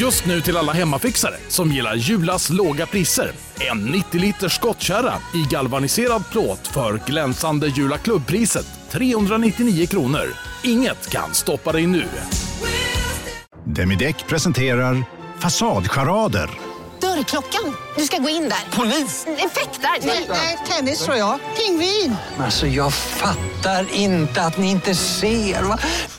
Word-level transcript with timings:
Just 0.00 0.26
nu 0.26 0.40
till 0.40 0.56
alla 0.56 0.72
hemmafixare 0.72 1.34
som 1.48 1.72
gillar 1.72 1.94
Julas 1.94 2.50
låga 2.50 2.86
priser. 2.86 3.32
En 3.70 3.84
90 3.84 4.20
liters 4.20 4.54
skottkärra 4.54 5.14
i 5.34 5.42
galvaniserad 5.50 6.22
plåt 6.30 6.66
för 6.66 7.00
glänsande 7.06 7.66
Jula 7.68 7.98
klubbpriset 7.98 8.66
399 8.90 9.86
kronor. 9.86 10.34
Inget 10.64 11.10
kan 11.10 11.34
stoppa 11.34 11.72
dig 11.72 11.86
nu. 11.86 12.04
Demideck 13.64 14.26
presenterar 14.26 15.04
Fasadcharader. 15.38 16.50
Dörrklockan. 17.00 17.76
Du 17.96 18.02
ska 18.02 18.18
gå 18.18 18.28
in 18.28 18.42
där. 18.42 18.76
Polis? 18.76 19.26
Effektar? 19.26 20.06
Nej, 20.28 20.58
tennis 20.68 21.04
tror 21.04 21.16
jag. 21.16 21.38
Pingvin. 21.56 22.16
Alltså 22.38 22.66
jag 22.66 22.94
fattar 22.94 23.86
inte 23.94 24.42
att 24.42 24.58
ni 24.58 24.70
inte 24.70 24.94
ser. 24.94 25.62
Va? 25.62 25.78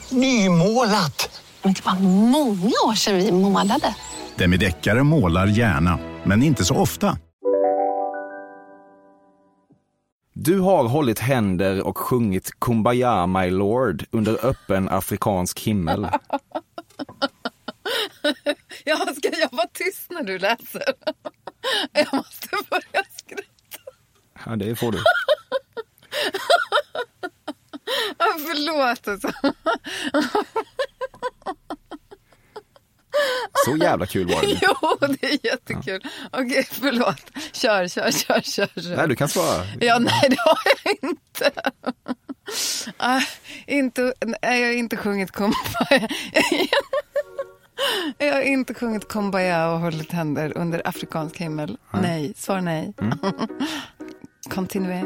Nymålat! 0.10 1.37
Men 1.64 1.74
det 1.74 1.86
var 1.86 2.00
många 2.32 2.72
år 2.88 2.94
sedan 2.96 3.16
vi 3.18 3.32
målade. 3.32 3.96
Demideckare 4.36 5.04
målar 5.04 5.48
gärna, 5.48 6.00
men 6.24 6.44
inte 6.44 6.66
så 6.66 6.76
ofta. 6.76 7.18
Du 10.34 10.60
har 10.60 10.84
hållit 10.84 11.20
händer 11.20 11.88
och 11.88 11.98
sjungit 11.98 12.52
Kumbaya 12.60 13.28
my 13.28 13.50
lord 13.50 14.06
under 14.12 14.46
öppen 14.46 14.90
afrikansk 14.90 15.60
himmel. 15.60 16.08
Ja, 18.86 18.98
ska 18.98 19.30
jag 19.40 19.50
vara 19.52 19.68
tyst 19.74 20.12
när 20.12 20.24
du 20.24 20.40
läser? 20.40 20.84
Jag 21.94 22.14
måste 22.14 22.50
börja 22.70 23.04
skratta. 23.18 23.92
Ja, 24.46 24.56
det 24.56 24.76
får 24.76 24.92
du. 24.92 24.98
Ja, 28.18 28.26
förlåt 28.38 29.08
alltså. 29.08 29.32
Så 33.66 33.78
jävla 33.78 34.06
kul 34.06 34.28
var 34.28 34.42
det. 34.42 34.48
Jo, 34.62 34.98
det 35.20 35.28
är 35.28 35.46
jättekul. 35.46 36.02
Okej, 36.32 36.68
förlåt. 36.72 37.32
Kör, 37.52 37.88
kör, 37.88 38.12
kör, 38.12 38.42
kör. 38.42 38.82
kör. 38.82 38.96
Nej, 38.96 39.08
du 39.08 39.16
kan 39.16 39.30
svara. 39.30 39.64
Ja, 39.80 40.00
nej 40.00 40.22
det 40.30 40.38
har 40.40 40.58
jag 40.84 41.10
inte. 41.12 41.52
Ah, 42.98 43.22
inte 43.68 44.14
nej, 44.42 44.62
jag 44.62 44.68
har 44.68 44.74
inte 44.74 44.98
sjungit 44.98 45.32
Kumbaya. 45.32 45.58
Jag 48.18 48.34
har 48.34 48.42
inte 48.42 48.74
sjungit 48.74 49.08
Kumbaya 49.08 49.70
och 49.72 49.80
hållit 49.80 50.12
händer 50.12 50.58
under 50.58 50.88
afrikansk 50.88 51.38
himmel. 51.38 51.78
Nej, 52.02 52.34
svar 52.38 52.62
nej. 52.62 52.94
Mm. 53.02 53.20
Continue. 54.50 55.06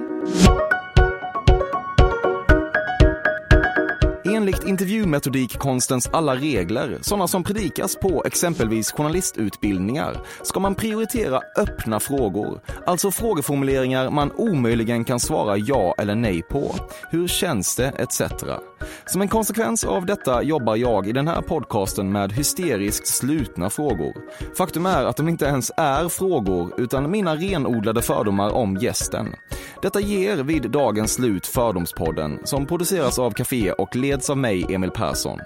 Enligt 4.51 4.67
intervjumetodikkonstens 4.67 6.09
alla 6.13 6.35
regler, 6.35 6.99
sådana 7.01 7.27
som 7.27 7.43
predikas 7.43 7.95
på 7.95 8.23
exempelvis 8.25 8.91
journalistutbildningar, 8.91 10.21
ska 10.41 10.59
man 10.59 10.75
prioritera 10.75 11.41
öppna 11.57 11.99
frågor, 11.99 12.61
alltså 12.85 13.11
frågeformuleringar 13.11 14.09
man 14.09 14.31
omöjligen 14.31 15.03
kan 15.03 15.19
svara 15.19 15.57
ja 15.57 15.95
eller 15.97 16.15
nej 16.15 16.41
på. 16.41 16.75
Hur 17.09 17.27
känns 17.27 17.75
det? 17.75 17.87
etc. 17.87 18.21
Som 19.05 19.21
en 19.21 19.27
konsekvens 19.27 19.83
av 19.83 20.05
detta 20.05 20.43
jobbar 20.43 20.75
jag 20.75 21.07
i 21.07 21.11
den 21.11 21.27
här 21.27 21.41
podcasten 21.41 22.11
med 22.11 22.31
hysteriskt 22.31 23.07
slutna 23.07 23.69
frågor. 23.69 24.13
Faktum 24.57 24.85
är 24.85 25.05
att 25.05 25.17
de 25.17 25.29
inte 25.29 25.45
ens 25.45 25.71
är 25.77 26.09
frågor, 26.09 26.73
utan 26.77 27.11
mina 27.11 27.35
renodlade 27.35 28.01
fördomar 28.01 28.49
om 28.49 28.77
gästen. 28.77 29.27
Detta 29.81 29.99
ger 29.99 30.37
vid 30.37 30.71
dagens 30.71 31.13
slut 31.13 31.47
Fördomspodden, 31.47 32.39
som 32.43 32.65
produceras 32.65 33.19
av 33.19 33.31
Café 33.31 33.71
och 33.71 33.95
leds 33.95 34.29
av 34.29 34.37
mig, 34.37 34.65
Emil 34.73 34.91
Persson. 34.91 35.39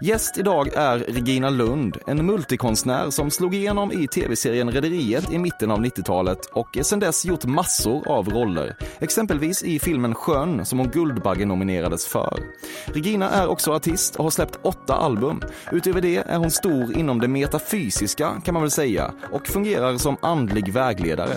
Gäst 0.00 0.38
idag 0.38 0.68
är 0.74 0.98
Regina 0.98 1.50
Lund, 1.50 1.96
en 2.06 2.26
multikonstnär 2.26 3.10
som 3.10 3.30
slog 3.30 3.54
igenom 3.54 3.92
i 3.92 4.06
tv-serien 4.06 4.70
Rederiet 4.70 5.32
i 5.32 5.38
mitten 5.38 5.70
av 5.70 5.78
90-talet 5.78 6.46
och 6.46 6.78
sedan 6.82 7.00
dess 7.00 7.24
gjort 7.24 7.44
massor 7.44 8.08
av 8.08 8.28
roller. 8.28 8.76
Exempelvis 8.98 9.62
i 9.62 9.78
filmen 9.78 10.14
Sjön 10.14 10.66
som 10.66 10.78
hon 10.78 10.88
Guldbagge 10.88 11.46
nominerades 11.46 12.06
för. 12.06 12.38
Regina 12.84 13.30
är 13.30 13.46
också 13.46 13.72
artist 13.72 14.16
och 14.16 14.24
har 14.24 14.30
släppt 14.30 14.58
åtta 14.62 14.94
album. 14.94 15.42
Utöver 15.72 16.00
det 16.00 16.16
är 16.16 16.38
hon 16.38 16.50
stor 16.50 16.98
inom 16.98 17.20
det 17.20 17.28
metafysiska 17.28 18.30
kan 18.44 18.54
man 18.54 18.62
väl 18.62 18.70
säga 18.70 19.12
och 19.32 19.46
fungerar 19.46 19.96
som 19.96 20.16
andlig 20.22 20.72
vägledare. 20.72 21.36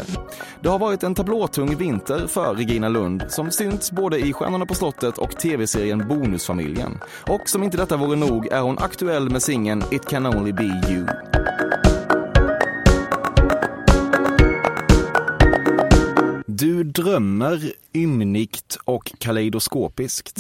Det 0.61 0.69
har 0.69 0.79
varit 0.79 1.03
en 1.03 1.15
tablåtung 1.15 1.75
vinter 1.75 2.27
för 2.27 2.55
Regina 2.55 2.89
Lund 2.89 3.23
som 3.29 3.51
synts 3.51 3.91
både 3.91 4.19
i 4.19 4.33
Stjärnorna 4.33 4.65
på 4.65 4.75
slottet 4.75 5.17
och 5.17 5.31
tv-serien 5.31 6.07
Bonusfamiljen. 6.07 6.99
Och 7.27 7.49
som 7.49 7.63
inte 7.63 7.77
detta 7.77 7.97
vore 7.97 8.15
nog 8.29 8.47
är 8.47 8.61
hon 8.61 8.77
aktuell 8.79 9.29
med 9.29 9.43
singeln 9.43 9.83
It 9.91 10.05
can 10.05 10.25
only 10.25 10.51
be 10.51 10.63
you. 10.63 11.07
Du 16.47 16.83
drömmer 16.83 17.73
ymnigt 17.93 18.77
och 18.85 19.13
kaleidoskopiskt. 19.19 20.39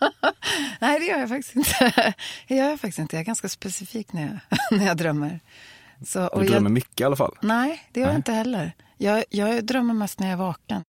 Nej, 0.80 1.00
det 1.00 1.06
gör 1.06 1.18
jag 1.18 1.28
faktiskt 1.28 1.56
inte. 1.56 2.14
Det 2.48 2.54
gör 2.54 2.68
jag 2.68 2.80
faktiskt 2.80 2.98
inte. 2.98 3.16
Jag 3.16 3.20
är 3.20 3.24
ganska 3.26 3.48
specifik 3.48 4.12
när 4.12 4.22
jag, 4.22 4.60
när 4.78 4.86
jag 4.86 4.96
drömmer. 4.96 5.40
Så, 6.06 6.30
Du 6.34 6.44
drömmer 6.44 6.68
jag, 6.68 6.70
mycket 6.70 7.00
i 7.00 7.04
alla 7.04 7.16
fall. 7.16 7.34
Nej, 7.40 7.82
det 7.92 8.00
gör 8.00 8.06
Nej. 8.06 8.14
jag 8.14 8.18
inte 8.18 8.32
heller. 8.32 8.72
Jag, 8.96 9.24
jag 9.30 9.64
drömmer 9.64 9.94
mest 9.94 10.18
när 10.20 10.26
jag 10.26 10.32
är 10.32 10.44
vaken. 10.44 10.82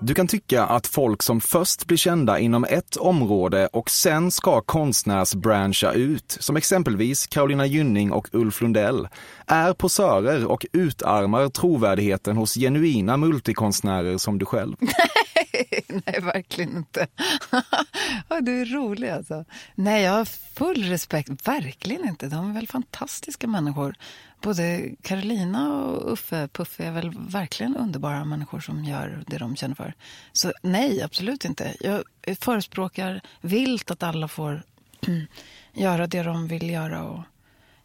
Du 0.00 0.14
kan 0.14 0.28
tycka 0.28 0.64
att 0.64 0.86
folk 0.86 1.22
som 1.22 1.40
först 1.40 1.86
blir 1.86 1.98
kända 1.98 2.38
inom 2.38 2.64
ett 2.64 2.96
område 2.96 3.68
och 3.72 3.90
sen 3.90 4.30
ska 4.30 4.60
konstnärsbranscha 4.60 5.92
ut, 5.92 6.36
som 6.40 6.56
exempelvis 6.56 7.26
Carolina 7.26 7.66
Gynning 7.66 8.12
och 8.12 8.28
Ulf 8.32 8.60
Lundell, 8.60 9.08
är 9.46 9.72
posörer 9.72 10.46
och 10.46 10.66
utarmar 10.72 11.48
trovärdigheten 11.48 12.36
hos 12.36 12.54
genuina 12.54 13.16
multikonstnärer 13.16 14.18
som 14.18 14.38
du 14.38 14.46
själv. 14.46 14.76
Nej, 15.88 16.20
verkligen 16.20 16.76
inte. 16.76 17.06
Ja, 18.28 18.40
du 18.40 18.60
är 18.60 18.66
rolig 18.66 19.08
alltså. 19.08 19.44
Nej, 19.74 20.02
jag 20.02 20.12
har 20.12 20.24
full 20.24 20.84
respekt. 20.84 21.48
Verkligen 21.48 22.08
inte. 22.08 22.28
De 22.28 22.50
är 22.50 22.54
väl 22.54 22.68
fantastiska 22.68 23.46
människor. 23.46 23.94
Både 24.40 24.90
Carolina 25.02 25.74
och 25.74 26.12
Uffe 26.12 26.48
Puffe 26.48 26.84
är 26.84 26.92
väl 26.92 27.12
verkligen 27.18 27.76
underbara 27.76 28.24
människor 28.24 28.60
som 28.60 28.84
gör 28.84 29.24
det 29.26 29.38
de 29.38 29.56
känner 29.56 29.74
för. 29.74 29.94
Så 30.32 30.52
nej, 30.62 31.02
absolut 31.02 31.44
inte. 31.44 31.76
Jag 31.80 32.02
förespråkar 32.40 33.20
vilt 33.40 33.90
att 33.90 34.02
alla 34.02 34.28
får 34.28 34.62
göra 35.72 36.06
det 36.06 36.22
de 36.22 36.48
vill 36.48 36.70
göra. 36.70 37.02
Och 37.04 37.22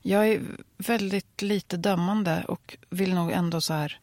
jag 0.01 0.27
är 0.27 0.41
väldigt 0.77 1.41
lite 1.41 1.77
dömande 1.77 2.43
och 2.47 2.77
vill 2.89 3.13
nog 3.13 3.31
ändå 3.31 3.61
så 3.61 3.73
här 3.73 3.99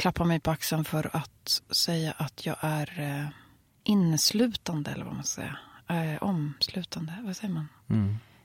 klappa 0.00 0.24
mig 0.24 0.40
på 0.40 0.50
axeln 0.50 0.84
för 0.84 1.10
att 1.16 1.62
säga 1.70 2.14
att 2.16 2.46
jag 2.46 2.56
är 2.60 3.00
eh, 3.00 3.26
inneslutande, 3.84 4.90
eller 4.90 5.04
vad 5.04 5.14
man 5.14 5.24
ska 5.24 5.42
säga. 5.42 5.56
Eh, 6.14 6.22
omslutande, 6.22 7.12
vad 7.22 7.36
säger 7.36 7.54
man? 7.54 7.68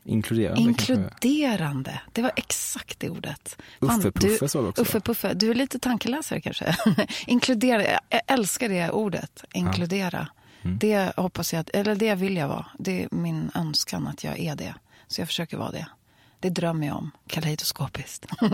Inkluderande 0.04 0.64
kanske. 0.64 0.94
Inkluderande, 0.94 2.02
det 2.12 2.22
var 2.22 2.32
exakt 2.36 3.00
det 3.00 3.10
ordet. 3.10 3.58
Fan, 3.80 4.00
Uffe 4.00 4.12
Puffe 4.12 4.46
du- 4.46 4.48
sa 4.50 4.62
du 4.62 4.68
också. 4.68 4.82
Uffe 4.82 5.00
Puffe, 5.00 5.34
du 5.34 5.52
är 5.52 5.56
lite 5.56 5.80
tankeläsare 5.80 6.42
kanske. 6.42 6.76
Inkludera, 7.28 7.84
jag 8.10 8.22
älskar 8.28 8.70
det 8.70 8.90
ordet, 8.92 9.44
inkludera. 9.54 10.28
Mm. 10.62 10.78
Det 10.80 11.18
hoppas 11.18 11.54
jag, 11.54 11.60
att, 11.62 11.70
eller 11.70 11.96
det 11.96 12.16
vill 12.16 12.38
jag 12.38 12.48
vara. 12.48 12.66
Det 12.80 13.04
är 13.04 13.08
min 13.12 13.52
önskan 13.56 14.08
att 14.08 14.24
jag 14.24 14.40
är 14.40 14.56
det. 14.56 14.76
Så 15.08 15.22
jag 15.22 15.28
försöker 15.28 15.58
vara 15.58 15.72
det. 15.72 15.88
Det 16.40 16.50
drömmer 16.50 16.88
jag 16.88 16.98
om, 16.98 17.12
kaleidoskopiskt. 17.28 18.26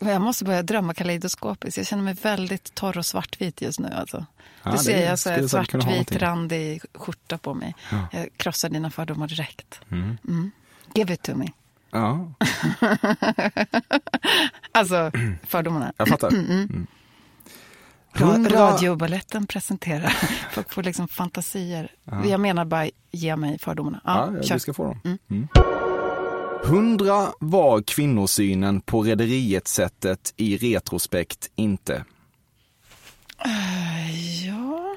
jag, 0.00 0.22
måste 0.22 0.44
börja 0.44 0.62
drömma 0.62 0.94
kaleidoskopiskt. 0.94 1.76
Jag 1.76 1.86
känner 1.86 2.02
mig 2.02 2.14
väldigt 2.22 2.74
torr 2.74 2.98
och 2.98 3.06
svartvit 3.06 3.62
just 3.62 3.80
nu. 3.80 3.88
Alltså. 3.88 4.26
Ja, 4.62 4.70
du 4.70 4.76
det 4.76 4.82
ser, 4.82 5.06
jag 5.06 5.18
så 5.18 5.30
här 5.30 5.36
skulle 5.36 5.48
säkert 5.48 5.70
kunna 5.70 5.84
ha 5.84 5.94
svartvit 5.94 6.22
randig 6.22 6.82
skjorta 6.94 7.38
på 7.38 7.54
mig. 7.54 7.74
Jag 8.12 8.28
krossar 8.36 8.68
dina 8.68 8.90
fördomar 8.90 9.28
direkt. 9.28 9.80
Mm. 9.90 10.50
Give 10.94 11.14
it 11.14 11.22
to 11.22 11.34
me. 11.34 11.46
Ja, 11.90 12.32
Alltså, 14.72 15.10
fördomarna. 15.42 15.92
jag 15.96 16.08
fattar. 16.08 16.30
Ra- 16.30 16.86
Hundra- 18.14 18.56
Radiobaletten 18.72 19.46
presenterar. 19.46 20.08
Folk 20.52 20.72
får 20.72 20.82
liksom 20.82 21.08
fantasier. 21.08 21.92
Jag 22.24 22.40
menar 22.40 22.64
bara, 22.64 22.88
ge 23.12 23.36
mig 23.36 23.58
fördomarna. 23.58 24.00
Ja, 24.04 24.32
Ja, 24.36 24.42
kör. 24.42 24.54
du 24.54 24.60
ska 24.60 24.74
få 24.74 24.84
dem. 24.84 25.18
Mm. 25.30 25.48
Hundra 26.64 27.26
var 27.40 27.82
kvinnosynen 27.82 28.80
på 28.80 29.02
rederiet-sättet 29.02 30.34
i 30.36 30.56
retrospekt 30.56 31.50
inte. 31.54 32.04
Ja. 34.46 34.96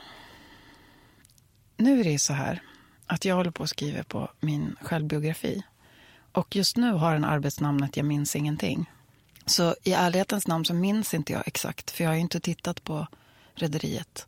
Nu 1.77 1.99
är 1.99 2.03
det 2.03 2.19
så 2.19 2.33
här 2.33 2.61
att 3.05 3.25
jag 3.25 3.35
håller 3.35 3.51
på 3.51 3.63
att 3.63 3.69
skriva 3.69 4.03
på 4.03 4.29
min 4.39 4.75
självbiografi. 4.81 5.63
Och 6.31 6.55
just 6.55 6.77
nu 6.77 6.91
har 6.91 7.13
den 7.13 7.25
arbetsnamnet 7.25 7.97
Jag 7.97 8.05
minns 8.05 8.35
ingenting. 8.35 8.91
Så 9.47 9.75
i 9.83 9.93
ärlighetens 9.93 10.47
namn 10.47 10.65
så 10.65 10.73
minns 10.73 11.13
inte 11.13 11.33
jag 11.33 11.43
exakt. 11.47 11.91
För 11.91 12.03
jag 12.03 12.11
har 12.11 12.15
ju 12.15 12.21
inte 12.21 12.39
tittat 12.39 12.83
på 12.83 13.07
Rederiet 13.55 14.27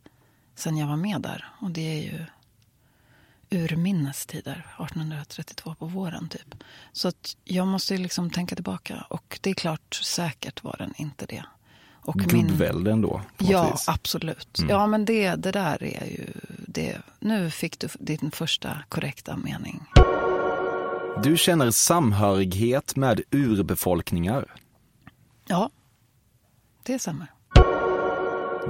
sen 0.54 0.76
jag 0.76 0.86
var 0.86 0.96
med 0.96 1.20
där. 1.20 1.44
Och 1.60 1.70
det 1.70 1.80
är 1.98 2.02
ju 2.02 2.24
urminnes 3.50 4.26
tider, 4.26 4.66
1832 4.78 5.74
på 5.78 5.86
våren 5.86 6.28
typ. 6.28 6.54
Så 6.92 7.08
att 7.08 7.36
jag 7.44 7.66
måste 7.66 7.94
ju 7.94 8.00
liksom 8.00 8.30
tänka 8.30 8.54
tillbaka 8.54 9.06
och 9.08 9.38
det 9.42 9.50
är 9.50 9.54
klart, 9.54 9.94
säkert 9.94 10.64
var 10.64 10.76
den 10.78 10.94
inte 10.96 11.26
det. 11.26 11.44
Och 12.02 12.14
Gubbvälde 12.14 12.92
ändå, 12.92 13.20
på 13.36 13.44
något 13.44 13.52
Ja, 13.52 13.70
vis. 13.72 13.88
absolut. 13.88 14.58
Mm. 14.58 14.70
Ja, 14.70 14.86
men 14.86 15.04
det, 15.04 15.34
det 15.34 15.50
där 15.52 15.82
är 15.82 16.06
ju 16.06 16.26
det. 16.66 16.98
Nu 17.20 17.50
fick 17.50 17.78
du 17.78 17.88
din 17.98 18.30
första 18.30 18.76
korrekta 18.88 19.36
mening. 19.36 19.82
Du 21.22 21.36
känner 21.36 21.70
samhörighet 21.70 22.96
med 22.96 23.20
urbefolkningar. 23.30 24.54
Ja, 25.50 25.70
det 26.82 26.98
stämmer. 26.98 27.26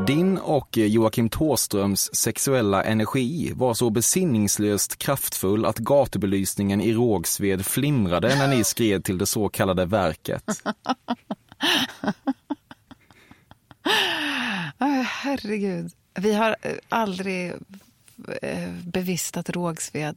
Din 0.06 0.38
och 0.38 0.76
Joakim 0.76 1.28
Tåströms 1.28 2.14
sexuella 2.14 2.84
energi 2.84 3.52
var 3.54 3.74
så 3.74 3.90
besinningslöst 3.90 4.96
kraftfull 4.96 5.64
att 5.64 5.78
gatubelysningen 5.78 6.80
i 6.80 6.92
Rågsved 6.92 7.66
flimrade 7.66 8.36
när 8.38 8.48
ni 8.48 8.64
skred 8.64 9.04
till 9.04 9.18
det 9.18 9.26
så 9.26 9.48
kallade 9.48 9.86
verket. 9.86 10.44
Äh, 14.82 15.02
herregud. 15.02 15.92
Vi 16.14 16.34
har 16.34 16.56
eh, 16.62 16.72
aldrig 16.88 17.52
eh, 18.42 18.72
bevistat 18.84 19.50
Rågsved 19.50 20.16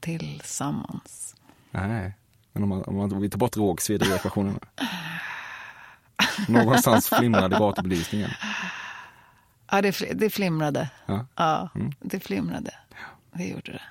tillsammans. 0.00 1.34
Nej, 1.70 2.14
men 2.52 2.62
om 2.62 2.68
man, 2.68 2.82
om 2.82 2.96
man 2.96 3.20
vi 3.20 3.30
tar 3.30 3.38
bort 3.38 3.56
Rågsved 3.56 4.02
i 4.02 4.12
ekvationen. 4.12 4.60
Någonstans 6.48 7.08
flimrade 7.08 7.56
gatubelysningen. 7.58 8.30
Ja, 9.70 9.82
det, 9.82 9.96
det 10.14 10.30
flimrade. 10.30 10.88
Ja. 11.06 11.26
Ja, 11.36 11.68
Mm. 11.74 11.92
det 12.00 12.20
flimrade. 12.20 12.74
Det 13.34 13.44
gjorde 13.44 13.72
det. 13.72 13.82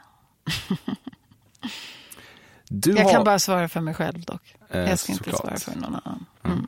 Du 2.69 2.91
Jag 2.91 3.03
har... 3.03 3.11
kan 3.11 3.23
bara 3.23 3.39
svara 3.39 3.69
för 3.69 3.81
mig 3.81 3.93
själv 3.93 4.21
dock. 4.21 4.55
Eh, 4.69 4.79
jag 4.81 4.99
ska 4.99 5.11
inte 5.11 5.23
såklart. 5.23 5.41
svara 5.41 5.73
för 5.75 5.81
någon 5.81 5.95
annan. 6.05 6.25
Mm. 6.43 6.67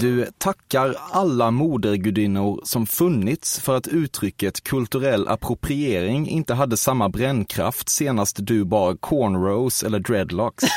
Du 0.00 0.26
tackar 0.38 0.94
alla 1.10 1.50
modergudinnor 1.50 2.60
som 2.64 2.86
funnits 2.86 3.60
för 3.60 3.76
att 3.76 3.86
uttrycket 3.86 4.62
kulturell 4.64 5.28
appropriering 5.28 6.28
inte 6.28 6.54
hade 6.54 6.76
samma 6.76 7.08
brännkraft 7.08 7.88
senast 7.88 8.36
du 8.40 8.64
bar 8.64 8.96
cornrows 8.96 9.82
eller 9.82 9.98
dreadlocks. 9.98 10.64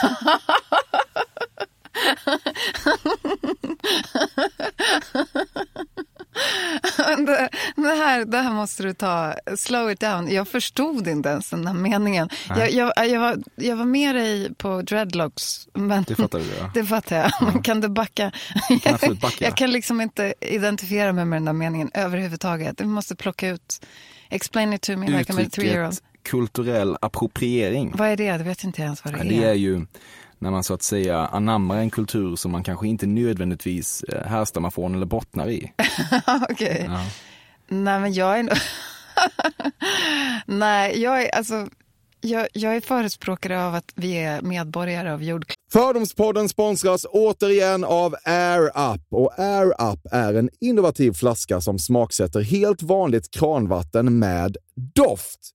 det, 7.18 7.50
det, 7.76 7.90
här, 8.06 8.26
det 8.26 8.38
här 8.38 8.52
måste 8.54 8.84
du 8.84 8.94
ta, 8.94 9.34
slow 9.58 9.92
it 9.92 10.00
down. 10.00 10.32
Jag 10.34 10.48
förstod 10.48 11.08
inte 11.08 11.30
ens 11.30 11.50
den 11.50 11.68
här 11.68 11.74
meningen. 11.74 12.30
Jag, 12.50 12.72
jag, 12.72 12.94
jag, 13.10 13.20
var, 13.20 13.38
jag 13.56 13.76
var 13.76 13.86
med 13.86 14.16
dig 14.16 14.54
på 14.56 14.82
dreadlocks. 14.82 15.68
Men 15.74 16.04
Det 16.08 16.16
fattar 16.16 16.40
du 16.40 16.46
ja. 16.60 16.72
Det 16.74 16.86
fattar 16.86 17.16
jag. 17.16 17.32
Men 17.54 17.64
Kan 17.64 17.82
du 17.82 17.88
backa? 17.90 18.32
kan 18.82 18.94
absolut 18.94 19.22
backa. 19.22 19.46
Jag 19.46 19.58
kan 19.58 19.72
liksom 19.72 20.02
inte 20.02 20.34
identifiera 20.42 21.14
mig 21.14 21.26
med 21.26 21.38
den 21.38 21.46
där 21.46 21.54
meningen 21.54 21.92
överhuvudtaget. 21.94 22.78
Du 22.78 22.86
måste 22.86 23.16
plocka 23.16 23.50
ut. 23.50 23.86
Explain 24.30 24.74
it 24.74 24.82
to 24.82 24.98
me 24.98 25.08
like 25.08 25.34
I'm 25.34 25.46
a 25.46 25.50
three 25.52 25.68
year 25.68 25.84
old. 25.86 25.94
Uttrycket 25.94 26.12
kulturell 26.24 26.98
appropriering. 27.02 27.94
Vad 27.98 28.08
är 28.10 28.18
det? 28.18 28.38
Det 28.38 28.44
vet 28.44 28.64
inte 28.64 28.82
jag 28.82 28.86
ens 28.86 29.06
vad 29.06 29.14
det 29.14 29.18
Ja, 29.20 29.24
är. 29.26 29.30
det 29.30 29.50
är 29.50 29.54
ju 29.54 29.86
när 30.40 30.52
man 30.52 30.64
så 30.64 30.74
att 30.74 30.84
säga 30.84 31.18
anammar 31.26 31.78
en 31.78 31.90
kultur 31.90 32.36
som 32.36 32.52
man 32.52 32.64
kanske 32.64 32.88
inte 32.88 33.06
nödvändigtvis 33.08 34.04
eh, 34.04 34.28
härstammar 34.28 34.70
från 34.70 34.96
eller 34.96 35.06
bottnar 35.06 35.50
i. 35.50 35.72
Okej. 36.50 36.86
Ja. 36.90 37.06
Nej, 37.68 38.00
men 38.00 38.14
jag 38.14 38.40
är 38.40 38.44
nog... 38.44 38.58
Nej, 40.60 41.02
jag 41.02 41.24
är 41.24 41.36
alltså... 41.36 41.68
Jag, 42.22 42.48
jag 42.54 42.76
är 42.76 42.82
förespråkare 42.82 43.66
av 43.66 43.76
att 43.76 43.92
vi 43.96 44.14
är 44.18 44.42
medborgare 44.42 45.14
av 45.14 45.24
jordklotet. 45.24 45.56
Fördomspodden 45.74 46.50
sponsras 46.50 47.06
återigen 47.10 47.84
av 47.84 48.16
Air 48.24 48.66
Up. 48.94 49.02
Och 49.12 49.40
Air 49.40 49.92
Up 49.92 50.00
är 50.12 50.34
en 50.34 50.50
innovativ 50.62 51.14
flaska 51.14 51.62
som 51.62 51.80
smaksätter 51.80 52.42
helt 52.42 52.82
vanligt 52.82 53.32
kranvatten 53.32 54.20
med 54.20 54.58
doft. 54.96 55.55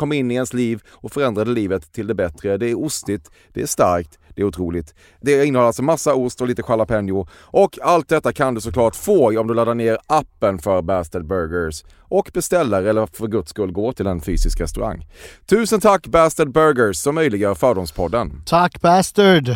kom 0.01 0.13
in 0.13 0.31
i 0.31 0.33
ens 0.33 0.53
liv 0.53 0.81
och 0.89 1.11
förändrade 1.11 1.51
livet 1.51 1.91
till 1.93 2.07
det 2.07 2.15
bättre. 2.15 2.57
Det 2.57 2.69
är 2.69 2.85
ostigt, 2.85 3.31
det 3.53 3.61
är 3.61 3.65
starkt, 3.65 4.19
det 4.35 4.41
är 4.41 4.45
otroligt. 4.45 4.95
Det 5.21 5.45
innehåller 5.45 5.67
alltså 5.67 5.83
massa 5.83 6.13
ost 6.15 6.41
och 6.41 6.47
lite 6.47 6.63
jalapeno. 6.67 7.27
Och 7.41 7.79
allt 7.81 8.09
detta 8.09 8.33
kan 8.33 8.53
du 8.55 8.61
såklart 8.61 8.95
få 8.95 9.39
om 9.39 9.47
du 9.47 9.53
laddar 9.53 9.75
ner 9.75 9.97
appen 10.07 10.59
för 10.59 10.81
Bastard 10.81 11.25
Burgers 11.25 11.83
och 11.99 12.31
beställer 12.33 12.83
eller 12.83 13.05
för 13.05 13.27
guds 13.27 13.49
skull 13.49 13.71
går 13.71 13.91
till 13.93 14.07
en 14.07 14.21
fysisk 14.21 14.61
restaurang. 14.61 15.05
Tusen 15.45 15.79
tack 15.79 16.07
Bastard 16.07 16.51
Burgers 16.51 16.97
som 16.97 17.15
möjliggör 17.15 17.55
Fördomspodden. 17.55 18.43
Tack 18.45 18.81
Bastard! 18.81 19.55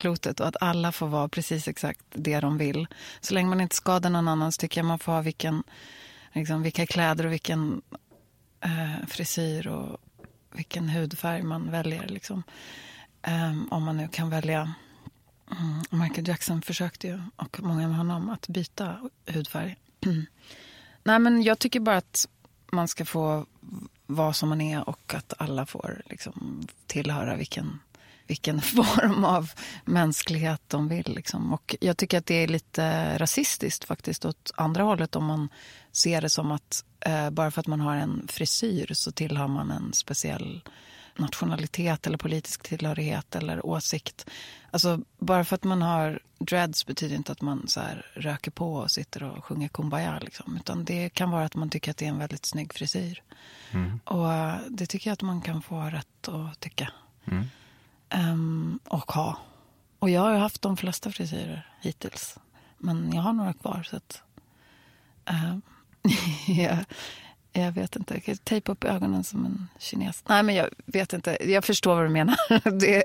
klotet 0.00 0.40
och 0.40 0.46
att 0.46 0.56
alla 0.60 0.92
får 0.92 1.06
vara 1.06 1.28
precis 1.28 1.68
exakt 1.68 2.00
det 2.14 2.40
de 2.40 2.58
vill. 2.58 2.86
Så 3.20 3.34
länge 3.34 3.48
man 3.48 3.60
inte 3.60 3.76
skadar 3.76 4.10
någon 4.10 4.28
annan 4.28 4.52
så 4.52 4.60
tycker 4.60 4.80
jag 4.80 4.86
man 4.86 4.98
får 4.98 5.12
ha 5.12 5.20
vilken, 5.20 5.62
liksom, 6.32 6.62
vilka 6.62 6.86
kläder 6.86 7.26
och 7.26 7.32
vilken 7.32 7.82
eh, 8.66 9.06
frisyr 9.06 9.66
och 9.66 10.00
vilken 10.52 10.88
hudfärg 10.88 11.42
man 11.42 11.70
väljer. 11.70 12.08
Liksom. 12.08 12.42
Ehm, 13.22 13.68
om 13.70 13.82
man 13.82 13.96
nu 13.96 14.08
kan 14.08 14.30
välja. 14.30 14.74
Mm, 15.50 16.02
Michael 16.02 16.28
Jackson 16.28 16.62
försökte 16.62 17.06
ju, 17.06 17.20
och 17.36 17.60
många 17.62 17.88
med 17.88 17.96
honom, 17.96 18.30
att 18.30 18.48
byta 18.48 19.10
hudfärg. 19.26 19.76
Nej, 21.02 21.18
men 21.18 21.42
jag 21.42 21.58
tycker 21.58 21.80
bara 21.80 21.96
att 21.96 22.28
man 22.72 22.88
ska 22.88 23.04
få 23.04 23.46
vara 24.06 24.32
som 24.32 24.48
man 24.48 24.60
är 24.60 24.88
och 24.88 25.14
att 25.14 25.32
alla 25.38 25.66
får 25.66 26.02
liksom, 26.06 26.66
tillhöra 26.86 27.36
vilken 27.36 27.78
vilken 28.26 28.60
form 28.76 29.24
av 29.24 29.50
mänsklighet 29.84 30.62
de 30.68 30.88
vill. 30.88 31.14
Liksom. 31.16 31.52
Och 31.52 31.76
jag 31.80 31.96
tycker 31.96 32.18
att 32.18 32.26
det 32.26 32.34
är 32.34 32.48
lite 32.48 33.18
rasistiskt 33.18 33.84
faktiskt 33.84 34.24
åt 34.24 34.52
andra 34.56 34.82
hållet 34.82 35.16
om 35.16 35.24
man 35.24 35.48
ser 35.92 36.20
det 36.20 36.30
som 36.30 36.52
att 36.52 36.84
eh, 37.00 37.30
bara 37.30 37.50
för 37.50 37.60
att 37.60 37.66
man 37.66 37.80
har 37.80 37.96
en 37.96 38.28
frisyr 38.28 38.94
så 38.94 39.12
tillhör 39.12 39.48
man 39.48 39.70
en 39.70 39.92
speciell 39.92 40.62
nationalitet 41.18 42.06
eller 42.06 42.18
politisk 42.18 42.62
tillhörighet 42.62 43.36
eller 43.36 43.66
åsikt. 43.66 44.26
Alltså, 44.70 45.00
bara 45.18 45.44
för 45.44 45.54
att 45.54 45.64
man 45.64 45.82
har 45.82 46.20
dreads 46.38 46.86
betyder 46.86 47.16
inte 47.16 47.32
att 47.32 47.42
man 47.42 47.68
så 47.68 47.80
här, 47.80 48.06
röker 48.14 48.50
på 48.50 48.74
och 48.74 48.90
sitter 48.90 49.22
och 49.22 49.44
sjunger 49.44 49.68
kumbaya. 49.68 50.18
Liksom. 50.18 50.56
Utan 50.56 50.84
det 50.84 51.08
kan 51.08 51.30
vara 51.30 51.44
att 51.44 51.54
man 51.54 51.70
tycker 51.70 51.90
att 51.90 51.96
det 51.96 52.04
är 52.04 52.08
en 52.08 52.18
väldigt 52.18 52.46
snygg 52.46 52.74
frisyr. 52.74 53.22
Mm. 53.70 54.00
Och 54.04 54.32
eh, 54.32 54.56
det 54.68 54.86
tycker 54.86 55.10
jag 55.10 55.12
att 55.12 55.22
man 55.22 55.40
kan 55.40 55.62
få 55.62 55.80
rätt 55.80 56.28
att 56.28 56.60
tycka. 56.60 56.88
Mm 57.24 57.44
um, 58.14 58.78
och 58.88 59.12
ha. 59.12 59.36
Och 59.98 60.10
jag 60.10 60.20
har 60.20 60.32
ju 60.32 60.38
haft 60.38 60.62
de 60.62 60.76
flesta 60.76 61.10
frisyrer 61.10 61.68
hittills. 61.80 62.38
Men 62.78 63.12
jag 63.12 63.22
har 63.22 63.32
några 63.32 63.52
kvar. 63.52 63.82
Så 63.90 63.96
att, 63.96 64.22
um, 65.30 65.62
jag, 66.46 66.78
jag 67.52 67.72
vet 67.72 67.96
inte. 67.96 68.14
Jag 68.14 68.24
kan 68.24 68.36
tejpa 68.36 68.72
upp 68.72 68.84
ögonen 68.84 69.24
som 69.24 69.46
en 69.46 69.68
kines. 69.78 70.22
Nej, 70.28 70.42
men 70.42 70.54
jag 70.54 70.68
vet 70.86 71.12
inte. 71.12 71.50
Jag 71.50 71.64
förstår 71.64 71.94
vad 71.94 72.04
du 72.04 72.08
menar. 72.08 72.36
det, 72.80 73.02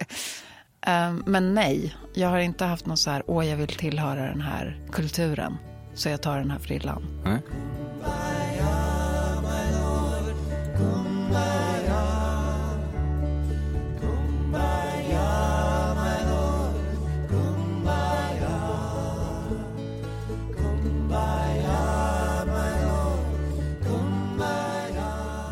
um, 0.87 1.23
men 1.25 1.53
nej, 1.53 1.95
jag 2.13 2.29
har 2.29 2.39
inte 2.39 2.65
haft 2.65 2.85
någon 2.85 2.97
så 2.97 3.09
här, 3.09 3.23
åh, 3.27 3.47
jag 3.47 3.57
vill 3.57 3.67
tillhöra 3.67 4.25
den 4.25 4.41
här 4.41 4.87
kulturen. 4.91 5.57
Så 5.93 6.09
jag 6.09 6.21
tar 6.21 6.37
den 6.37 6.51
här 6.51 6.59
frillan. 6.59 7.21
Nej. 7.23 7.39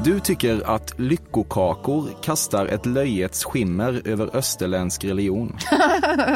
Du 0.03 0.19
tycker 0.19 0.69
att 0.69 0.99
lyckokakor 0.99 2.09
kastar 2.23 2.65
ett 2.65 2.85
löjets 2.85 3.43
skimmer 3.43 4.01
över 4.05 4.35
österländsk 4.35 5.03
religion. 5.03 5.57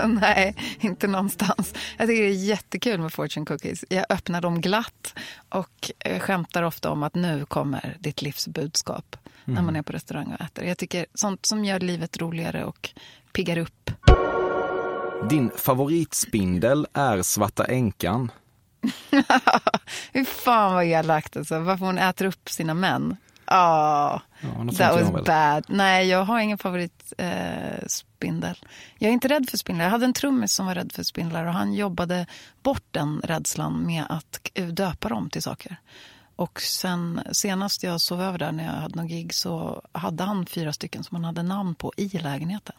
Nej, 0.21 0.55
inte 0.79 1.07
någonstans. 1.07 1.73
Jag 1.97 2.07
tycker 2.07 2.23
det 2.23 2.29
är 2.29 2.45
jättekul 2.45 2.99
med 2.99 3.13
fortune 3.13 3.45
cookies. 3.45 3.85
Jag 3.89 4.05
öppnar 4.09 4.41
dem 4.41 4.61
glatt 4.61 5.13
och 5.49 5.91
eh, 5.99 6.19
skämtar 6.19 6.63
ofta 6.63 6.91
om 6.91 7.03
att 7.03 7.15
nu 7.15 7.45
kommer 7.45 7.97
ditt 7.99 8.21
livs 8.21 8.47
budskap 8.47 9.15
när 9.45 9.61
man 9.61 9.75
är 9.75 9.81
på 9.81 9.93
restaurang 9.93 10.33
och 10.33 10.41
äter. 10.45 10.65
Jag 10.65 10.77
tycker 10.77 11.05
sånt 11.13 11.45
som 11.45 11.65
gör 11.65 11.79
livet 11.79 12.17
roligare 12.17 12.65
och 12.65 12.89
piggar 13.33 13.57
upp. 13.57 13.91
Din 15.29 15.51
favoritspindel 15.57 16.87
är 16.93 17.21
Svarta 17.21 17.65
änkan. 17.65 18.31
Hur 20.13 20.25
fan 20.25 20.73
vad 20.73 20.85
elakt 20.85 21.37
alltså. 21.37 21.59
Varför 21.59 21.85
hon 21.85 21.97
äter 21.97 22.25
upp 22.25 22.49
sina 22.49 22.73
män. 22.73 23.17
Ja, 23.47 24.21
Ja, 24.41 24.49
that 24.77 25.01
was 25.01 25.13
väl. 25.15 25.23
bad. 25.23 25.65
Nej, 25.67 26.07
jag 26.07 26.25
har 26.25 26.39
ingen 26.39 26.57
favoritspindel. 26.57 28.49
Eh, 28.61 28.67
jag 28.97 29.09
är 29.09 29.13
inte 29.13 29.27
rädd 29.27 29.49
för 29.49 29.57
spindlar. 29.57 29.85
Jag 29.85 29.91
hade 29.91 30.05
en 30.05 30.13
trummis 30.13 30.53
som 30.53 30.65
var 30.65 30.75
rädd 30.75 30.91
för 30.91 31.03
spindlar 31.03 31.45
och 31.45 31.53
han 31.53 31.73
jobbade 31.73 32.25
bort 32.63 32.83
den 32.91 33.21
rädslan 33.23 33.85
med 33.85 34.05
att 34.09 34.49
döpa 34.71 35.09
dem 35.09 35.29
till 35.29 35.43
saker. 35.43 35.75
Och 36.35 36.61
sen 36.61 37.21
senast 37.31 37.83
jag 37.83 38.01
sov 38.01 38.21
över 38.21 38.37
där 38.37 38.51
när 38.51 38.63
jag 38.65 38.71
hade 38.71 38.95
någon 38.95 39.07
gig 39.07 39.33
så 39.33 39.81
hade 39.91 40.23
han 40.23 40.45
fyra 40.45 40.73
stycken 40.73 41.03
som 41.03 41.15
han 41.15 41.23
hade 41.25 41.43
namn 41.43 41.75
på 41.75 41.93
i 41.97 42.09
lägenheten. 42.09 42.75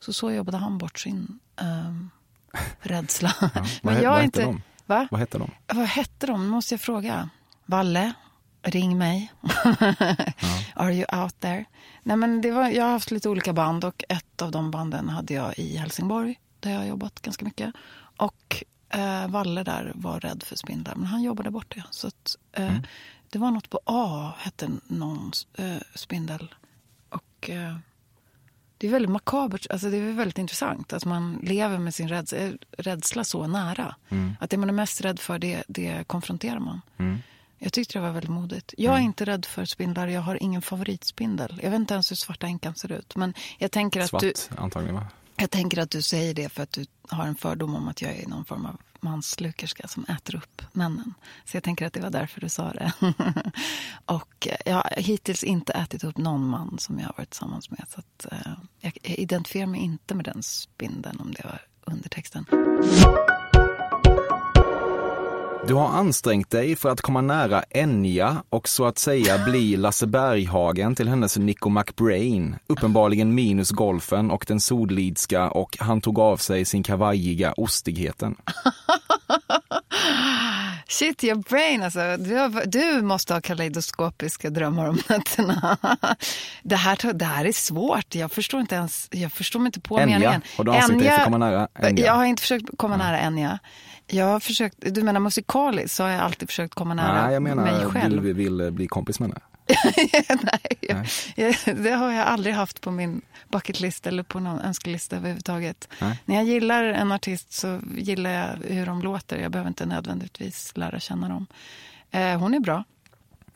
Så 0.00 0.12
så 0.12 0.32
jobbade 0.32 0.58
han 0.58 0.78
bort 0.78 0.98
sin 0.98 1.38
ehm, 1.60 2.10
rädsla. 2.80 3.34
Ja, 3.40 3.48
vad, 3.82 3.94
he- 3.94 4.08
vad 4.10 4.20
hette 4.22 4.42
de? 4.42 4.62
Va? 4.86 5.08
Vad 5.10 5.20
hette 5.20 5.38
de? 5.38 5.50
Vad 5.66 5.86
hette 5.86 6.26
de? 6.26 6.48
måste 6.48 6.74
jag 6.74 6.80
fråga. 6.80 7.28
Valle, 7.66 8.12
ring 8.62 8.98
mig. 8.98 9.32
Are 10.74 10.92
you 10.92 11.22
out 11.22 11.40
there? 11.40 11.64
Nej, 12.02 12.16
men 12.16 12.40
det 12.40 12.50
var, 12.50 12.68
jag 12.68 12.84
har 12.84 12.92
haft 12.92 13.10
lite 13.10 13.28
olika 13.28 13.52
band 13.52 13.84
och 13.84 14.04
ett 14.08 14.42
av 14.42 14.50
de 14.50 14.70
banden 14.70 15.08
hade 15.08 15.34
jag 15.34 15.58
i 15.58 15.76
Helsingborg 15.76 16.38
där 16.60 16.70
jag 16.70 16.78
har 16.78 16.86
jobbat 16.86 17.20
ganska 17.22 17.44
mycket. 17.44 17.74
Och 18.16 18.64
eh, 18.88 19.28
Valle 19.28 19.62
där 19.62 19.92
var 19.94 20.20
rädd 20.20 20.42
för 20.42 20.56
spindlar, 20.56 20.94
men 20.94 21.06
han 21.06 21.22
jobbade 21.22 21.50
bort 21.50 21.74
det. 21.74 21.82
Så 21.90 22.06
att, 22.06 22.36
eh, 22.52 22.74
Det 23.30 23.38
var 23.38 23.50
något 23.50 23.70
på 23.70 23.80
A, 23.84 24.32
hette 24.38 24.70
någon 24.86 25.32
eh, 25.54 25.76
spindel. 25.94 26.54
Och 27.08 27.50
eh, 27.50 27.76
det 28.78 28.86
är 28.86 28.90
väldigt 28.90 29.10
makabert, 29.10 29.66
alltså 29.70 29.90
det 29.90 29.96
är 29.96 30.12
väldigt 30.12 30.38
intressant 30.38 30.92
att 30.92 31.04
man 31.04 31.38
lever 31.42 31.78
med 31.78 31.94
sin 31.94 32.08
rädsla, 32.08 32.38
rädsla 32.78 33.24
så 33.24 33.46
nära. 33.46 33.94
Att 34.40 34.50
det 34.50 34.56
man 34.56 34.68
är 34.68 34.72
mest 34.72 35.00
rädd 35.00 35.20
för, 35.20 35.38
det, 35.38 35.64
det 35.68 36.04
konfronterar 36.06 36.58
man. 36.58 36.80
Jag 37.64 37.72
tyckte 37.72 37.98
det 37.98 38.02
var 38.02 38.10
väldigt 38.12 38.30
modigt. 38.30 38.74
Jag 38.78 38.94
är 38.94 39.00
inte 39.00 39.24
rädd 39.24 39.44
för 39.44 39.64
spindlar, 39.64 40.08
jag 40.08 40.20
har 40.20 40.42
ingen 40.42 40.62
favoritspindel. 40.62 41.60
Jag 41.62 41.70
vet 41.70 41.80
inte 41.80 41.94
ens 41.94 42.10
hur 42.10 42.16
svarta 42.16 42.46
änkan 42.46 42.74
ser 42.74 42.92
ut. 42.92 43.16
Men 43.16 43.34
jag 43.58 43.70
tänker 43.70 44.00
att 44.00 44.10
Svart 44.10 44.22
du... 44.22 44.34
antagligen 44.56 44.94
va? 44.94 45.06
Jag 45.36 45.50
tänker 45.50 45.78
att 45.78 45.90
du 45.90 46.02
säger 46.02 46.34
det 46.34 46.48
för 46.48 46.62
att 46.62 46.72
du 46.72 46.86
har 47.08 47.26
en 47.26 47.34
fördom 47.34 47.74
om 47.74 47.88
att 47.88 48.02
jag 48.02 48.16
är 48.16 48.26
någon 48.26 48.44
form 48.44 48.66
av 48.66 48.76
manslukerska 49.00 49.88
som 49.88 50.04
äter 50.04 50.36
upp 50.36 50.62
männen. 50.72 51.14
Så 51.44 51.56
jag 51.56 51.64
tänker 51.64 51.86
att 51.86 51.92
det 51.92 52.00
var 52.00 52.10
därför 52.10 52.40
du 52.40 52.48
sa 52.48 52.72
det. 52.72 52.92
och 54.06 54.48
eh, 54.48 54.56
jag 54.64 54.74
har 54.74 54.90
hittills 54.96 55.44
inte 55.44 55.72
ätit 55.72 56.04
upp 56.04 56.16
någon 56.16 56.46
man 56.46 56.78
som 56.78 56.98
jag 56.98 57.06
har 57.06 57.14
varit 57.16 57.30
tillsammans 57.30 57.70
med. 57.70 57.84
Så 57.88 58.00
att, 58.00 58.32
eh, 58.32 58.52
jag 58.80 58.98
identifierar 59.02 59.66
mig 59.66 59.80
inte 59.80 60.14
med 60.14 60.24
den 60.24 60.42
spindeln 60.42 61.20
om 61.20 61.32
det 61.32 61.44
var 61.44 61.60
undertexten. 61.84 62.46
Du 65.66 65.74
har 65.74 65.88
ansträngt 65.88 66.50
dig 66.50 66.76
för 66.76 66.88
att 66.88 67.00
komma 67.00 67.20
nära 67.20 67.62
Enya 67.70 68.42
och 68.50 68.68
så 68.68 68.84
att 68.86 68.98
säga 68.98 69.44
bli 69.44 69.76
Lasse 69.76 70.06
Berghagen 70.06 70.94
till 70.94 71.08
hennes 71.08 71.36
Nico 71.36 71.68
McBrain. 71.68 72.56
Uppenbarligen 72.66 73.34
minus 73.34 73.70
golfen 73.70 74.30
och 74.30 74.44
den 74.48 74.60
solidska 74.60 75.50
och 75.50 75.76
han 75.80 76.00
tog 76.00 76.18
av 76.18 76.36
sig 76.36 76.64
sin 76.64 76.82
kavajiga 76.82 77.52
ostigheten. 77.56 78.34
Shit, 80.88 81.24
your 81.24 81.42
brain 81.50 81.82
alltså. 81.82 82.16
Du, 82.16 82.36
har, 82.36 82.66
du 82.66 83.02
måste 83.02 83.34
ha 83.34 83.40
kaleidoskopiska 83.40 84.50
drömmar 84.50 84.88
om 84.88 84.98
nätterna. 85.08 85.76
det, 86.62 86.76
här, 86.76 87.12
det 87.12 87.24
här 87.24 87.44
är 87.44 87.52
svårt. 87.52 88.14
Jag 88.14 88.32
förstår 88.32 88.60
inte 88.60 88.74
ens, 88.74 89.08
jag 89.10 89.32
förstår 89.32 89.60
mig 89.60 89.66
inte 89.66 89.80
på 89.80 90.00
Enya, 90.00 90.18
meningen. 90.18 90.42
har 90.56 90.64
du 90.64 90.72
ansträngt 90.72 91.02
dig 91.02 91.10
för 91.10 91.18
att 91.18 91.24
komma 91.24 91.38
nära 91.38 91.68
Enya? 91.78 92.06
Jag 92.06 92.12
har 92.12 92.24
inte 92.24 92.42
försökt 92.42 92.64
komma 92.76 92.96
nära 92.96 93.20
Enya. 93.20 93.58
Jag 94.12 94.26
har 94.26 94.40
försökt, 94.40 94.76
du 94.94 95.02
menar 95.02 95.20
musikaliskt 95.20 95.96
så 95.96 96.02
har 96.02 96.10
jag 96.10 96.20
alltid 96.20 96.48
försökt 96.48 96.74
komma 96.74 96.94
nära 96.94 97.24
Nej, 97.24 97.32
jag 97.32 97.42
mig 97.42 97.54
menar 97.54 97.90
själv. 97.90 98.22
du 98.22 98.32
vill 98.32 98.70
bli 98.72 98.86
kompis 98.86 99.20
med 99.20 99.28
henne. 99.28 99.40
Nej, 100.42 100.78
jag, 100.80 101.06
jag, 101.66 101.76
det 101.76 101.90
har 101.90 102.12
jag 102.12 102.26
aldrig 102.26 102.54
haft 102.54 102.80
på 102.80 102.90
min 102.90 103.22
bucketlist 103.48 104.06
eller 104.06 104.22
på 104.22 104.40
någon 104.40 104.60
önskelista 104.60 105.16
överhuvudtaget. 105.16 105.88
Nej. 106.00 106.22
När 106.24 106.36
jag 106.36 106.44
gillar 106.44 106.84
en 106.84 107.12
artist 107.12 107.52
så 107.52 107.80
gillar 107.96 108.30
jag 108.30 108.74
hur 108.74 108.86
de 108.86 109.02
låter. 109.02 109.38
Jag 109.38 109.50
behöver 109.50 109.68
inte 109.68 109.86
nödvändigtvis 109.86 110.72
lära 110.76 111.00
känna 111.00 111.28
dem. 111.28 111.46
Eh, 112.10 112.38
hon 112.38 112.54
är 112.54 112.60
bra. 112.60 112.84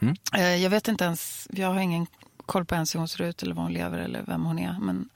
Mm. 0.00 0.16
Eh, 0.34 0.56
jag 0.56 0.70
vet 0.70 0.88
inte 0.88 1.04
ens, 1.04 1.48
jag 1.52 1.68
har 1.68 1.80
ingen 1.80 2.06
koll 2.46 2.64
på 2.64 2.74
ens 2.74 2.94
hur 2.94 2.98
hon 2.98 3.08
ser 3.08 3.24
ut 3.24 3.42
eller 3.42 3.54
var 3.54 3.62
hon 3.62 3.72
lever 3.72 3.98
eller 3.98 4.22
vem 4.26 4.44
hon 4.44 4.58
är. 4.58 4.76
Men 4.80 4.96
eh, 4.96 5.06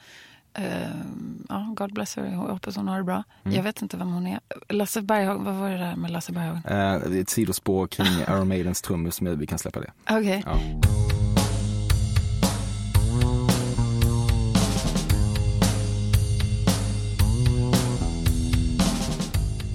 ja, 1.49 1.75
God 1.77 1.93
bless 1.93 2.17
her, 2.17 2.25
jag 2.25 2.37
hoppas 2.37 2.77
hon 2.77 2.89
har 2.89 2.99
det 2.99 3.05
bra. 3.05 3.25
Mm. 3.45 3.57
Jag 3.57 3.63
vet 3.63 3.83
inte 3.83 3.97
vem 3.97 4.13
hon 4.13 4.27
är. 4.27 4.41
Lasse 4.69 5.03
Berghagen, 5.03 5.45
vad 5.45 5.55
var 5.55 5.71
det 5.71 5.79
där 5.79 5.97
med 5.97 6.11
Lasse 6.11 6.33
Berghagen? 6.33 6.63
Eh, 6.65 7.21
ett 7.21 7.31
sidospår 7.31 7.87
kring 7.87 8.07
Iron 8.29 8.49
Maidens 8.49 8.83
trummus, 8.83 9.21
men 9.21 9.39
vi 9.39 9.47
kan 9.47 9.59
släppa 9.59 9.81
det. 9.81 9.93
Okej. 10.11 10.43
Ja. 10.47 10.59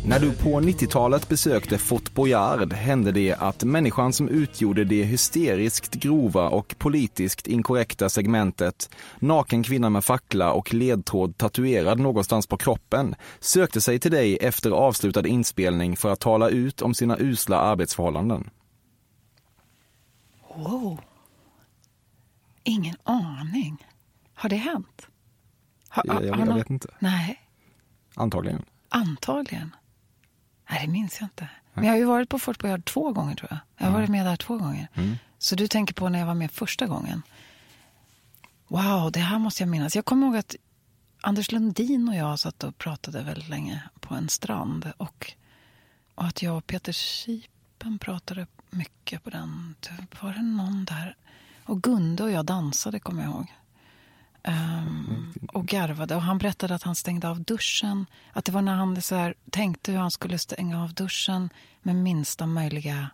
När 0.08 0.20
du 0.20 0.34
på 0.36 0.50
90-talet 0.62 1.30
besökte 1.30 1.78
Fort 1.78 2.14
Boyard 2.14 2.74
hände 2.74 3.12
det 3.12 3.34
att 3.34 3.64
människan 3.64 4.14
som 4.14 4.30
utgjorde 4.30 4.84
det 4.84 5.04
hysteriskt 5.04 5.94
grova 5.94 6.50
och 6.50 6.76
politiskt 6.78 7.48
inkorrekta 7.48 8.10
segmentet 8.10 8.90
naken 9.20 9.64
kvinna 9.64 9.90
med 9.90 10.04
fackla 10.04 10.52
och 10.54 10.74
ledtråd 10.74 11.38
tatuerad 11.38 12.00
någonstans 12.00 12.48
på 12.48 12.58
kroppen 12.58 13.16
sökte 13.40 13.82
sig 13.82 14.00
till 14.00 14.12
dig 14.12 14.38
efter 14.42 14.72
avslutad 14.72 15.28
inspelning 15.28 15.96
för 15.98 16.12
att 16.12 16.20
tala 16.20 16.50
ut 16.50 16.82
om 16.82 16.94
sina 16.94 17.18
usla 17.20 17.58
arbetsförhållanden. 17.60 18.50
Wow. 20.56 21.02
Ingen 22.64 22.96
aning. 23.04 23.86
Har 24.34 24.50
det 24.50 24.56
hänt? 24.56 25.08
Har, 25.90 26.04
Jag- 26.08 26.26
jag- 26.26 26.40
jag 26.48 26.56
vet 26.56 26.70
inte. 26.70 26.88
Nej, 27.00 27.40
Antagligen. 28.16 28.66
antagligen. 28.90 29.72
Nej, 30.70 30.86
det 30.86 30.92
minns 30.92 31.20
jag 31.20 31.26
inte. 31.26 31.50
Men 31.74 31.84
jag 31.84 31.92
har 31.92 31.98
ju 31.98 32.06
varit 32.06 32.30
på 32.30 32.40
Fort 32.40 32.60
Boyard 32.60 32.86
två 32.86 33.12
gånger 33.12 33.36
tror 33.36 33.48
jag. 33.52 33.60
Jag 33.78 33.86
har 33.86 34.00
varit 34.00 34.10
med 34.10 34.26
där 34.26 34.36
två 34.36 34.58
gånger. 34.58 34.88
Mm. 34.94 35.16
Så 35.38 35.56
du 35.56 35.68
tänker 35.68 35.94
på 35.94 36.10
när 36.10 36.20
jag 36.20 36.26
var 36.26 36.34
med 36.34 36.52
första 36.52 36.88
gången. 36.88 37.22
Wow, 38.68 39.12
det 39.12 39.20
här 39.20 39.40
måste 39.40 39.64
jag 39.64 39.70
minnas. 39.70 39.96
Jag 39.96 40.06
kommer 40.06 40.28
ihåg 40.28 40.38
att 40.38 40.56
Anders 41.22 41.52
Lundin 41.52 42.10
och 42.10 42.16
jag 42.16 42.40
satt 42.40 42.64
och 42.64 42.78
pratade 42.78 43.24
väldigt 43.24 43.50
länge 43.50 43.84
på 44.00 44.16
en 44.16 44.30
strand. 44.30 44.92
Och, 44.98 45.34
och 46.16 46.26
att 46.26 46.42
jag 46.42 46.58
och 46.58 46.68
Peter 46.68 46.92
Sipen 46.92 48.00
pratade 48.00 48.48
mycket 48.70 49.24
på 49.24 49.30
den. 49.30 49.76
Var 50.22 50.34
det 50.34 50.42
någon 50.42 50.86
där? 50.86 51.16
Och 51.64 51.84
Gunde 51.84 52.24
och 52.24 52.32
jag 52.32 52.46
dansade, 52.46 53.00
kommer 53.00 53.24
jag 53.24 53.32
ihåg. 53.32 53.54
Ehm, 54.48 55.34
och 55.54 55.66
garvade. 55.66 56.16
Och 56.16 56.22
han 56.22 56.38
berättade 56.38 56.76
att 56.76 56.84
han 56.84 56.96
stängde 56.96 57.30
av 57.30 57.44
duschen. 57.44 58.06
Att 58.34 58.46
det 58.46 58.52
var 58.52 58.62
när 58.62 58.76
han 58.76 59.02
så 59.02 59.16
här, 59.16 59.34
tänkte 59.50 59.92
hur 59.92 60.00
han 60.00 60.12
skulle 60.12 60.38
stänga 60.38 60.84
av 60.84 60.94
duschen 60.94 61.50
med 61.82 61.96
minsta 61.96 62.46
möjliga 62.46 63.10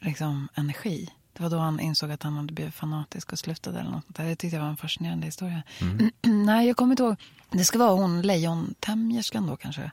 liksom, 0.00 0.48
energi. 0.54 1.10
Det 1.32 1.42
var 1.42 1.50
då 1.50 1.58
han 1.58 1.80
insåg 1.80 2.10
att 2.10 2.22
han 2.22 2.36
hade 2.36 2.52
blivit 2.52 2.74
fanatisk 2.74 3.32
och 3.32 3.38
slutade. 3.38 3.80
Eller 3.80 3.90
något. 3.90 4.04
Det 4.08 4.36
tyckte 4.36 4.56
jag 4.56 4.62
var 4.62 4.70
en 4.70 4.76
fascinerande 4.76 5.26
historia. 5.26 5.62
Nej, 6.22 6.66
jag 6.66 6.76
kommer 6.76 6.92
inte 6.92 7.02
ihåg. 7.02 7.16
Det 7.50 7.64
ska 7.64 7.78
vara 7.78 7.94
hon 7.94 8.22
lejontämjerskan 8.22 9.46
då 9.46 9.56
kanske. 9.56 9.90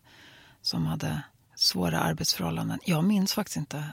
Som 0.61 0.85
hade 0.85 1.21
svåra 1.55 1.99
arbetsförhållanden. 1.99 2.79
Jag 2.85 3.03
minns 3.03 3.33
faktiskt 3.33 3.57
inte. 3.57 3.83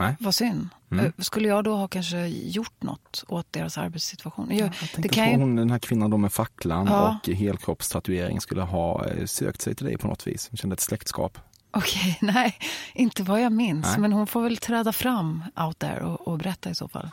Nej. 0.00 0.16
Vad 0.20 0.34
synd. 0.34 0.68
Mm. 0.90 1.04
Eh, 1.06 1.12
Skulle 1.18 1.48
jag 1.48 1.64
då 1.64 1.76
ha 1.76 1.88
kanske 1.88 2.26
gjort 2.26 2.82
något 2.82 3.24
åt 3.28 3.52
deras 3.52 3.78
arbetssituation? 3.78 4.48
Jag, 4.50 4.58
Jag 4.58 4.72
det 5.02 5.08
kan 5.08 5.30
ju... 5.30 5.36
hon, 5.36 5.56
den 5.56 5.70
här 5.70 5.78
kvinnan 5.78 6.10
då 6.10 6.16
med 6.16 6.32
facklan 6.32 6.86
Ja. 6.90 7.18
och 7.22 7.28
helkroppstatuering 7.34 8.40
skulle 8.40 8.62
ha 8.62 9.06
eh, 9.06 9.26
sökt 9.26 9.60
sig 9.62 9.74
till 9.74 9.86
dig 9.86 9.98
på 9.98 10.06
något 10.08 10.26
vis. 10.26 10.48
Hon 10.50 10.56
kände 10.56 10.74
ett 10.74 10.80
släktskap. 10.80 11.38
Okej, 11.70 12.18
nej, 12.22 12.54
inte 12.94 13.22
vad 13.22 13.42
jag 13.42 13.52
minns. 13.52 13.86
Nej. 13.86 13.98
Men 13.98 14.12
hon 14.12 14.26
får 14.26 14.42
väl 14.42 14.56
träda 14.56 14.92
fram 14.92 15.44
out 15.66 15.78
there 15.78 16.00
och, 16.04 16.28
och 16.28 16.38
berätta 16.38 16.70
i 16.70 16.74
så 16.74 16.88
fall. 16.88 17.10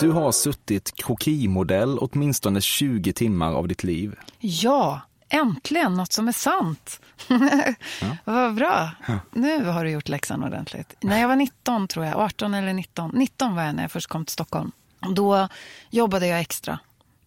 Du 0.00 0.10
har 0.10 0.32
suttit 0.32 0.94
krokimodell 0.94 1.98
åtminstone 1.98 2.60
20 2.60 3.12
timmar 3.12 3.52
av 3.52 3.68
ditt 3.68 3.84
liv. 3.84 4.14
Ja, 4.38 5.00
äntligen 5.28 5.94
något 5.94 6.12
som 6.12 6.28
är 6.28 6.32
sant. 6.32 7.00
Vad 8.24 8.54
bra. 8.54 8.90
Nu 9.32 9.64
har 9.64 9.84
du 9.84 9.90
gjort 9.90 10.08
läxan 10.08 10.44
ordentligt. 10.44 10.94
När 11.00 11.20
jag 11.20 11.28
var 11.28 11.36
19 11.36 11.88
tror 11.88 12.04
jag, 12.04 12.16
18 12.16 12.54
eller 12.54 12.72
19. 12.72 13.10
19 13.14 13.54
var 13.54 13.62
jag 13.62 13.74
när 13.74 13.82
jag 13.82 13.90
först 13.90 14.06
kom 14.06 14.24
till 14.24 14.32
Stockholm. 14.32 14.72
Då 15.14 15.48
jobbade 15.90 16.26
jag 16.26 16.40
extra. 16.40 16.78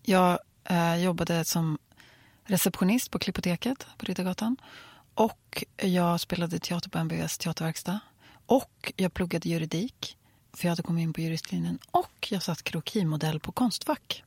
Jag 0.04 0.40
eh, 0.64 0.96
jobbade 0.96 1.46
som 1.46 1.78
receptionist 2.46 3.12
på 3.12 3.20
Klippoteket 3.20 3.88
på 3.98 4.06
Riddargatan. 4.06 4.58
Och 5.14 5.64
jag 5.78 6.20
spelade 6.20 6.60
teater 6.60 6.90
på 6.90 6.98
MBS 6.98 7.38
teaterverkstad. 7.38 8.00
Och 8.46 8.94
jag 8.96 9.14
pluggade 9.14 9.50
juridik, 9.50 10.18
för 10.54 10.66
jag 10.66 10.72
hade 10.72 10.84
kommit 10.84 11.04
in 11.04 11.14
på 11.14 11.22
juristlinjen. 11.22 11.80
Och 11.92 12.28
jag 12.32 12.44
satt 12.44 12.64
krokimodell 12.64 13.40
på 13.40 13.52
Konstfack. 13.52 14.24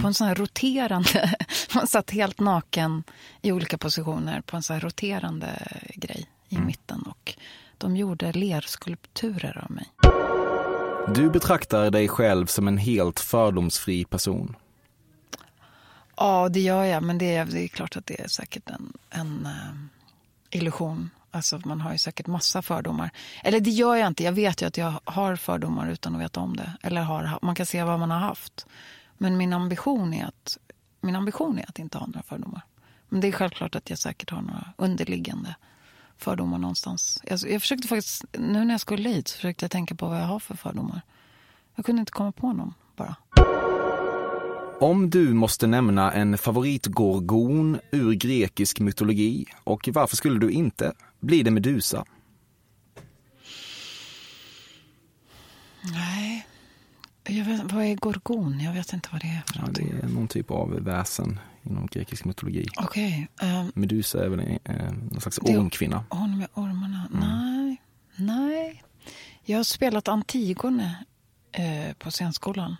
På 0.00 0.06
en 0.06 0.14
sån 0.14 0.26
här 0.26 0.34
roterande... 0.34 1.34
Man 1.74 1.86
satt 1.86 2.10
helt 2.10 2.40
naken 2.40 3.04
i 3.42 3.52
olika 3.52 3.78
positioner 3.78 4.40
på 4.40 4.56
en 4.56 4.62
sån 4.62 4.74
här 4.74 4.80
roterande 4.80 5.48
grej 5.94 6.26
i 6.48 6.58
mitten. 6.58 7.02
Och 7.02 7.34
de 7.78 7.96
gjorde 7.96 8.32
lerskulpturer 8.32 9.64
av 9.64 9.70
mig. 9.70 9.86
Du 11.14 11.30
betraktar 11.30 11.90
dig 11.90 12.08
själv 12.08 12.46
som 12.46 12.68
en 12.68 12.78
helt 12.78 13.20
fördomsfri 13.20 14.04
person. 14.04 14.56
Ja, 16.16 16.48
det 16.48 16.60
gör 16.60 16.84
jag. 16.84 17.02
Men 17.02 17.18
det 17.18 17.34
är, 17.34 17.44
det 17.44 17.64
är 17.64 17.68
klart 17.68 17.96
att 17.96 18.06
det 18.06 18.20
är 18.20 18.28
säkert 18.28 18.70
en, 18.70 18.92
en 19.10 19.46
eh, 19.46 20.58
illusion. 20.58 21.10
Alltså, 21.30 21.60
man 21.64 21.80
har 21.80 21.92
ju 21.92 21.98
säkert 21.98 22.26
massa 22.26 22.62
fördomar. 22.62 23.10
Eller 23.44 23.60
det 23.60 23.70
gör 23.70 23.96
jag 23.96 24.06
inte. 24.06 24.24
Jag 24.24 24.32
vet 24.32 24.62
ju 24.62 24.66
att 24.66 24.76
jag 24.76 24.94
har 25.04 25.36
fördomar 25.36 25.90
utan 25.90 26.14
att 26.14 26.20
veta 26.20 26.40
om 26.40 26.56
det. 26.56 26.72
Eller 26.82 27.02
har, 27.02 27.38
man 27.42 27.54
kan 27.54 27.66
se 27.66 27.82
vad 27.82 27.98
man 27.98 28.10
har 28.10 28.18
haft. 28.18 28.66
Men 29.18 29.36
min 29.36 29.52
ambition 29.52 30.14
är 30.14 30.24
att, 30.24 30.58
min 31.00 31.16
ambition 31.16 31.58
är 31.58 31.68
att 31.68 31.78
inte 31.78 31.98
ha 31.98 32.06
några 32.06 32.22
fördomar. 32.22 32.62
Men 33.08 33.20
det 33.20 33.28
är 33.28 33.32
självklart 33.32 33.74
att 33.74 33.90
jag 33.90 33.98
säkert 33.98 34.30
har 34.30 34.42
några 34.42 34.72
underliggande 34.76 35.56
fördomar 36.18 36.58
någonstans. 36.58 37.22
Jag, 37.24 37.38
jag 37.48 37.60
försökte 37.60 37.88
faktiskt, 37.88 38.24
nu 38.38 38.64
när 38.64 38.74
jag 38.74 38.80
skulle 38.80 39.08
hit 39.08 39.28
så 39.28 39.36
försökte 39.36 39.64
jag 39.64 39.70
tänka 39.70 39.94
på 39.94 40.08
vad 40.08 40.20
jag 40.20 40.26
har 40.26 40.38
för 40.38 40.56
fördomar. 40.56 41.00
Jag 41.74 41.84
kunde 41.84 42.00
inte 42.00 42.12
komma 42.12 42.32
på 42.32 42.52
någon 42.52 42.74
bara. 42.96 43.16
Om 44.80 45.10
du 45.10 45.32
måste 45.32 45.66
nämna 45.66 46.12
en 46.12 46.38
favoritgorgon 46.38 47.78
ur 47.90 48.14
grekisk 48.14 48.80
mytologi, 48.80 49.46
och 49.64 49.88
varför 49.92 50.16
skulle 50.16 50.38
du 50.38 50.50
inte? 50.50 50.92
Blir 51.20 51.44
det 51.44 51.50
Medusa? 51.50 52.04
Nej. 55.82 56.21
Jag 57.24 57.44
vet, 57.44 57.72
vad 57.72 57.84
är 57.84 57.94
gorgon? 57.94 58.60
Jag 58.60 58.72
vet 58.72 58.92
inte 58.92 59.08
vad 59.12 59.20
det 59.20 59.26
är 59.26 59.42
för 59.46 59.54
Ja, 59.54 59.60
någonting. 59.60 59.90
det 60.00 60.06
är 60.06 60.08
någon 60.10 60.28
typ 60.28 60.50
av 60.50 60.70
väsen 60.70 61.40
inom 61.62 61.86
grekisk 61.86 62.24
mytologi. 62.24 62.66
Okej. 62.76 63.28
ehm, 63.40 63.72
Medusa 63.74 64.24
är 64.24 64.28
väl 64.28 64.40
en, 64.40 64.58
eh, 64.64 64.92
någon 64.92 65.20
slags 65.20 65.38
ormkvinna. 65.38 66.04
Hon 66.08 66.38
med 66.38 66.48
ormarna? 66.54 67.08
Nej. 67.10 67.76
Nej. 68.16 68.82
Jag 69.44 69.56
har 69.58 69.64
spelat 69.64 70.08
Antigone 70.08 71.04
eh, 71.52 71.92
på 71.98 72.10
scenskolan. 72.10 72.76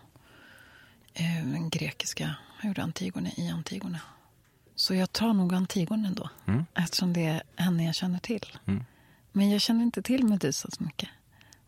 Eh, 1.15 1.47
den 1.47 1.71
grekiska. 1.71 2.35
Jag 2.61 2.69
gjorde 2.69 2.83
Antigone 2.83 3.33
i 3.37 3.49
Antigone. 3.49 4.01
Så 4.75 4.95
jag 4.95 5.13
tar 5.13 5.33
nog 5.33 5.55
Antigone 5.55 6.11
då. 6.11 6.31
Mm. 6.47 6.65
Eftersom 6.75 7.13
det 7.13 7.25
är 7.27 7.43
henne 7.57 7.85
jag 7.87 7.95
känner 7.95 8.19
till. 8.19 8.47
Mm. 8.67 8.85
Men 9.33 9.51
jag 9.51 9.61
känner 9.61 9.83
inte 9.83 10.03
till 10.03 10.25
Medusa 10.25 10.71
så 10.71 10.85
mycket. 10.85 11.09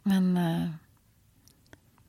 Men 0.02 0.36
eh, 0.36 0.70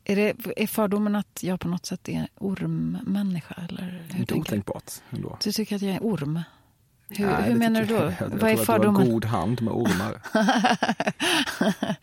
är, 0.06 0.16
det, 0.16 0.34
är 0.64 0.68
fördomen 0.68 1.16
att 1.16 1.40
jag 1.44 1.60
på 1.60 1.68
något 1.68 1.86
sätt 1.86 2.10
är 2.10 2.28
ormmänniska? 2.38 3.56
Eller 3.70 4.04
hur 4.12 4.20
Inte 4.20 4.34
otänkbart 4.34 4.92
ändå. 5.10 5.38
Du 5.44 5.52
tycker 5.52 5.76
att 5.76 5.82
jag 5.82 5.96
är 5.96 6.00
orm? 6.04 6.42
Hur, 7.10 7.26
Nej, 7.28 7.44
hur 7.44 7.56
menar 7.56 7.82
du 7.82 7.88
då? 7.88 7.96
jag- 7.96 8.14
Jag, 8.20 8.30
Vad 8.30 8.44
är 8.50 8.54
att 8.54 8.60
du 8.60 8.66
fördomen? 8.66 9.10
god 9.10 9.26
hand 9.26 9.62
med 9.62 9.74
ormar. 9.74 10.22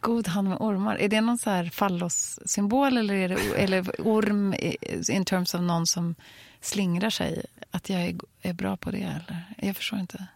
God 0.00 0.28
hand 0.28 0.48
med 0.48 0.56
ormar. 0.60 0.96
Är 0.96 1.08
det 1.08 1.20
någon 1.20 1.38
så 1.38 1.50
här 1.50 1.64
fallos-symbol 1.64 2.96
eller 2.96 3.14
är 3.14 3.28
det 3.28 3.36
eller 3.56 4.00
orm 4.00 4.54
in 5.10 5.24
terms 5.24 5.54
av 5.54 5.62
någon 5.62 5.86
som 5.86 6.14
slingrar 6.60 7.10
sig? 7.10 7.42
Att 7.70 7.88
jag 7.90 8.00
är, 8.02 8.14
är 8.42 8.52
bra 8.52 8.76
på 8.76 8.90
det? 8.90 8.98
Eller? 9.02 9.44
Jag 9.56 9.76
förstår 9.76 9.98
inte. 9.98 10.26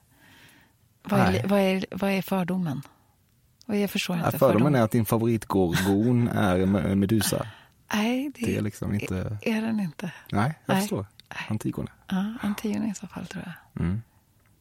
Vad 1.02 1.20
är, 1.20 1.46
vad 1.46 1.60
är, 1.60 1.86
vad 1.90 2.10
är 2.10 2.22
fördomen? 2.22 2.82
Är, 3.66 3.74
jag 3.74 3.90
förstår 3.90 4.16
Ja, 4.16 4.26
inte. 4.26 4.38
Fördomen 4.38 4.74
är 4.74 4.82
att 4.82 4.90
din 4.90 5.04
favoritgorgon 5.04 6.28
är 6.28 6.58
Me- 6.58 6.94
Medusa. 6.94 7.46
Nej, 7.94 8.32
det, 8.34 8.46
Det 8.46 8.56
är 8.56 8.62
liksom 8.62 8.94
inte... 8.94 9.38
är 9.42 9.62
den 9.62 9.80
inte. 9.80 10.12
Nej, 10.32 10.54
jag 10.66 10.74
Nej. 10.74 10.82
förstår. 10.82 11.06
Antigone. 11.48 11.90
Ja, 12.08 12.34
Antigone 12.42 12.90
i 12.90 12.94
så 12.94 13.06
fall 13.06 13.26
tror 13.26 13.44
jag. 13.46 13.82
Mm. 13.84 14.02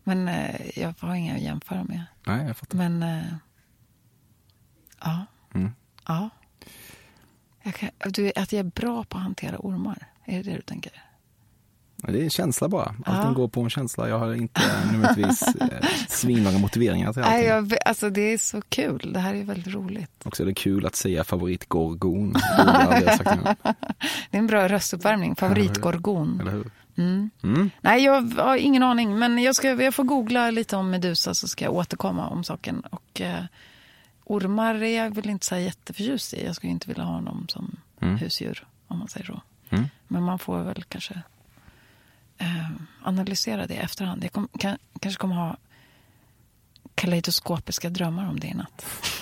Men 0.03 0.27
eh, 0.27 0.79
jag 0.79 0.93
har 0.99 1.15
inga 1.15 1.33
att 1.35 1.41
jämföra 1.41 1.83
med. 1.83 2.03
Nej, 2.25 2.47
jag 2.47 2.57
fattar. 2.57 2.77
Men 2.77 3.03
eh, 3.03 3.23
ja. 4.99 5.25
Mm. 5.53 5.71
ja. 6.07 6.29
Jag 7.63 7.75
kan, 7.75 7.89
du, 8.13 8.31
att 8.35 8.51
jag 8.51 8.59
är 8.59 8.63
bra 8.71 9.03
på 9.03 9.17
att 9.17 9.23
hantera 9.23 9.57
ormar, 9.59 10.07
är 10.25 10.43
det 10.43 10.49
det 10.49 10.55
du 10.55 10.61
tänker? 10.61 11.03
Det 12.07 12.19
är 12.19 12.23
en 12.23 12.29
känsla 12.29 12.67
bara. 12.69 12.95
Allting 13.05 13.27
Ja. 13.27 13.33
går 13.33 13.47
på 13.47 13.61
en 13.61 13.69
känsla. 13.69 14.09
Jag 14.09 14.19
har 14.19 14.33
inte 14.33 14.61
nödvändigtvis 14.91 15.41
eh, 15.61 15.67
svinlånga 16.07 16.57
motiveringar 16.59 17.13
till 17.13 17.21
allting. 17.21 17.37
Nej, 17.39 17.47
jag, 17.47 17.73
alltså, 17.85 18.09
det 18.09 18.21
är 18.33 18.37
så 18.37 18.61
kul. 18.61 19.11
Det 19.13 19.19
här 19.19 19.33
är 19.35 19.43
väldigt 19.43 19.73
roligt. 19.73 20.11
Också 20.25 20.43
är 20.43 20.47
det 20.47 20.53
kul 20.53 20.85
att 20.85 20.95
säga 20.95 21.23
favoritgorgon. 21.23 22.33
Det 22.33 22.41
är 24.31 24.39
en 24.39 24.47
bra 24.47 24.67
röstuppvärmning. 24.69 25.35
Favoritgorgon. 25.35 26.39
Eller 26.41 26.51
hur? 26.51 26.71
Mm. 26.97 27.29
Mm. 27.43 27.69
Nej, 27.81 28.03
jag 28.03 28.21
har 28.21 28.57
ingen 28.57 28.83
aning. 28.83 29.19
Men 29.19 29.37
jag, 29.37 29.55
ska, 29.55 29.69
jag 29.83 29.95
får 29.95 30.03
googla 30.03 30.51
lite 30.51 30.75
om 30.75 30.89
Medusa 30.91 31.33
så 31.33 31.47
ska 31.47 31.65
jag 31.65 31.73
återkomma 31.73 32.27
om 32.27 32.43
saken. 32.43 32.83
Och 32.89 33.21
eh, 33.21 33.43
ormar 34.25 34.75
är 34.75 34.97
jag 35.03 35.15
väl 35.15 35.29
inte 35.29 35.45
så 35.45 35.55
jätteförtjust 35.55 36.33
i. 36.33 36.45
Jag 36.45 36.55
skulle 36.55 36.71
inte 36.71 36.87
vilja 36.87 37.03
ha 37.03 37.21
dem 37.21 37.45
som 37.49 37.75
Mm. 38.01 38.17
husdjur, 38.17 38.67
om 38.87 38.99
man 38.99 39.07
säger 39.07 39.25
så. 39.25 39.41
Mm. 39.69 39.83
Men 40.07 40.23
man 40.23 40.39
får 40.39 40.63
väl 40.63 40.83
kanske 40.87 41.21
eh, 42.43 42.69
analysera 43.03 43.67
det 43.67 43.73
i 43.73 43.77
efterhand. 43.77 44.23
Jag 44.23 44.31
kom, 44.31 44.47
kan, 44.59 44.77
kanske 44.99 45.19
kommer 45.21 45.35
ha 45.35 45.57
kaleidoskopiska 46.95 47.89
drömmar 47.89 48.29
om 48.29 48.39
det 48.39 48.47
i 48.47 48.53
natt. 48.53 48.85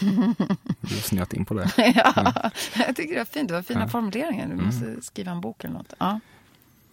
Du 0.81 0.95
har 0.95 1.01
snöat 1.01 1.33
in 1.33 1.45
på 1.45 1.53
det. 1.53 1.71
ja, 1.95 2.51
jag 2.75 2.95
tycker 2.95 3.13
det 3.13 3.17
var 3.19 3.25
fint. 3.25 3.47
Det 3.47 3.53
var 3.53 3.61
fina 3.61 3.79
Ja. 3.81 3.87
formuleringar. 3.87 4.45
Du 4.47 4.53
Mm. 4.53 4.65
måste 4.65 5.01
skriva 5.01 5.31
en 5.31 5.41
bok 5.41 5.63
eller 5.63 5.73
något. 5.73 5.93
Ja. 5.99 6.19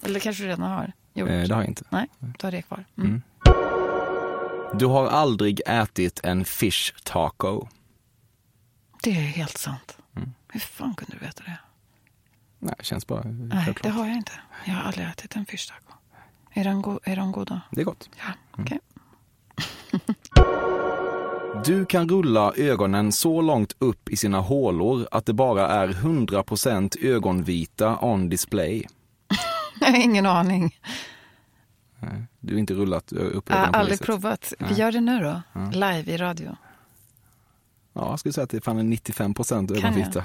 Eller 0.02 0.20
kanske 0.20 0.42
du 0.42 0.48
redan 0.48 0.70
har 0.70 0.92
gjort. 1.14 1.28
Eh, 1.28 1.42
det 1.42 1.54
har 1.54 1.62
jag 1.62 1.68
inte. 1.68 1.84
Nej, 1.90 2.06
du 2.18 2.46
har 2.46 2.50
det 2.50 2.62
kvar. 2.62 2.84
Mm. 2.96 3.08
Mm. 3.10 3.22
Du 4.78 4.86
har 4.86 5.06
aldrig 5.06 5.60
ätit 5.66 6.20
en 6.24 6.44
fish 6.44 6.92
taco. 7.04 7.66
Det 9.02 9.10
är 9.10 9.14
helt 9.14 9.58
sant. 9.58 9.98
Mm. 10.16 10.34
Hur 10.48 10.60
fan 10.60 10.94
kunde 10.94 11.16
du 11.18 11.26
veta 11.26 11.42
det? 11.44 11.58
Nej, 12.58 12.74
det 12.78 12.84
känns 12.84 13.06
bara 13.06 13.22
Nej, 13.24 13.74
det 13.82 13.88
har 13.88 14.06
jag 14.06 14.16
inte. 14.16 14.32
Jag 14.64 14.74
har 14.74 14.82
aldrig 14.82 15.06
ätit 15.06 15.36
en 15.36 15.46
fish 15.46 15.68
taco. 15.68 15.97
Är 16.58 16.64
de, 16.64 16.82
go- 16.82 17.00
är 17.04 17.16
de 17.16 17.32
goda? 17.32 17.60
Det 17.70 17.80
är 17.80 17.84
gott. 17.84 18.08
Ja, 18.18 18.32
okej. 18.62 18.78
Du 21.64 21.86
kan 21.86 22.08
rulla 22.08 22.52
ögonen 22.56 23.12
så 23.12 23.40
långt 23.42 23.74
upp 23.78 24.08
i 24.08 24.16
sina 24.16 24.40
hålor 24.40 25.08
att 25.10 25.26
det 25.26 25.32
bara 25.32 25.68
är 25.68 25.88
100% 25.88 26.96
ögonvita 27.06 27.98
on 27.98 28.28
display. 28.28 28.84
Jag 29.80 29.86
har 29.90 29.96
ingen 30.04 30.26
aning. 30.26 30.76
Nej, 32.00 32.22
Du 32.40 32.54
har 32.54 32.58
inte 32.58 32.74
rullat 32.74 33.12
ö, 33.12 33.16
upp 33.16 33.48
Jag 33.50 33.58
ögonen 33.58 33.64
har 33.64 33.66
på 33.66 33.72
det 33.72 33.78
aldrig 33.78 34.00
provat. 34.00 34.52
Vi 34.58 34.74
gör 34.74 34.92
det 34.92 35.00
nu 35.00 35.20
då. 35.20 35.42
Ja. 35.52 35.70
Live 35.70 36.12
i 36.12 36.16
radio. 36.16 36.56
Ja, 37.92 38.10
jag 38.10 38.18
skulle 38.18 38.32
säga 38.32 38.44
att 38.44 38.50
det 38.50 38.56
är 38.56 38.60
fan 38.60 38.78
en 38.78 38.92
95% 38.92 39.74
jag? 39.74 39.84
ögonvita. 39.84 40.24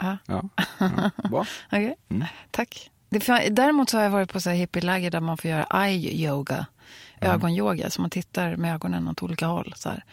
Ja. 0.00 0.16
Ja. 0.26 0.42
Ja. 0.78 1.10
Bra. 1.30 1.46
Okej, 1.66 1.96
Mm. 2.08 2.24
tack. 2.50 2.90
Det, 3.08 3.48
däremot 3.50 3.90
så 3.90 3.96
har 3.96 4.04
jag 4.04 4.10
varit 4.10 4.32
på 4.32 4.40
så 4.40 4.50
här 4.50 4.56
hippieläger 4.56 5.10
där 5.10 5.20
man 5.20 5.36
får 5.38 5.50
göra 5.50 5.84
eye 5.86 6.10
yoga, 6.28 6.66
Mm. 7.20 7.34
ögonyoga. 7.34 7.90
Så 7.90 8.00
man 8.00 8.10
tittar 8.10 8.56
med 8.56 8.74
ögonen 8.74 9.08
åt 9.08 9.22
olika 9.22 9.46
håll. 9.46 9.74
Så 9.76 9.88
här, 9.88 10.04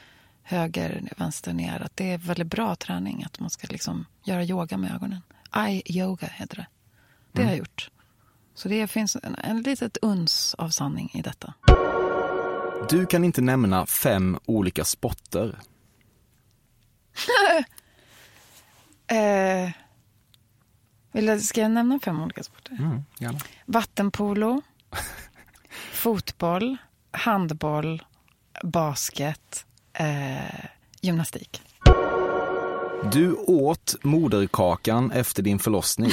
höger, 0.44 1.02
vänster, 1.18 1.54
ner. 1.54 1.82
Att 1.82 1.98
det 1.98 2.12
är 2.12 2.18
väldigt 2.18 2.48
bra 2.48 2.76
träning 2.76 3.24
att 3.24 3.40
man 3.40 3.50
ska 3.50 3.68
liksom 3.70 4.06
göra 4.24 4.44
yoga 4.44 4.78
med 4.78 4.96
ögonen. 4.96 5.22
Eye 5.56 5.82
yoga 5.86 6.28
heter 6.28 6.56
det. 6.56 6.68
Det 7.32 7.42
Mm. 7.42 7.48
har 7.48 7.52
jag 7.54 7.60
gjort. 7.60 7.90
Så 8.56 8.70
det 8.70 8.88
finns 8.88 9.18
en, 9.24 9.36
en 9.36 9.62
litet 9.62 9.98
uns 10.02 10.56
av 10.58 10.70
sanning 10.70 11.12
i 11.14 11.22
detta. 11.22 11.54
Du 12.90 13.06
kan 13.06 13.24
inte 13.24 13.42
nämna 13.42 13.86
fem 13.86 14.40
olika 14.46 14.86
sporter. 14.86 15.58
Eh, 19.08 19.70
vill 21.16 21.26
jag, 21.28 21.42
ska 21.42 21.62
jag 21.62 21.72
nämna 21.72 22.00
fem 22.00 22.20
olika 22.24 22.44
sporter? 22.44 22.72
Mm, 22.74 23.04
gärna. 23.20 23.40
Vattenpolo, 23.66 24.62
fotboll, 25.94 26.78
handboll, 27.12 28.04
basket, 28.64 29.66
eh, 29.94 30.66
gymnastik. 31.02 31.62
Du 33.04 33.34
åt 33.34 33.96
moderkakan 34.04 35.12
efter 35.12 35.44
din 35.44 35.60
förlossning. 35.60 36.12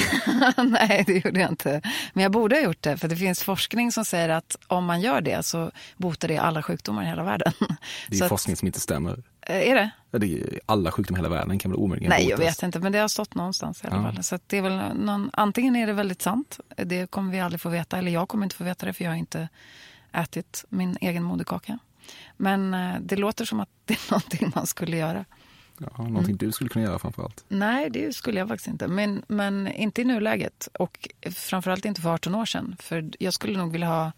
Nej, 0.57 1.03
det 1.07 1.25
gjorde 1.25 1.39
jag 1.39 1.49
inte. 1.51 1.81
Men 2.13 2.23
jag 2.23 2.31
borde 2.31 2.55
ha 2.55 2.61
gjort 2.63 2.81
det, 2.81 2.97
för 2.97 3.07
det 3.07 3.15
finns 3.15 3.43
forskning 3.43 3.91
som 3.91 4.05
säger 4.05 4.29
att 4.29 4.57
om 4.67 4.85
man 4.85 5.01
gör 5.01 5.21
det 5.21 5.43
så 5.43 5.71
botar 5.97 6.27
det 6.27 6.37
alla 6.37 6.63
sjukdomar 6.63 7.03
i 7.03 7.05
hela 7.05 7.23
världen. 7.23 7.53
Det 8.07 8.15
är 8.15 8.17
Så 8.17 8.23
att- 8.25 8.29
forskning 8.29 8.55
som 8.55 8.65
inte 8.67 8.79
stämmer. 8.79 9.23
eh, 9.41 9.69
är 9.69 9.75
det? 9.75 9.89
Ja, 10.11 10.19
det 10.19 10.27
är 10.33 10.59
alla 10.65 10.91
sjukdomar 10.91 11.19
i 11.19 11.23
hela 11.23 11.35
världen 11.35 11.59
kan 11.59 11.71
väl 11.71 11.79
omöjligen 11.79 12.09
Nej, 12.09 12.29
jag 12.29 12.39
botas. 12.39 12.57
vet 12.57 12.63
inte, 12.63 12.79
men 12.79 12.91
det 12.91 12.99
har 12.99 13.07
stått 13.07 13.35
någonstans 13.35 13.83
i 13.83 13.87
alla 13.87 13.95
Ja. 13.95 14.03
fall. 14.13 14.23
Så 14.23 14.35
att 14.35 14.49
det 14.49 14.57
är 14.57 14.61
väl 14.61 14.81
någon, 14.95 15.29
antingen 15.33 15.75
är 15.75 15.87
det 15.87 15.93
väldigt 15.93 16.21
sant, 16.21 16.59
det 16.77 17.11
kommer 17.11 17.31
vi 17.31 17.39
aldrig 17.39 17.61
få 17.61 17.69
veta, 17.69 17.97
eller 17.97 18.11
jag 18.11 18.27
kommer 18.29 18.43
inte 18.43 18.55
få 18.55 18.63
veta 18.63 18.85
det 18.85 18.93
för 18.93 19.03
jag 19.03 19.11
har 19.11 19.15
inte 19.17 19.49
ätit 20.13 20.65
min 20.69 20.97
egen 21.01 21.23
moderkaka. 21.23 21.79
Men 22.37 22.73
eh, 22.73 22.93
det 23.01 23.15
låter 23.15 23.45
som 23.45 23.59
att 23.59 23.69
det 23.85 23.93
är 23.93 24.11
någonting 24.11 24.51
man 24.55 24.67
skulle 24.67 24.97
göra. 24.97 25.25
Ja, 25.77 26.03
någonting 26.03 26.37
du 26.37 26.51
skulle 26.51 26.69
kunna 26.69 26.85
göra 26.85 26.99
framförallt. 26.99 27.45
Nej, 27.47 27.89
det 27.89 28.15
skulle 28.15 28.39
jag 28.39 28.47
faktiskt 28.47 28.67
inte. 28.67 28.87
Men, 28.87 29.23
men 29.27 29.67
inte 29.67 30.01
i 30.01 30.05
nuläget. 30.05 30.69
Och 30.79 31.09
framförallt 31.31 31.85
inte 31.85 32.01
för 32.01 32.13
18 32.13 32.35
år 32.35 32.45
sedan. 32.45 32.75
För 32.79 33.11
jag 33.19 33.33
skulle 33.33 33.57
nog 33.57 33.71
vilja 33.71 33.87
ha 33.87 34.11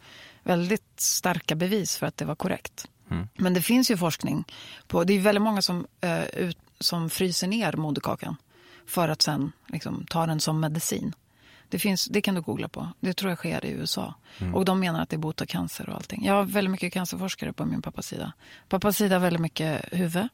väldigt 0.43 0.99
starka 0.99 1.55
bevis 1.55 1.97
för 1.97 2.07
att 2.07 2.17
det 2.17 2.25
var 2.25 2.35
korrekt. 2.35 2.87
Mm. 3.11 3.27
Men 3.33 3.53
det 3.53 3.61
finns 3.61 3.91
ju 3.91 3.97
forskning 3.97 4.45
på, 4.87 5.03
det 5.03 5.13
är 5.13 5.19
väldigt 5.19 5.41
många 5.41 5.61
som, 5.61 5.87
eh, 6.01 6.25
ut, 6.25 6.57
som 6.79 7.09
fryser 7.09 7.47
ner 7.47 7.73
moderkakan. 7.73 8.35
för 8.87 9.09
att 9.09 9.21
sen 9.21 9.51
liksom, 9.67 10.05
ta 10.09 10.25
den 10.25 10.39
som 10.39 10.59
medicin. 10.59 11.15
Det, 11.69 11.79
finns, 11.79 12.05
det 12.05 12.21
kan 12.21 12.35
du 12.35 12.41
googla 12.41 12.67
på. 12.67 12.89
Det 12.99 13.13
tror 13.13 13.31
jag 13.31 13.37
sker 13.37 13.65
i 13.65 13.71
USA. 13.71 14.13
Mm. 14.37 14.55
Och 14.55 14.65
de 14.65 14.79
menar 14.79 15.01
att 15.01 15.09
det 15.09 15.17
botar 15.17 15.45
cancer 15.45 15.89
och 15.89 15.95
allting. 15.95 16.25
Jag 16.25 16.33
har 16.33 16.43
väldigt 16.43 16.71
mycket 16.71 16.93
cancerforskare 16.93 17.53
på 17.53 17.65
min 17.65 17.81
pappas 17.81 18.07
sida. 18.07 18.33
Pappas 18.69 18.97
sida 18.97 19.19
väldigt 19.19 19.41
mycket 19.41 19.81
huvud. 19.91 20.27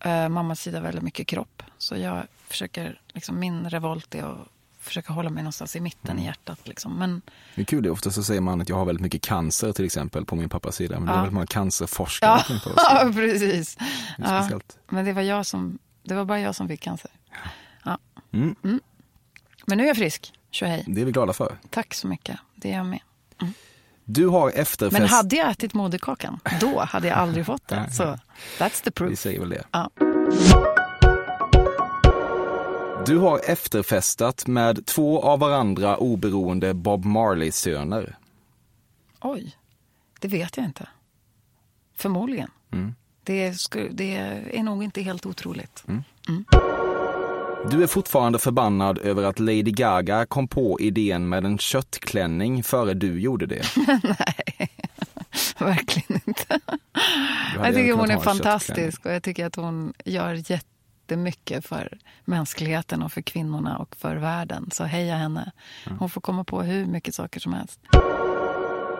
Eh, 0.00 0.28
mammas 0.28 0.60
sida 0.60 0.80
väldigt 0.80 1.02
mycket 1.02 1.26
kropp. 1.26 1.62
Så 1.78 1.96
jag 1.96 2.22
försöker, 2.48 3.00
liksom, 3.12 3.38
min 3.40 3.70
revolt 3.70 4.14
är 4.14 4.22
att 4.24 4.48
försöka 4.80 5.12
hålla 5.12 5.30
mig 5.30 5.42
någonstans 5.42 5.76
i 5.76 5.80
mitten 5.80 6.10
Mm. 6.10 6.22
i 6.22 6.26
hjärtat. 6.26 6.68
Liksom. 6.68 6.94
Men 6.98 7.22
Det 7.54 7.60
är 7.60 7.64
kul, 7.64 7.82
det. 7.82 7.90
ofta 7.90 8.10
så 8.10 8.22
säger 8.22 8.40
man 8.40 8.60
att 8.60 8.68
jag 8.68 8.76
har 8.76 8.84
väldigt 8.84 9.02
mycket 9.02 9.22
cancer 9.22 9.72
till 9.72 9.84
exempel 9.84 10.24
på 10.24 10.36
min 10.36 10.48
pappas 10.48 10.76
sida. 10.76 10.94
Men 10.98 11.06
det 11.06 11.12
är 11.12 11.14
Ja. 11.16 11.20
väldigt 11.20 11.34
många 11.34 11.46
cancerforskare. 11.46 12.42
Ja, 12.48 12.60
på 12.64 12.70
oss. 12.70 12.76
ja 12.90 13.10
precis. 13.14 13.76
Det 13.76 13.84
Ja, 14.18 14.60
men 14.88 15.04
det 15.04 15.12
var, 15.12 15.22
jag 15.22 15.46
som, 15.46 15.78
det 16.02 16.14
var 16.14 16.24
bara 16.24 16.40
jag 16.40 16.54
som 16.54 16.68
fick 16.68 16.80
cancer. 16.80 17.10
Ja. 17.84 17.98
Mm. 18.32 18.56
Men 19.66 19.78
nu 19.78 19.84
är 19.84 19.88
jag 19.88 19.96
frisk. 19.96 20.32
Tjohej. 20.50 20.84
Det 20.86 21.00
är 21.00 21.04
vi 21.04 21.12
glada 21.12 21.32
för. 21.32 21.58
Tack 21.70 21.94
så 21.94 22.08
mycket. 22.08 22.38
Det 22.54 22.72
är 22.72 22.76
jag 22.76 22.86
med. 22.86 23.00
Du 24.08 24.26
har 24.26 24.50
efterfest... 24.50 24.92
Men 25.00 25.08
hade 25.08 25.36
jag 25.36 25.50
ätit 25.50 25.74
moderkakan, 25.74 26.40
då 26.60 26.80
hade 26.80 27.08
jag 27.08 27.16
aldrig 27.18 27.46
fått 27.46 27.68
det. 27.68 27.88
Så 27.92 28.02
that's 28.58 28.82
the 28.82 28.82
Vi 28.84 28.90
proof. 28.90 29.18
säger 29.18 29.40
väl 29.40 29.48
det. 29.48 29.64
Ja. 29.72 29.90
Du 33.06 33.18
har 33.18 33.40
efterfestat 33.50 34.46
med 34.46 34.86
två 34.86 35.22
av 35.22 35.38
varandra 35.38 35.96
oberoende 35.96 36.74
Bob 36.74 37.04
Marley-söner. 37.04 38.16
Oj, 39.20 39.56
det 40.20 40.28
vet 40.28 40.56
jag 40.56 40.66
inte. 40.66 40.88
Förmodligen. 41.96 42.50
Mm. 42.72 42.94
Det, 43.24 43.54
sku, 43.54 43.88
det 43.92 44.16
är 44.52 44.62
nog 44.62 44.84
inte 44.84 45.02
helt 45.02 45.26
otroligt. 45.26 45.84
Du 47.70 47.82
är 47.82 47.86
fortfarande 47.86 48.38
förbannad 48.38 48.98
över 48.98 49.22
att 49.22 49.38
Lady 49.38 49.62
Gaga 49.62 50.26
kom 50.26 50.48
på 50.48 50.80
idén 50.80 51.28
med 51.28 51.44
en 51.44 51.58
köttklänning 51.58 52.62
före 52.62 52.94
du 52.94 53.20
gjorde 53.20 53.46
det. 53.46 53.62
Nej, 54.02 54.70
verkligen 55.58 56.20
inte. 56.26 56.60
Jag 57.56 57.74
tycker 57.74 57.92
hon 57.92 58.10
är 58.10 58.18
fantastisk 58.18 59.06
och 59.06 59.12
jag 59.12 59.22
tycker 59.22 59.46
att 59.46 59.56
hon 59.56 59.92
gör 60.04 60.50
jättemycket 60.50 61.66
för 61.66 61.98
mänskligheten 62.24 63.02
och 63.02 63.12
för 63.12 63.22
kvinnorna 63.22 63.78
och 63.78 63.96
för 63.96 64.16
världen. 64.16 64.70
Så 64.72 64.84
heja 64.84 65.16
henne. 65.16 65.52
Hon 65.98 66.10
får 66.10 66.20
komma 66.20 66.44
på 66.44 66.62
hur 66.62 66.86
mycket 66.86 67.14
saker 67.14 67.40
som 67.40 67.52
helst. 67.52 67.80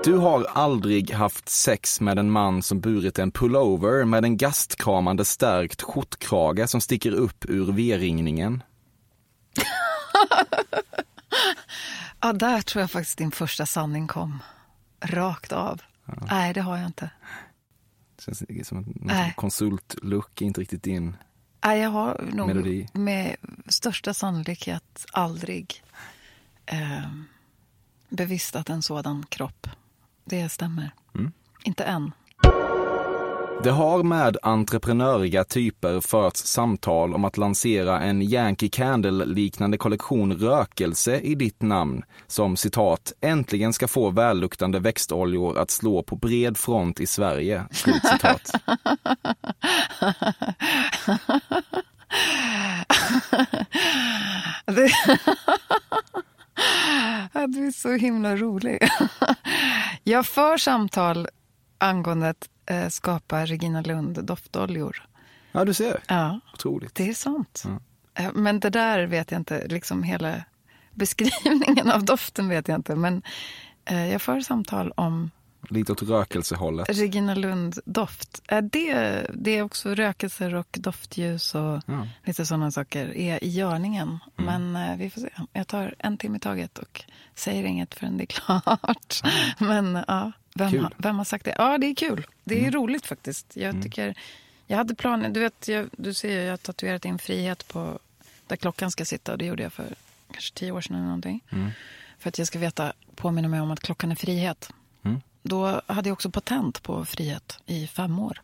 Du 0.06 0.16
har 0.16 0.44
aldrig 0.44 1.10
haft 1.10 1.48
sex 1.48 2.00
med 2.00 2.18
en 2.18 2.30
man 2.30 2.62
som 2.62 2.80
burit 2.80 3.18
en 3.18 3.30
pullover 3.30 4.04
med 4.04 4.24
en 4.24 4.36
gastkramande 4.36 5.24
stärkt 5.24 5.82
skjortkrage 5.82 6.68
som 6.70 6.80
sticker 6.80 7.12
upp 7.12 7.44
ur 7.48 7.72
V-ringningen. 7.72 8.62
Ja, 12.20 12.32
där 12.32 12.60
tror 12.60 12.80
jag 12.80 12.90
faktiskt 12.90 13.18
din 13.18 13.30
första 13.30 13.66
sanning 13.66 14.06
kom. 14.06 14.42
Rakt 15.00 15.52
av. 15.52 15.82
Nej, 16.30 16.54
det 16.54 16.60
har 16.60 16.76
jag 16.76 16.86
inte. 16.86 17.10
Känns 18.18 18.38
det 18.48 18.66
som 18.66 18.78
en 18.78 18.94
Nej. 18.94 19.34
konsultlook, 19.36 20.42
inte 20.42 20.60
riktigt 20.60 20.82
din. 20.82 21.16
Nej, 21.64 21.80
jag 21.80 21.90
har 21.90 22.30
nog 22.32 22.46
Melodi. 22.46 22.88
med 22.92 23.36
största 23.68 24.14
sannolikhet 24.14 25.06
aldrig 25.12 25.82
eh, 26.66 27.10
bevistat 28.08 28.68
en 28.70 28.82
sådan 28.82 29.26
kropp. 29.28 29.66
Det 30.30 30.48
stämmer. 30.48 30.90
Mm. 31.14 31.32
Inte 31.64 31.84
än. 31.84 32.12
Det 33.62 33.70
har 33.70 34.02
med 34.02 34.36
entreprenöriga 34.42 35.44
typer 35.44 36.00
förts 36.00 36.40
samtal 36.40 37.14
om 37.14 37.24
att 37.24 37.36
lansera 37.36 38.00
en 38.00 38.22
Yankee 38.22 38.68
Candle-liknande 38.68 39.76
kollektion 39.76 40.32
rökelse 40.32 41.20
i 41.20 41.34
ditt 41.34 41.62
namn 41.62 42.02
som 42.26 42.56
citat 42.56 43.12
äntligen 43.20 43.72
ska 43.72 43.88
få 43.88 44.10
välluktande 44.10 44.80
växtoljor 44.80 45.58
att 45.58 45.70
slå 45.70 46.02
på 46.02 46.16
bred 46.16 46.56
front 46.56 47.00
i 47.00 47.06
Sverige. 47.06 47.64
Slut 47.70 48.02
citat. 48.06 48.50
Du 57.48 57.66
är 57.66 57.70
så 57.70 57.92
himla 57.92 58.36
rolig. 58.36 58.78
Jag 60.04 60.26
för 60.26 60.56
samtal 60.56 61.28
angående 61.78 62.28
att 62.28 62.48
eh, 62.66 62.88
skapa 62.88 63.44
Regina 63.46 63.80
Lund 63.82 64.24
doftoljor. 64.24 65.02
Ja, 65.52 65.64
du 65.64 65.74
ser. 65.74 66.00
Ja, 66.08 66.40
Otroligt. 66.54 66.94
det 66.94 67.08
är 67.08 67.14
sant. 67.14 67.64
Eh, 68.14 68.30
Men 68.34 68.60
det 68.60 68.70
där 68.70 69.06
vet 69.06 69.30
jag 69.30 69.40
inte, 69.40 69.66
liksom 69.68 70.02
hela 70.02 70.34
beskrivningen 70.94 71.90
av 71.90 72.04
doften 72.04 72.48
vet 72.48 72.68
jag 72.68 72.78
inte. 72.78 72.96
Men 72.96 73.22
eh, 73.84 74.12
jag 74.12 74.22
för 74.22 74.40
samtal 74.40 74.92
om 74.96 75.30
Lite 75.68 75.92
åt 75.92 76.02
rökelsehållet. 76.02 76.88
Regina 76.88 77.34
Lund-doft. 77.34 78.42
Det, 78.62 79.26
det 79.34 79.50
är 79.58 79.62
också 79.62 79.94
rökelser 79.94 80.54
och 80.54 80.76
doftljus 80.80 81.54
och 81.54 81.82
Ja. 81.86 82.08
lite 82.24 82.46
sådana 82.46 82.70
saker 82.70 83.16
är 83.16 83.44
i 83.44 83.48
görningen. 83.48 84.18
Mm. 84.38 84.72
Men 84.72 84.90
eh, 84.90 84.96
vi 84.96 85.10
får 85.10 85.20
se. 85.20 85.28
Jag 85.52 85.66
tar 85.68 85.94
en 85.98 86.18
timme 86.18 86.36
i 86.36 86.40
taget 86.40 86.78
och 86.78 87.04
säger 87.34 87.64
inget 87.64 87.94
förrän 87.94 88.16
det 88.16 88.24
är 88.24 88.26
klart. 88.26 89.22
Men 89.58 90.04
ja, 90.08 90.32
vem, 90.54 90.78
har, 90.78 90.92
vem 90.96 91.16
har 91.18 91.24
sagt 91.24 91.44
det? 91.44 91.54
Ja, 91.58 91.78
det 91.78 91.86
är 91.86 91.94
kul. 91.94 92.26
Det 92.44 92.66
är 92.66 92.70
roligt 92.70 93.06
faktiskt. 93.06 93.56
Jag 93.56 93.82
tycker... 93.82 94.14
Jag 94.66 94.76
hade 94.76 94.94
planer, 94.94 95.28
du 95.28 95.40
vet, 95.40 95.68
jag, 95.68 95.88
du 95.92 96.14
ser 96.14 96.30
ju, 96.30 96.42
jag 96.42 96.52
har 96.52 96.56
tatuerat 96.56 97.04
in 97.04 97.18
frihet 97.18 97.68
på 97.68 97.98
där 98.46 98.56
klockan 98.56 98.90
ska 98.90 99.04
sitta 99.04 99.32
och 99.32 99.38
det 99.38 99.44
gjorde 99.46 99.62
jag 99.62 99.72
för 99.72 99.94
kanske 100.32 100.54
tio 100.54 100.72
år 100.72 100.80
sedan 100.80 100.96
eller 100.96 101.04
någonting. 101.06 101.40
För 102.18 102.28
att 102.28 102.38
jag 102.38 102.46
ska 102.46 102.58
veta, 102.58 102.92
påminna 103.16 103.48
mig 103.48 103.60
om 103.60 103.70
att 103.70 103.80
klockan 103.80 104.10
är 104.12 104.16
frihet. 104.16 104.70
Mm. 105.46 105.48
Då 105.48 105.80
hade 105.86 106.08
jag 106.08 106.14
också 106.14 106.30
patent 106.30 106.82
på 106.82 107.04
frihet 107.04 107.58
i 107.66 107.86
fem 107.86 108.18
år. 108.18 108.40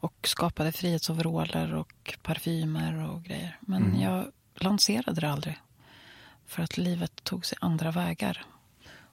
Och 0.00 0.28
skapade 0.28 0.72
frihetsoveraller 0.72 1.74
och 1.74 2.18
parfymer 2.22 3.10
och 3.10 3.22
grejer. 3.22 3.58
Men 3.60 4.00
jag 4.00 4.26
lanserade 4.54 5.20
det 5.20 5.30
aldrig. 5.30 5.60
För 6.46 6.62
att 6.62 6.76
livet 6.76 7.24
tog 7.24 7.46
sig 7.46 7.58
andra 7.60 7.90
vägar. 7.90 8.44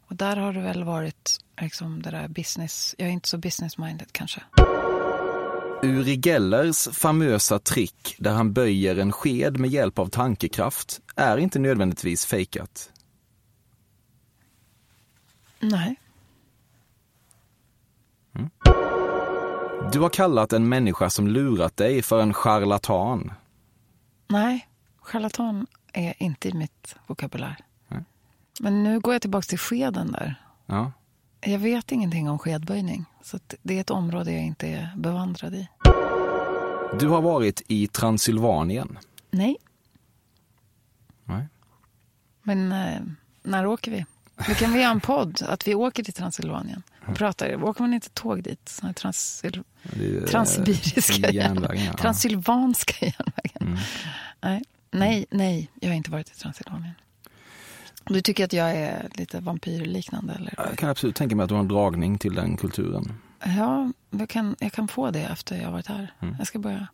Och 0.08 0.16
där 0.16 0.38
har 0.38 0.54
det 0.54 0.62
väl 0.62 0.84
varit 0.84 1.38
liksom 1.62 2.02
det 2.02 2.12
där 2.12 2.28
business. 2.28 2.96
Jag 2.98 3.08
är 3.08 3.12
inte 3.12 3.30
så 3.30 3.38
business-minded 3.38 4.08
kanske. 4.12 4.42
Uri 5.84 6.22
Gellers 6.24 6.88
famösa 6.92 7.60
trick 7.60 8.16
där 8.18 8.32
han 8.32 8.54
böjer 8.54 8.96
en 8.96 9.12
sked 9.12 9.60
med 9.60 9.70
hjälp 9.70 10.00
av 10.00 10.08
tankekraft 10.08 11.02
är 11.16 11.38
inte 11.38 11.60
nödvändigtvis 11.60 12.26
fejkat. 12.26 12.92
Nej. 15.60 16.01
Du 19.94 20.00
har 20.00 20.10
kallat 20.10 20.54
en 20.54 20.70
människa 20.70 21.10
som 21.10 21.28
lurat 21.28 21.78
dig 21.78 22.02
för 22.02 22.22
en 22.22 22.34
charlatan. 22.34 23.32
Nej, 24.28 24.68
charlatan 25.02 25.68
är 25.94 26.14
inte 26.18 26.50
i 26.50 26.54
mitt 26.54 26.96
vokabulär. 27.08 27.58
Nej. 27.88 28.04
Men 28.60 28.84
nu 28.84 29.00
går 29.00 29.14
jag 29.14 29.22
tillbaka 29.22 29.46
till 29.46 29.58
skeden 29.60 30.12
där. 30.12 30.36
Ja. 30.66 30.92
Jag 31.42 31.60
vet 31.60 31.92
ingenting 31.92 32.30
om 32.30 32.40
skedböjning. 32.40 33.06
Så 33.24 33.40
det 33.62 33.78
är 33.78 33.82
ett 33.82 33.90
område 33.90 34.32
jag 34.32 34.44
inte 34.44 34.68
är 34.68 34.90
bevandrad 34.98 35.56
i. 35.56 35.70
Du 37.00 37.08
har 37.08 37.22
varit 37.22 37.62
i 37.68 37.88
Transylvanien. 37.88 39.00
Nej, 39.32 39.58
Nej. 41.24 41.48
men 42.44 42.72
eh, 42.72 43.02
när 43.44 43.66
åker 43.66 43.92
vi? 43.92 44.06
Nu 44.48 44.56
kan 44.56 44.74
vi 44.74 44.82
göra 44.82 44.92
en 44.92 45.00
podd, 45.00 45.42
att 45.48 45.68
vi 45.68 45.76
åker 45.76 46.04
till 46.04 46.14
Transylvanien. 46.14 46.84
Pratar. 47.16 47.64
Åker 47.64 47.82
man 47.82 47.94
inte 47.94 48.10
tåg 48.10 48.44
dit? 48.44 48.70
Sån 48.70 48.86
här 48.86 48.94
Transyl... 48.94 49.64
Det 49.84 50.06
är, 50.06 50.22
eh, 50.22 50.28
Transsibiriska 50.28 51.32
järnvägen. 51.32 51.86
Ja. 51.86 51.94
Transylvanska 51.94 53.06
järnvägen. 53.06 53.62
Mm. 53.62 53.78
Nej, 54.42 54.64
nej, 54.92 55.26
nej, 55.30 55.70
jag 55.80 55.90
har 55.90 55.96
inte 55.96 56.12
varit 56.12 56.30
i 56.30 56.40
Transylvanien. 56.40 56.94
Du 58.06 58.22
tycker 58.22 58.46
att 58.46 58.54
jag 58.54 58.72
är 58.72 59.10
lite 59.14 59.40
vampyrliknande? 59.40 60.34
Eller? 60.34 60.54
Jag 60.58 60.78
kan 60.78 60.90
absolut 60.90 61.16
tänka 61.16 61.36
mig 61.36 61.44
att 61.44 61.50
du 61.50 61.56
har 61.56 61.62
en 61.62 61.68
dragning 61.68 62.18
till 62.18 62.36
den 62.36 62.58
kulturen. 62.58 63.14
Ja, 63.44 63.92
jag 64.10 64.30
kan, 64.30 64.56
jag 64.60 64.72
kan 64.72 64.88
få 64.88 65.12
det 65.12 65.24
efter 65.24 65.56
jag 65.56 65.66
har 65.66 65.72
varit 65.72 65.88
här. 65.88 66.14
Mm. 66.20 66.36
Jag 66.38 66.48
ska 66.48 66.60
börja. 66.60 66.88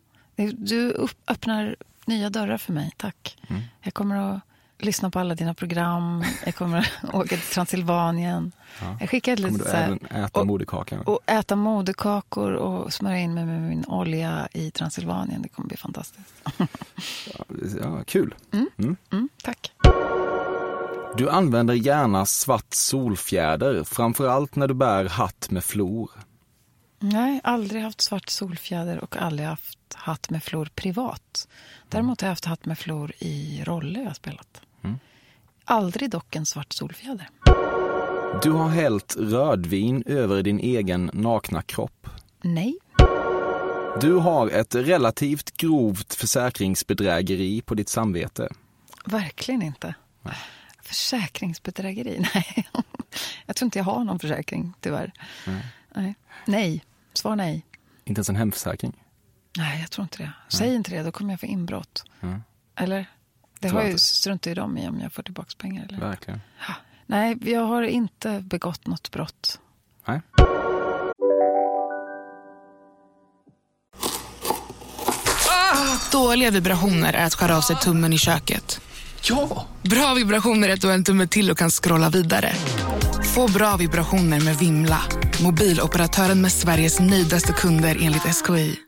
Du 0.52 0.90
upp, 0.90 1.10
öppnar 1.26 1.76
nya 2.06 2.30
dörrar 2.30 2.58
för 2.58 2.72
mig, 2.72 2.92
tack. 2.96 3.38
Mm. 3.48 3.62
Jag 3.82 3.94
kommer 3.94 4.16
att 4.16 4.40
lyssna 4.78 5.10
på 5.10 5.18
alla 5.18 5.34
dina 5.34 5.54
program. 5.54 6.24
Jag 6.44 6.54
kommer 6.54 6.78
att 7.02 7.14
åka 7.14 7.28
till 7.28 7.40
Transylvanien. 7.54 8.52
Ja. 8.80 8.96
Jag 9.00 9.10
skickar 9.10 9.32
ett 9.32 9.38
Kommer 9.38 9.50
litet 9.58 9.72
du 9.72 9.78
även 9.78 10.06
äta 10.24 10.40
och- 10.40 10.46
moderkakan? 10.46 11.00
och 11.00 11.20
äta 11.26 11.56
moderkakor 11.56 12.52
och 12.52 12.92
smörja 12.92 13.18
in 13.18 13.34
mig 13.34 13.44
med 13.46 13.62
min 13.62 13.84
olja 13.84 14.48
i 14.52 14.70
Transylvanien. 14.70 15.42
Det 15.42 15.48
kommer 15.48 15.68
bli 15.68 15.76
fantastiskt. 15.76 16.34
Ja, 17.80 18.02
kul. 18.06 18.34
Mm. 18.52 18.96
Mm, 19.12 19.28
tack. 19.42 19.72
Du 21.16 21.30
använder 21.30 21.74
gärna 21.74 22.26
svart 22.26 22.74
solfjäder, 22.74 23.84
framförallt 23.84 24.56
när 24.56 24.68
du 24.68 24.74
bär 24.74 25.04
hatt 25.04 25.50
med 25.50 25.64
flor. 25.64 26.10
Nej, 27.00 27.40
aldrig 27.44 27.82
haft 27.82 28.00
svart 28.00 28.28
solfjäder 28.28 28.98
och 29.04 29.16
aldrig 29.16 29.48
haft 29.48 29.78
hatt 29.94 30.30
med 30.30 30.42
flor 30.42 30.68
privat. 30.74 31.48
Däremot 31.88 32.20
har 32.20 32.28
jag 32.28 32.32
haft 32.32 32.44
hatt 32.44 32.64
med 32.64 32.78
flor 32.78 33.12
i 33.18 33.62
roller 33.64 34.02
jag 34.04 34.16
spelat. 34.16 34.60
Mm. 34.82 34.98
Aldrig 35.64 36.10
dock 36.10 36.36
en 36.36 36.46
svart 36.46 36.72
solfjäder. 36.72 37.28
Du 38.42 38.50
har 38.50 38.68
hällt 38.68 39.16
rödvin 39.18 40.02
över 40.06 40.42
din 40.42 40.60
egen 40.60 41.10
nakna 41.12 41.62
kropp. 41.62 42.08
Nej. 42.42 42.78
Du 44.00 44.12
har 44.12 44.48
ett 44.48 44.74
relativt 44.74 45.56
grovt 45.56 46.14
försäkringsbedrägeri 46.14 47.60
på 47.60 47.74
ditt 47.74 47.88
samvete. 47.88 48.48
Verkligen 49.04 49.62
inte. 49.62 49.94
Försäkringsbedrägeri? 50.82 52.26
Nej. 52.34 52.68
Jag 53.46 53.56
tror 53.56 53.66
inte 53.66 53.78
jag 53.78 53.84
har 53.84 54.04
någon 54.04 54.18
försäkring, 54.18 54.72
tyvärr. 54.80 55.12
Nej. 55.46 55.66
Nej. 55.94 56.14
nej. 56.46 56.84
Svar 57.12 57.36
nej. 57.36 57.66
Inte 58.04 58.18
ens 58.18 58.28
en 58.28 58.36
hemförsäkring? 58.36 59.04
Nej, 59.56 59.80
jag 59.80 59.90
tror 59.90 60.02
inte 60.02 60.18
det. 60.18 60.32
Säg 60.48 60.74
inte 60.74 60.90
det, 60.90 61.02
då 61.02 61.12
kommer 61.12 61.32
jag 61.32 61.40
få 61.40 61.46
inbrott. 61.46 62.04
Mm. 62.20 62.42
Eller? 62.76 63.06
Det 63.60 63.68
har 63.68 63.80
jag 63.80 63.90
ju 63.90 63.98
struntat 63.98 64.46
i 64.46 64.54
dem 64.54 64.78
i 64.78 64.88
om 64.88 65.00
jag 65.00 65.12
får 65.12 65.22
tillbaka 65.22 65.50
pengar. 65.58 65.86
Eller? 65.88 66.00
Verkligen. 66.00 66.40
Nej, 67.06 67.36
jag 67.40 67.64
har 67.64 67.82
inte 67.82 68.40
begått 68.40 68.86
något 68.86 69.10
brott. 69.10 69.60
Nej. 70.06 70.20
Dåliga 76.12 76.50
vibrationer 76.50 77.12
är 77.12 77.24
att 77.24 77.34
skära 77.34 77.56
av 77.56 77.60
sig 77.60 77.76
tummen 77.76 78.12
i 78.12 78.18
köket. 78.18 78.80
Ja! 79.22 79.66
Bra 79.82 80.14
vibrationer 80.14 80.68
är 80.68 80.72
att 80.72 80.80
du 80.80 80.86
har 80.86 80.94
en 80.94 81.04
tumme 81.04 81.26
till 81.26 81.50
och 81.50 81.58
kan 81.58 81.70
scrolla 81.70 82.10
vidare. 82.10 82.52
Få 83.34 83.48
bra 83.48 83.76
vibrationer 83.76 84.40
med 84.40 84.56
Vimla. 84.56 85.00
Mobiloperatören 85.42 86.40
med 86.40 86.52
Sveriges 86.52 87.00
nöjdaste 87.00 87.52
kunder 87.52 87.98
enligt 88.00 88.22
SKI. 88.22 88.87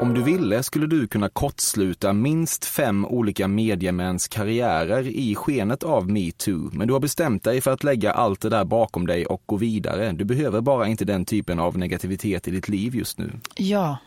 Om 0.00 0.14
du 0.14 0.22
ville 0.22 0.62
skulle 0.62 0.86
du 0.86 1.06
kunna 1.06 1.28
kortsluta 1.28 2.12
minst 2.12 2.64
fem 2.64 3.04
olika 3.04 3.48
mediemäns 3.48 4.28
karriärer 4.28 5.08
i 5.08 5.34
skenet 5.34 5.82
av 5.82 6.10
metoo, 6.10 6.70
men 6.72 6.86
du 6.86 6.92
har 6.92 7.00
bestämt 7.00 7.44
dig 7.44 7.60
för 7.60 7.70
att 7.70 7.84
lägga 7.84 8.12
allt 8.12 8.40
det 8.40 8.48
där 8.48 8.64
bakom 8.64 9.06
dig 9.06 9.26
och 9.26 9.42
gå 9.46 9.56
vidare. 9.56 10.12
Du 10.12 10.24
behöver 10.24 10.60
bara 10.60 10.88
inte 10.88 11.04
den 11.04 11.24
typen 11.24 11.58
av 11.58 11.78
negativitet 11.78 12.48
i 12.48 12.50
ditt 12.50 12.68
liv 12.68 12.94
just 12.94 13.18
nu. 13.18 13.32
Ja. 13.56 13.98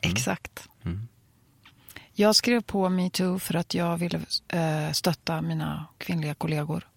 Exakt. 0.00 0.68
Jag 2.12 2.36
skrev 2.36 2.62
på 2.62 2.88
metoo 2.88 3.38
för 3.38 3.56
att 3.56 3.74
jag 3.74 3.96
ville 3.96 4.20
eh, 4.48 4.92
stötta 4.92 5.42
mina 5.42 5.86
kvinnliga 5.98 6.34
kollegor. 6.34 6.88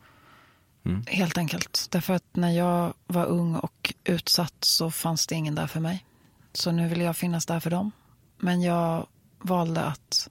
Mm. 0.86 1.04
Helt 1.08 1.38
enkelt. 1.38 1.88
Därför 1.90 2.14
att 2.14 2.36
när 2.36 2.52
jag 2.52 2.94
var 3.08 3.26
ung 3.26 3.56
och 3.56 3.94
utsatt 4.04 4.56
så 4.60 4.92
fanns 4.92 5.28
det 5.28 5.36
ingen 5.36 5.56
där 5.56 5.68
för 5.68 5.80
mig. 5.80 6.06
Så 6.54 6.72
nu 6.72 6.88
vill 6.88 7.02
jag 7.02 7.18
finnas 7.18 7.46
där 7.46 7.60
för 7.60 7.70
dem. 7.70 7.92
Men 8.38 8.62
jag 8.62 9.08
valde 9.40 9.82
att 9.82 10.30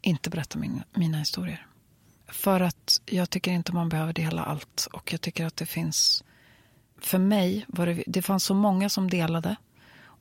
inte 0.00 0.30
berätta 0.30 0.58
min, 0.58 0.82
mina 0.94 1.18
historier. 1.18 1.66
För 2.28 2.60
att 2.60 3.00
jag 3.06 3.30
tycker 3.30 3.50
inte 3.50 3.74
man 3.74 3.88
behöver 3.88 4.12
dela 4.12 4.44
allt. 4.44 4.88
Och 4.92 5.12
jag 5.12 5.20
tycker 5.20 5.46
att 5.46 5.56
det 5.56 5.66
finns... 5.66 6.24
För 6.98 7.18
mig 7.18 7.64
var 7.68 7.86
det, 7.86 8.04
det 8.06 8.22
fanns 8.22 8.44
så 8.44 8.54
många 8.54 8.88
som 8.88 9.10
delade. 9.10 9.56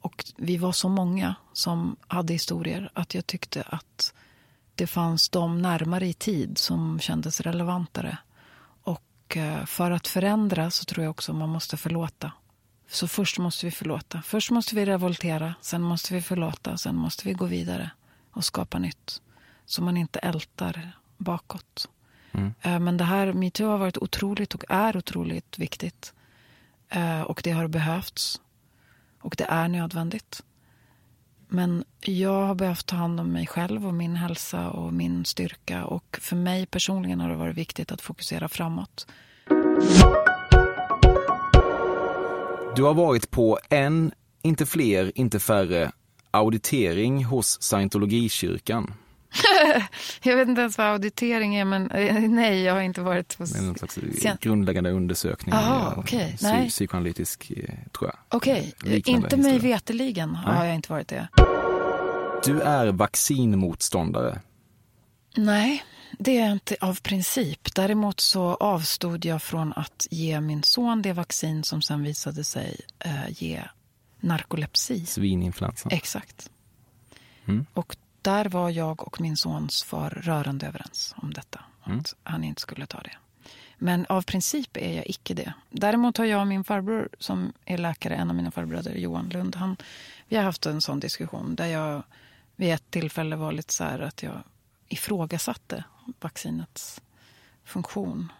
Och 0.03 0.25
vi 0.37 0.57
var 0.57 0.71
så 0.71 0.89
många 0.89 1.35
som 1.53 1.95
hade 2.07 2.33
historier 2.33 2.91
att 2.93 3.15
jag 3.15 3.27
tyckte 3.27 3.61
att 3.61 4.13
det 4.75 4.87
fanns 4.87 5.29
de 5.29 5.61
närmare 5.61 6.07
i 6.07 6.13
tid 6.13 6.57
som 6.57 6.99
kändes 6.99 7.41
relevantare. 7.41 8.17
Och 8.83 9.37
eh, 9.37 9.65
för 9.65 9.91
att 9.91 10.07
förändra 10.07 10.71
så 10.71 10.85
tror 10.85 11.03
jag 11.03 11.11
också 11.11 11.33
man 11.33 11.49
måste 11.49 11.77
förlåta. 11.77 12.31
Så 12.93 13.07
först 13.07 13.39
måste 13.39 13.65
vi 13.65 13.71
förlåta. 13.71 14.21
Först 14.21 14.51
måste 14.51 14.75
vi 14.75 14.85
revoltera, 14.85 15.55
sen 15.61 15.81
måste 15.81 16.13
vi 16.13 16.21
förlåta, 16.21 16.77
sen 16.77 16.95
måste 16.95 17.27
vi 17.27 17.33
gå 17.33 17.45
vidare 17.45 17.91
och 18.31 18.45
skapa 18.45 18.79
nytt. 18.79 19.21
Så 19.65 19.81
man 19.83 19.97
inte 19.97 20.19
ältar 20.19 20.91
bakåt. 21.17 21.89
Mm. 22.31 22.53
Eh, 22.61 22.79
Men 22.79 22.97
det 22.97 23.03
här, 23.03 23.33
metoo 23.33 23.67
har 23.67 23.77
varit 23.77 23.97
otroligt 23.97 24.53
och 24.55 24.63
är 24.69 24.97
otroligt 24.97 25.59
viktigt. 25.59 26.13
Eh, 26.89 27.21
Och 27.21 27.41
det 27.43 27.51
har 27.51 27.67
behövts. 27.67 28.41
Och 29.21 29.35
det 29.37 29.45
är 29.49 29.67
nödvändigt. 29.67 30.43
Men 31.47 31.83
jag 32.01 32.45
har 32.47 32.55
behövt 32.55 32.85
ta 32.85 32.95
hand 32.95 33.19
om 33.19 33.31
mig 33.31 33.47
själv 33.47 33.87
och 33.87 33.93
min 33.93 34.15
hälsa 34.15 34.69
och 34.69 34.93
min 34.93 35.25
styrka. 35.25 35.85
Och 35.85 36.17
för 36.21 36.35
mig 36.35 36.65
personligen 36.65 37.19
har 37.19 37.29
det 37.29 37.35
varit 37.35 37.57
viktigt 37.57 37.91
att 37.91 38.01
fokusera 38.01 38.49
framåt. 38.49 39.07
Du 42.75 42.83
har 42.83 42.93
varit 42.93 43.31
på 43.31 43.59
en, 43.69 44.11
inte 44.41 44.65
fler, 44.65 45.11
inte 45.15 45.39
färre, 45.39 45.91
auditering 46.31 47.23
hos 47.23 47.61
scientologikyrkan. 47.61 48.93
jag 50.23 50.37
vet 50.37 50.47
inte 50.47 50.61
ens 50.61 50.77
vad 50.77 50.87
auditering 50.87 51.55
är, 51.55 51.65
men 51.65 51.91
eh, 51.91 52.19
nej, 52.21 52.61
jag 52.63 52.73
har 52.73 52.81
inte 52.81 53.01
varit 53.01 53.35
hos... 53.39 53.51
Det 53.51 53.59
är 53.59 53.63
någon 53.63 53.75
slags 53.77 53.99
Sen- 54.21 54.37
grundläggande 54.41 54.91
undersökning. 54.91 55.53
Aha, 55.55 55.93
okej. 55.97 56.35
psy-. 56.37 56.69
Psykoanalytisk, 56.69 57.51
eh, 57.51 57.73
tror 57.97 58.09
jag. 58.09 58.15
Okej, 58.37 58.73
Liknande 58.83 59.25
inte 59.27 59.37
mig 59.37 59.59
veteligen 59.59 60.35
har 60.35 60.53
Nej. 60.53 60.67
jag 60.67 60.75
inte 60.75 60.91
varit 60.91 61.07
det. 61.07 61.27
Du 62.45 62.61
är 62.61 62.91
vaccinmotståndare. 62.91 64.39
Nej, 65.37 65.83
det 66.19 66.37
är 66.37 66.43
jag 66.43 66.51
inte 66.51 66.75
av 66.81 67.01
princip. 67.01 67.75
Däremot 67.75 68.19
så 68.19 68.55
avstod 68.55 69.25
jag 69.25 69.41
från 69.41 69.73
att 69.73 70.07
ge 70.11 70.41
min 70.41 70.63
son 70.63 71.01
det 71.01 71.13
vaccin 71.13 71.63
som 71.63 71.81
sen 71.81 72.03
visade 72.03 72.43
sig 72.43 72.81
eh, 72.99 73.29
ge 73.29 73.63
narkolepsi. 74.19 75.05
Svininfluensan. 75.05 75.91
Exakt. 75.91 76.49
Mm. 77.45 77.65
Och 77.73 77.97
där 78.21 78.45
var 78.45 78.69
jag 78.69 79.07
och 79.07 79.21
min 79.21 79.37
sons 79.37 79.83
far 79.83 80.09
rörande 80.09 80.67
överens 80.67 81.15
om 81.17 81.33
detta. 81.33 81.59
Mm. 81.85 81.99
Att 81.99 82.15
han 82.23 82.43
inte 82.43 82.61
skulle 82.61 82.85
ta 82.85 83.01
det. 83.01 83.17
Men 83.77 84.05
av 84.05 84.21
princip 84.21 84.77
är 84.77 84.95
jag 84.95 85.09
icke 85.09 85.33
det. 85.33 85.53
Däremot 85.69 86.17
har 86.17 86.25
jag 86.25 86.41
och 86.41 86.47
min 86.47 86.63
farbror 86.63 87.09
som 87.19 87.53
är 87.65 87.77
läkare, 87.77 88.15
en 88.15 88.29
av 88.29 88.35
mina 88.35 88.51
farbröder, 88.51 88.95
Johan 88.95 89.29
Lund, 89.29 89.55
han, 89.55 89.77
vi 90.27 90.35
har 90.35 90.43
haft 90.43 90.65
en 90.65 90.81
sån 90.81 90.99
diskussion 90.99 91.55
där 91.55 91.65
jag 91.65 92.03
vid 92.55 92.73
ett 92.73 92.91
tillfälle 92.91 93.35
var 93.35 93.51
lite 93.51 93.73
så 93.73 93.83
här 93.83 93.99
att 93.99 94.23
jag 94.23 94.43
ifrågasatte 94.93 95.83
vaccinets 96.21 97.01
funktion. 97.63 98.31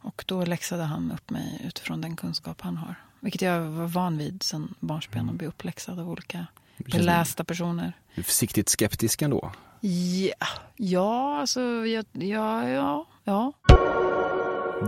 Och 0.00 0.24
då 0.26 0.44
läxade 0.44 0.82
han 0.82 1.12
upp 1.12 1.30
mig 1.30 1.62
utifrån 1.64 2.00
den 2.00 2.16
kunskap 2.16 2.60
han 2.60 2.76
har. 2.76 2.94
Vilket 3.20 3.42
jag 3.42 3.60
var 3.60 3.86
van 3.86 4.18
vid 4.18 4.42
sen 4.42 4.74
barnsben, 4.80 5.30
att 5.30 5.34
bli 5.34 5.46
uppläxad 5.46 6.00
av 6.00 6.10
olika 6.10 6.46
belästa 6.76 7.44
personer. 7.44 7.92
Du 8.14 8.20
är 8.20 8.24
försiktigt 8.24 8.68
skeptisk 8.68 9.22
ändå. 9.22 9.52
Ja, 9.80 10.46
ja 10.76 11.40
alltså, 11.40 11.60
ja, 11.60 12.02
ja, 12.12 12.68
ja, 12.68 13.06
ja. 13.24 13.52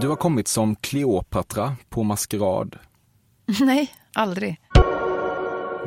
Du 0.00 0.08
har 0.08 0.16
kommit 0.16 0.48
som 0.48 0.76
Kleopatra 0.76 1.76
på 1.88 2.02
maskerad. 2.02 2.78
Nej, 3.60 3.92
aldrig. 4.12 4.60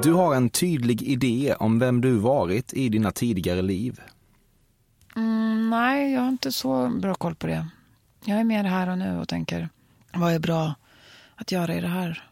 Du 0.04 0.13
har 0.13 0.36
en 0.36 0.49
tydlig 0.49 1.01
idé 1.01 1.56
om 1.60 1.80
vem 1.80 2.01
du 2.01 2.17
varit 2.17 2.73
i 2.73 2.89
dina 2.89 3.12
tidigare 3.12 3.62
liv. 3.62 4.01
Mm, 5.16 5.70
nej, 5.70 6.14
jag 6.14 6.22
har 6.22 6.30
inte 6.30 6.51
så 6.51 6.89
bra 6.89 7.16
koll 7.16 7.36
på 7.36 7.47
det. 7.47 7.68
Jag 8.26 8.39
är 8.39 8.43
mer 8.43 8.64
här 8.64 8.89
och 8.89 8.97
nu 8.97 9.18
och 9.18 9.28
tänker, 9.28 9.70
vad 10.14 10.34
är 10.34 10.39
bra 10.39 10.74
att 11.36 11.51
göra 11.51 11.76
i 11.76 11.82
det 11.82 11.88
här 11.88 12.24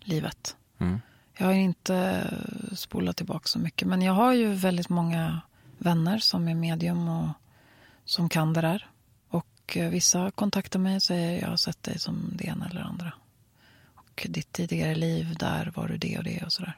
livet? 0.00 0.56
Mm. 0.78 1.00
Jag 1.38 1.46
har 1.46 1.52
inte 1.52 2.24
spolat 2.72 3.16
tillbaka 3.16 3.46
så 3.46 3.58
mycket, 3.58 3.88
men 3.88 4.02
jag 4.02 4.12
har 4.12 4.32
ju 4.32 4.54
väldigt 4.54 4.88
många 4.88 5.40
vänner 5.78 6.18
som 6.18 6.48
är 6.48 6.54
medium 6.54 7.08
och 7.08 7.28
som 8.04 8.28
kan 8.28 8.52
det 8.52 8.60
där. 8.60 8.86
Och 9.28 9.76
eh, 9.76 9.90
vissa 9.90 10.30
kontaktar 10.30 10.78
mig 10.78 10.96
och 10.96 11.02
säger, 11.02 11.40
jag 11.40 11.48
har 11.48 11.56
sett 11.56 11.82
dig 11.82 11.98
som 11.98 12.30
det 12.32 12.44
ena 12.44 12.68
eller 12.68 12.80
andra. 12.80 13.12
Och 13.94 14.26
ditt 14.28 14.52
tidigare 14.52 14.94
liv, 14.94 15.36
där 15.38 15.72
var 15.74 15.88
du 15.88 15.96
det 15.96 16.18
och 16.18 16.24
det 16.24 16.42
och 16.44 16.52
sådär. 16.52 16.76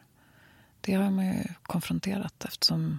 Det 0.80 0.94
har 0.94 1.11
man 1.11 1.26
ju 1.26 1.44
konfronterat 1.62 2.44
eftersom 2.44 2.99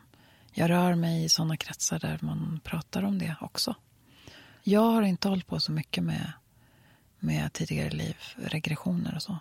jag 0.53 0.69
rör 0.69 0.95
mig 0.95 1.23
i 1.23 1.29
såna 1.29 1.57
kretsar 1.57 1.99
där 1.99 2.19
man 2.21 2.59
pratar 2.63 3.03
om 3.03 3.19
det 3.19 3.35
också. 3.41 3.75
Jag 4.63 4.81
har 4.81 5.01
inte 5.01 5.29
hållit 5.29 5.47
på 5.47 5.59
så 5.59 5.71
mycket 5.71 6.03
med, 6.03 6.31
med 7.19 7.53
tidigare 7.53 7.89
liv, 7.89 8.15
regressioner 8.35 9.15
och 9.15 9.21
så. 9.21 9.37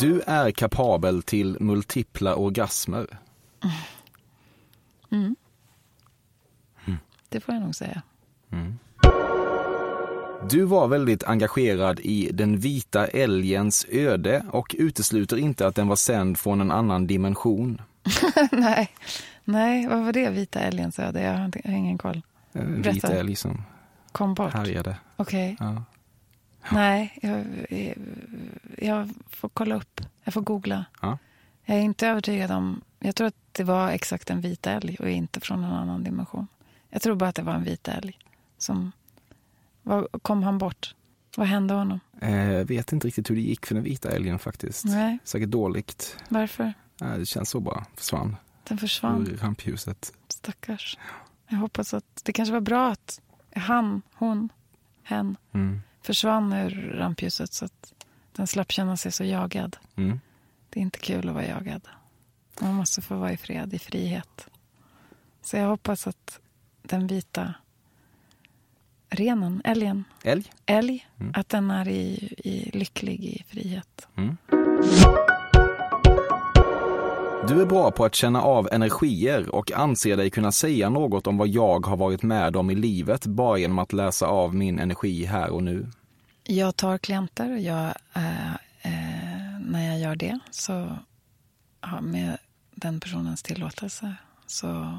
Du 0.00 0.20
är 0.26 0.50
kapabel 0.50 1.22
till 1.22 1.56
multipla 1.60 2.34
orgasmer. 2.34 3.18
Mm. 5.10 5.36
Det 7.28 7.40
får 7.40 7.54
jag 7.54 7.62
nog 7.62 7.74
säga. 7.74 8.02
Mm. 8.50 8.78
Du 10.50 10.64
var 10.64 10.88
väldigt 10.88 11.24
engagerad 11.24 12.00
i 12.00 12.30
den 12.32 12.58
vita 12.58 13.06
älgens 13.06 13.86
öde 13.88 14.44
och 14.50 14.74
utesluter 14.78 15.36
inte 15.36 15.66
att 15.66 15.74
den 15.74 15.88
var 15.88 15.96
sänd 15.96 16.38
från 16.38 16.60
en 16.60 16.70
annan 16.70 17.06
dimension. 17.06 17.82
nej. 18.52 18.90
Nej, 19.44 19.86
vad 19.86 20.04
var 20.04 20.12
det? 20.12 20.30
Vita 20.30 20.60
älgens 20.60 20.98
öde? 20.98 21.22
Jag 21.22 21.38
har, 21.38 21.44
inte, 21.44 21.60
jag 21.64 21.70
har 21.70 21.78
ingen 21.78 21.98
koll. 21.98 22.22
En 22.52 22.82
vit 22.82 23.04
älg 23.04 23.36
som 23.36 23.62
Kom 24.12 24.34
bort? 24.34 24.52
härjade. 24.52 24.96
Okej. 25.16 25.56
Ja. 25.60 25.84
Nej, 26.72 27.18
jag, 27.22 27.44
jag 28.78 29.10
får 29.30 29.48
kolla 29.48 29.74
upp. 29.74 30.00
Jag 30.24 30.34
får 30.34 30.40
googla. 30.40 30.84
Ja. 31.00 31.18
Jag 31.64 31.76
är 31.76 31.80
inte 31.80 32.08
övertygad 32.08 32.50
om... 32.50 32.80
Jag 32.98 33.14
tror 33.14 33.26
att 33.26 33.34
det 33.52 33.64
var 33.64 33.90
exakt 33.90 34.30
en 34.30 34.40
vit 34.40 34.66
älg 34.66 34.96
och 35.00 35.10
inte 35.10 35.40
från 35.40 35.64
en 35.64 35.72
annan 35.72 36.04
dimension. 36.04 36.46
Jag 36.90 37.02
tror 37.02 37.14
bara 37.14 37.28
att 37.28 37.34
det 37.34 37.42
var 37.42 37.54
en 37.54 37.64
vit 37.64 37.88
älg. 37.88 38.18
Som, 38.58 38.92
var, 39.82 40.08
kom 40.22 40.42
han 40.42 40.58
bort? 40.58 40.94
Vad 41.36 41.46
hände 41.46 41.74
honom? 41.74 42.00
Eh, 42.20 42.64
vet 42.66 42.92
inte 42.92 43.06
riktigt 43.06 43.30
hur 43.30 43.34
det 43.34 43.40
gick 43.42 43.66
för 43.66 43.74
den 43.74 43.84
vita 43.84 44.10
älgen 44.10 44.38
faktiskt. 44.38 44.84
Nej. 44.84 45.18
Säkert 45.24 45.48
dåligt. 45.48 46.16
Varför? 46.28 46.72
Eh, 47.00 47.12
det 47.18 47.26
känns 47.26 47.50
så 47.50 47.60
bara. 47.60 47.84
Försvann. 47.96 48.36
Den 48.64 48.78
försvann. 48.78 49.26
Ur 49.28 49.36
rampljuset. 49.36 50.12
Stackars. 50.28 50.98
Jag 51.48 51.56
hoppas 51.58 51.94
att 51.94 52.20
det 52.24 52.32
kanske 52.32 52.52
var 52.52 52.60
bra 52.60 52.90
att 52.90 53.20
han, 53.56 54.02
hon, 54.14 54.48
hen 55.02 55.36
Mm. 55.52 55.82
försvann 56.02 56.52
ur 56.52 56.70
rampljuset 56.98 57.52
så 57.52 57.64
att 57.64 57.92
den 58.32 58.46
slapp 58.46 58.72
känna 58.72 58.96
sig 58.96 59.12
så 59.12 59.24
jagad. 59.24 59.76
Mm. 59.96 60.20
Det 60.70 60.80
är 60.80 60.82
inte 60.82 60.98
kul 60.98 61.28
att 61.28 61.34
vara 61.34 61.46
jagad. 61.46 61.88
Man 62.60 62.74
måste 62.74 63.02
få 63.02 63.16
vara 63.16 63.32
i 63.32 63.36
fred, 63.36 63.74
i 63.74 63.78
frihet. 63.78 64.48
Så 65.42 65.56
jag 65.56 65.68
hoppas 65.68 66.06
att 66.06 66.40
den 66.82 67.06
vita 67.06 67.54
renen, 69.08 69.62
älgen, 69.64 70.04
Älg? 70.24 70.52
älg, 70.66 71.08
Mm. 71.20 71.32
att 71.36 71.48
den 71.48 71.70
är 71.70 71.88
i, 71.88 72.34
i 72.44 72.70
lycklig 72.78 73.24
i 73.24 73.44
frihet. 73.48 74.08
Du 77.48 77.62
är 77.62 77.66
bra 77.66 77.90
på 77.90 78.04
att 78.04 78.14
känna 78.14 78.42
av 78.42 78.68
energier 78.72 79.54
och 79.54 79.72
anser 79.72 80.16
dig 80.16 80.30
kunna 80.30 80.52
säga 80.52 80.90
något 80.90 81.26
om 81.26 81.36
vad 81.38 81.48
jag 81.48 81.86
har 81.86 81.96
varit 81.96 82.22
med 82.22 82.56
om 82.56 82.70
i 82.70 82.74
livet 82.74 83.26
bara 83.26 83.58
genom 83.58 83.78
att 83.78 83.92
läsa 83.92 84.26
av 84.26 84.54
min 84.54 84.78
energi 84.78 85.24
här 85.24 85.50
och 85.50 85.62
nu. 85.62 85.90
Jag 86.44 86.76
tar 86.76 86.98
klienter 86.98 87.52
och 87.52 87.58
jag, 87.58 87.94
eh, 88.14 88.54
eh, 88.82 89.60
när 89.60 89.88
jag 89.88 89.98
gör 90.00 90.16
det 90.16 90.38
så 90.50 90.98
ja, 91.80 92.00
med 92.00 92.38
den 92.70 93.00
personens 93.00 93.42
tillåtelse 93.42 94.14
så 94.46 94.98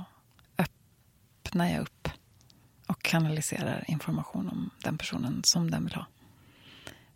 öppnar 0.57 1.69
jag 1.69 1.81
upp 1.81 2.09
och 2.87 3.01
kanaliserar 3.01 3.83
information 3.87 4.49
om 4.49 4.69
den 4.83 4.97
personen 4.97 5.41
som 5.43 5.71
den 5.71 5.83
vill 5.83 5.95
ha. 5.95 6.05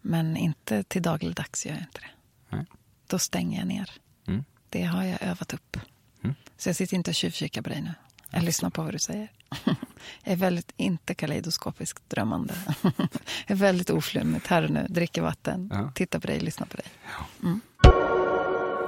Men 0.01 0.37
inte 0.37 0.83
till 0.83 1.01
dagligdags 1.01 1.65
gör 1.65 1.73
jag 1.73 1.81
inte 1.81 1.99
det. 1.99 2.09
Nej. 2.55 2.65
Då 3.07 3.19
stänger 3.19 3.59
jag 3.59 3.67
ner. 3.67 3.91
Mm. 4.27 4.43
Det 4.69 4.83
har 4.83 5.03
jag 5.03 5.21
övat 5.23 5.53
upp. 5.53 5.77
Mm. 6.23 6.35
Så 6.57 6.69
jag 6.69 6.75
sitter 6.75 6.95
inte 6.95 7.11
och 7.11 7.15
tjuvkikar 7.15 7.61
på 7.61 7.69
dig 7.69 7.81
nu. 7.81 7.93
Jag 8.29 8.43
lyssnar 8.43 8.69
på 8.69 8.83
vad 8.83 8.93
du 8.93 8.99
säger. 8.99 9.31
Jag 10.23 10.33
är 10.33 10.35
väldigt 10.35 10.73
inte 10.77 11.13
kaleidoskopiskt 11.15 12.09
drömmande. 12.09 12.53
Jag 12.81 12.97
är 13.45 13.55
väldigt 13.55 13.89
oflummigt 13.89 14.47
här 14.47 14.63
och 14.63 14.69
nu. 14.69 14.85
Dricker 14.89 15.21
vatten, 15.21 15.69
Ja. 15.73 15.91
tittar 15.95 16.19
på 16.19 16.27
dig, 16.27 16.39
lyssnar 16.39 16.67
på 16.67 16.77
dig. 16.77 16.85
Mm. 17.43 17.61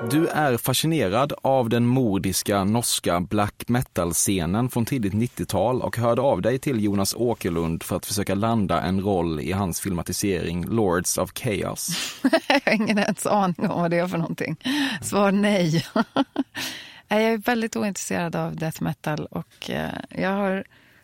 Du 0.07 0.27
är 0.27 0.57
fascinerad 0.57 1.33
av 1.41 1.69
den 1.69 1.85
mordiska 1.85 2.63
norska 2.63 3.19
black 3.19 3.63
metal-scenen 3.67 4.69
från 4.69 4.85
tidigt 4.85 5.13
90-tal 5.13 5.81
och 5.81 5.97
hörde 5.97 6.21
av 6.21 6.41
dig 6.41 6.59
till 6.59 6.83
Jonas 6.83 7.15
Åkerlund 7.15 7.83
för 7.83 7.95
att 7.95 8.05
försöka 8.05 8.35
landa 8.35 8.81
en 8.81 9.01
roll 9.01 9.39
i 9.39 9.51
hans 9.51 9.79
filmatisering 9.81 10.65
Lords 10.65 11.17
of 11.17 11.31
Chaos. 11.33 11.89
Jag 12.47 12.61
har 12.65 12.73
ingen 12.73 12.97
ens 12.97 13.25
aning 13.25 13.69
om 13.69 13.81
vad 13.81 13.91
det 13.91 13.97
är 13.97 14.07
för 14.07 14.17
någonting. 14.17 14.55
Svar 15.01 15.31
nej. 15.31 15.85
Jag 17.07 17.21
är 17.21 17.37
väldigt 17.37 17.75
ointresserad 17.75 18.35
av 18.35 18.55
death 18.55 18.83
metal 18.83 19.25
och 19.25 19.69
eh, 19.69 19.89
jag 20.09 20.29
har 20.29 20.63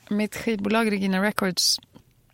mitt 0.10 0.36
skivbolag 0.36 0.92
Regina 0.92 1.24
Records 1.24 1.80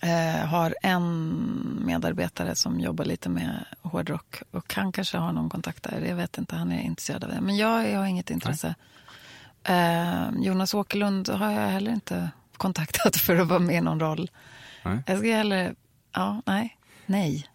eh, 0.01 0.45
har 0.45 0.75
en 0.81 1.81
medarbetare 1.85 2.55
som 2.55 2.79
jobbar 2.79 3.05
lite 3.05 3.29
med 3.29 3.65
hårdrock 3.81 4.41
och 4.51 4.73
han 4.73 4.91
kanske 4.91 5.17
har 5.17 5.31
någon 5.31 5.49
kontakt 5.49 5.83
där. 5.83 6.01
Jag 6.01 6.15
vet 6.15 6.37
inte, 6.37 6.55
han 6.55 6.71
är 6.71 6.81
intresserad 6.81 7.23
av 7.23 7.29
det. 7.29 7.41
Men 7.41 7.57
jag, 7.57 7.89
jag 7.89 7.99
har 7.99 8.05
inget 8.05 8.29
intresse. 8.29 8.75
Eh, 9.63 10.29
Jonas 10.39 10.73
Åkerlund 10.73 11.29
har 11.29 11.51
jag 11.51 11.67
heller 11.67 11.91
inte 11.91 12.29
kontaktat 12.57 13.15
för 13.15 13.35
att 13.35 13.47
vara 13.47 13.59
med 13.59 13.75
i 13.75 13.81
någon 13.81 13.99
roll. 13.99 14.31
Nej. 14.83 15.03
Jag 15.07 15.17
skulle 15.17 15.33
hellre, 15.33 15.75
ja, 16.11 16.41
nej, 16.45 16.77
nej. 17.05 17.47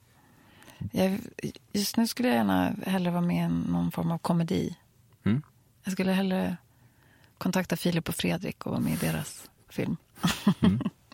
Jag, 0.93 1.21
just 1.73 1.97
nu 1.97 2.07
skulle 2.07 2.29
jag 2.29 2.37
gärna 2.37 2.75
hellre 2.87 3.11
vara 3.11 3.23
med 3.23 3.51
i 3.51 3.55
någon 3.71 3.93
form 3.93 4.11
av 4.11 4.19
komedi. 4.19 4.77
Mm. 5.25 5.43
Jag 5.85 5.93
skulle 5.93 6.13
hellre 6.13 6.57
kontakta 7.39 7.77
Filip 7.77 8.09
och 8.09 8.15
Fredrik 8.15 8.67
och 8.67 8.73
vara 8.73 8.81
med 8.81 8.93
i 8.93 8.97
deras 8.97 9.51
film. 9.69 9.97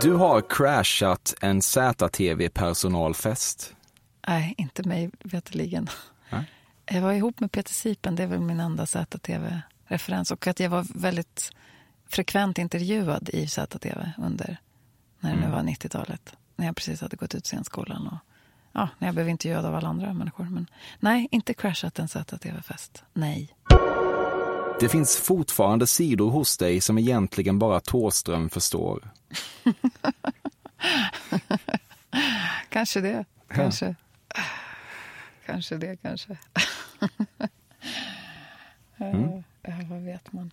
Du 0.00 0.12
har 0.14 0.40
crashat 0.48 1.34
en 1.40 1.62
ZTV-personalfest. 1.62 3.74
Nej, 4.28 4.54
inte 4.58 4.88
mig 4.88 5.10
veterligen. 5.24 5.88
Nej. 6.30 6.44
Jag 6.86 7.02
var 7.02 7.12
ihop 7.12 7.40
med 7.40 7.52
Peter 7.52 7.72
Sipen, 7.72 8.16
det 8.16 8.22
är 8.22 8.26
väl 8.26 8.40
min 8.40 8.60
enda 8.60 8.86
ZTV-referens. 8.86 10.30
Och 10.30 10.46
att 10.46 10.60
jag 10.60 10.70
var 10.70 10.86
väldigt 10.94 11.50
frekvent 12.08 12.58
intervjuad 12.58 13.28
i 13.32 13.46
ZTV 13.46 14.10
under, 14.18 14.56
när 15.20 15.30
det 15.30 15.36
nu 15.36 15.42
Mm. 15.46 15.50
var 15.56 15.62
90-talet. 15.62 16.34
När 16.56 16.66
jag 16.66 16.76
precis 16.76 17.00
hade 17.00 17.16
gått 17.16 17.34
ut 17.34 17.46
scenskolan 17.46 18.06
och 18.06 18.18
ja, 18.72 18.88
när 18.98 19.08
jag 19.08 19.14
blev 19.14 19.28
intervjuad 19.28 19.64
av 19.66 19.74
alla 19.74 19.88
andra 19.88 20.12
människor. 20.12 20.44
Men 20.44 20.66
nej, 21.00 21.28
inte 21.30 21.54
crashat 21.54 21.98
en 21.98 22.08
ZTV-fest. 22.08 23.04
Nej. 23.12 23.54
Det 24.80 24.88
finns 24.88 25.16
fortfarande 25.16 25.86
sidor 25.86 26.30
hos 26.30 26.58
dig 26.58 26.80
som 26.80 26.98
egentligen 26.98 27.58
bara 27.58 27.80
Thåström 27.80 28.50
förstår. 28.50 29.10
Kanske 32.68 33.00
det. 33.00 33.24
Kanske. 33.48 33.94
Kanske 35.46 35.76
det, 35.76 35.96
kanske. 35.96 36.38
Mm. 38.96 39.42
Ja, 39.64 39.72
vad 39.90 40.02
vet 40.02 40.32
man? 40.32 40.50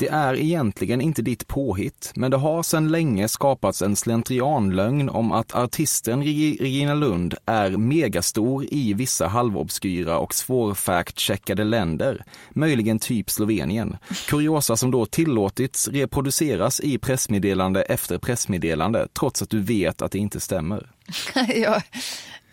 Det 0.00 0.08
är 0.08 0.34
egentligen 0.34 1.00
inte 1.00 1.22
ditt 1.22 1.46
påhitt, 1.46 2.12
men 2.14 2.30
det 2.30 2.36
har 2.36 2.62
sedan 2.62 2.88
länge 2.88 3.28
skapats 3.28 3.82
en 3.82 3.96
slentrianlögn 3.96 5.08
om 5.08 5.32
att 5.32 5.54
artisten 5.54 6.22
Regina 6.60 6.94
Lund 6.94 7.34
är 7.46 7.70
megastor 7.70 8.66
i 8.70 8.94
vissa 8.94 9.26
halvobskyra 9.26 10.18
och 10.18 10.34
svårfact-checkade 10.34 11.64
länder, 11.64 12.24
möjligen 12.50 12.98
typ 12.98 13.30
Slovenien. 13.30 13.96
Kuriosa 14.28 14.76
som 14.76 14.90
då 14.90 15.06
tillåtits 15.06 15.88
reproduceras 15.88 16.80
i 16.80 16.98
pressmeddelande 16.98 17.82
efter 17.82 18.18
pressmeddelande, 18.18 19.08
trots 19.18 19.42
att 19.42 19.50
du 19.50 19.60
vet 19.60 20.02
att 20.02 20.12
det 20.12 20.18
inte 20.18 20.40
stämmer. 20.40 20.90
ja, 21.54 21.82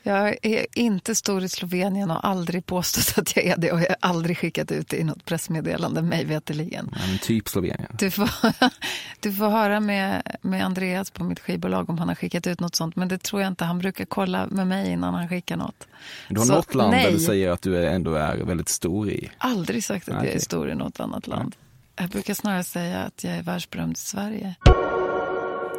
jag 0.08 0.38
är 0.42 0.66
inte 0.74 1.16
stor 1.16 1.44
i 1.44 1.50
Slovenien 1.50 2.12
och 2.12 2.16
har 2.16 2.30
aldrig 2.30 2.66
påstått 2.66 3.18
att 3.18 3.36
jag 3.36 3.46
är 3.46 3.58
det 3.58 3.72
och 3.72 3.80
jag 3.82 3.88
har 3.90 3.98
aldrig 4.00 4.38
skickat 4.38 4.72
ut 4.72 4.90
det 4.90 4.98
i 4.98 5.04
något 5.04 5.26
pressmeddelande, 5.26 6.02
mig 6.02 6.26
veterligen. 6.26 6.90
Men 7.08 7.18
typ 7.20 7.50
Slovenien. 7.50 7.96
Du 8.00 8.12
får, 8.12 8.30
du 9.20 9.34
får 9.34 9.50
höra 9.50 9.80
med, 9.80 10.38
med 10.42 10.66
Andreas 10.66 11.12
på 11.12 11.24
mitt 11.24 11.40
skivbolag 11.40 11.90
om 11.90 11.98
han 11.98 12.08
har 12.08 12.16
skickat 12.16 12.48
ut 12.48 12.60
något 12.60 12.76
sånt, 12.76 12.96
men 12.96 13.08
det 13.08 13.18
tror 13.18 13.42
jag 13.42 13.48
inte. 13.48 13.66
Han 13.66 13.80
brukar 13.80 14.06
kolla 14.06 14.48
med 14.48 14.68
mig 14.68 14.92
innan 14.92 15.14
han 15.14 15.30
skickar 15.30 15.58
något. 15.58 15.88
Du 16.30 16.40
har 16.40 16.46
Så, 16.46 16.54
något 16.54 16.76
land 16.76 16.92
där 16.92 16.98
nej. 16.98 17.14
du 17.14 17.20
säger 17.20 17.50
att 17.50 17.62
du 17.62 17.88
ändå 17.88 18.14
är 18.14 18.38
väldigt 18.38 18.70
stor 18.70 19.10
i. 19.10 19.30
Aldrig 19.38 19.84
sagt 19.84 20.10
att 20.10 20.26
jag 20.26 20.34
är 20.34 20.40
stor 20.40 20.70
i 20.70 20.76
något 20.76 21.00
annat 21.00 21.28
land. 21.28 21.56
Jag 21.96 22.10
brukar 22.10 22.34
snarare 22.34 22.64
säga 22.64 23.04
att 23.04 23.24
jag 23.24 23.34
är 23.34 23.44
världsberömd 23.44 23.94
i 23.94 24.00
Sverige. 24.00 24.56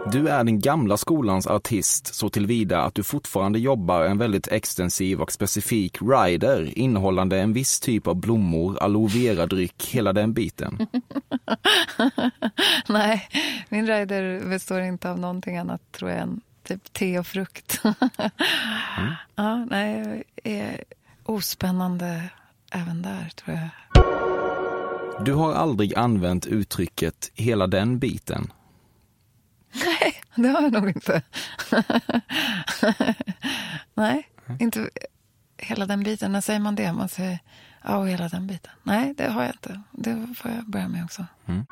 Du 0.06 0.28
är 0.28 0.44
den 0.44 0.60
gamla 0.60 0.96
skolans 0.96 1.46
artist 1.46 2.14
så 2.14 2.28
tillvida 2.28 2.82
att 2.82 2.94
du 2.94 3.02
fortfarande 3.02 3.58
jobbar 3.58 4.02
en 4.02 4.18
väldigt 4.18 4.48
extensiv 4.48 5.20
och 5.20 5.32
specifik 5.32 5.98
rider 6.02 6.78
innehållande 6.78 7.40
en 7.40 7.52
viss 7.52 7.80
typ 7.80 8.06
av 8.06 8.16
blommor, 8.16 8.82
aloe 8.82 9.08
vera-dryck, 9.08 9.88
hela 9.92 10.12
den 10.12 10.32
biten. 10.32 10.78
Nej, 12.88 13.28
min 13.68 13.86
rider 13.86 14.48
består 14.48 14.80
inte 14.80 15.10
av 15.10 15.18
någonting 15.18 15.56
annat 15.56 15.92
tror 15.92 16.10
jag 16.10 16.20
än 16.20 16.40
typ 16.62 16.92
te 16.92 17.18
och 17.18 17.26
frukt. 17.26 17.80
ja, 19.34 19.66
nej, 19.70 20.22
är 20.44 20.84
ospännande 21.24 22.22
även 22.72 23.02
där 23.02 23.30
tror 23.34 23.56
jag. 23.56 23.68
Du 25.24 25.32
har 25.32 25.52
aldrig 25.52 25.94
använt 25.94 26.46
uttrycket 26.46 27.30
hela 27.34 27.66
den 27.66 27.98
biten. 27.98 28.52
Nej, 29.72 30.14
det 30.34 30.48
har 30.48 30.62
jag 30.62 30.72
nog 30.72 30.88
inte. 30.88 31.22
Nej, 33.94 34.28
inte 34.58 34.90
hela 35.56 35.86
den 35.86 36.02
biten. 36.02 36.32
När 36.32 36.40
säger 36.40 36.60
man 36.60 36.74
det? 36.74 36.92
Man 36.92 37.08
säger 37.08 37.38
ja, 37.84 38.04
hela 38.04 38.28
den 38.28 38.46
biten. 38.46 38.72
Nej, 38.82 39.14
det 39.16 39.30
har 39.30 39.42
jag 39.42 39.52
inte. 39.54 39.82
Det 39.92 40.34
får 40.36 40.50
jag 40.50 40.70
börja 40.70 40.88
med 40.88 41.04
också. 41.04 41.26
Mm. 41.46 41.66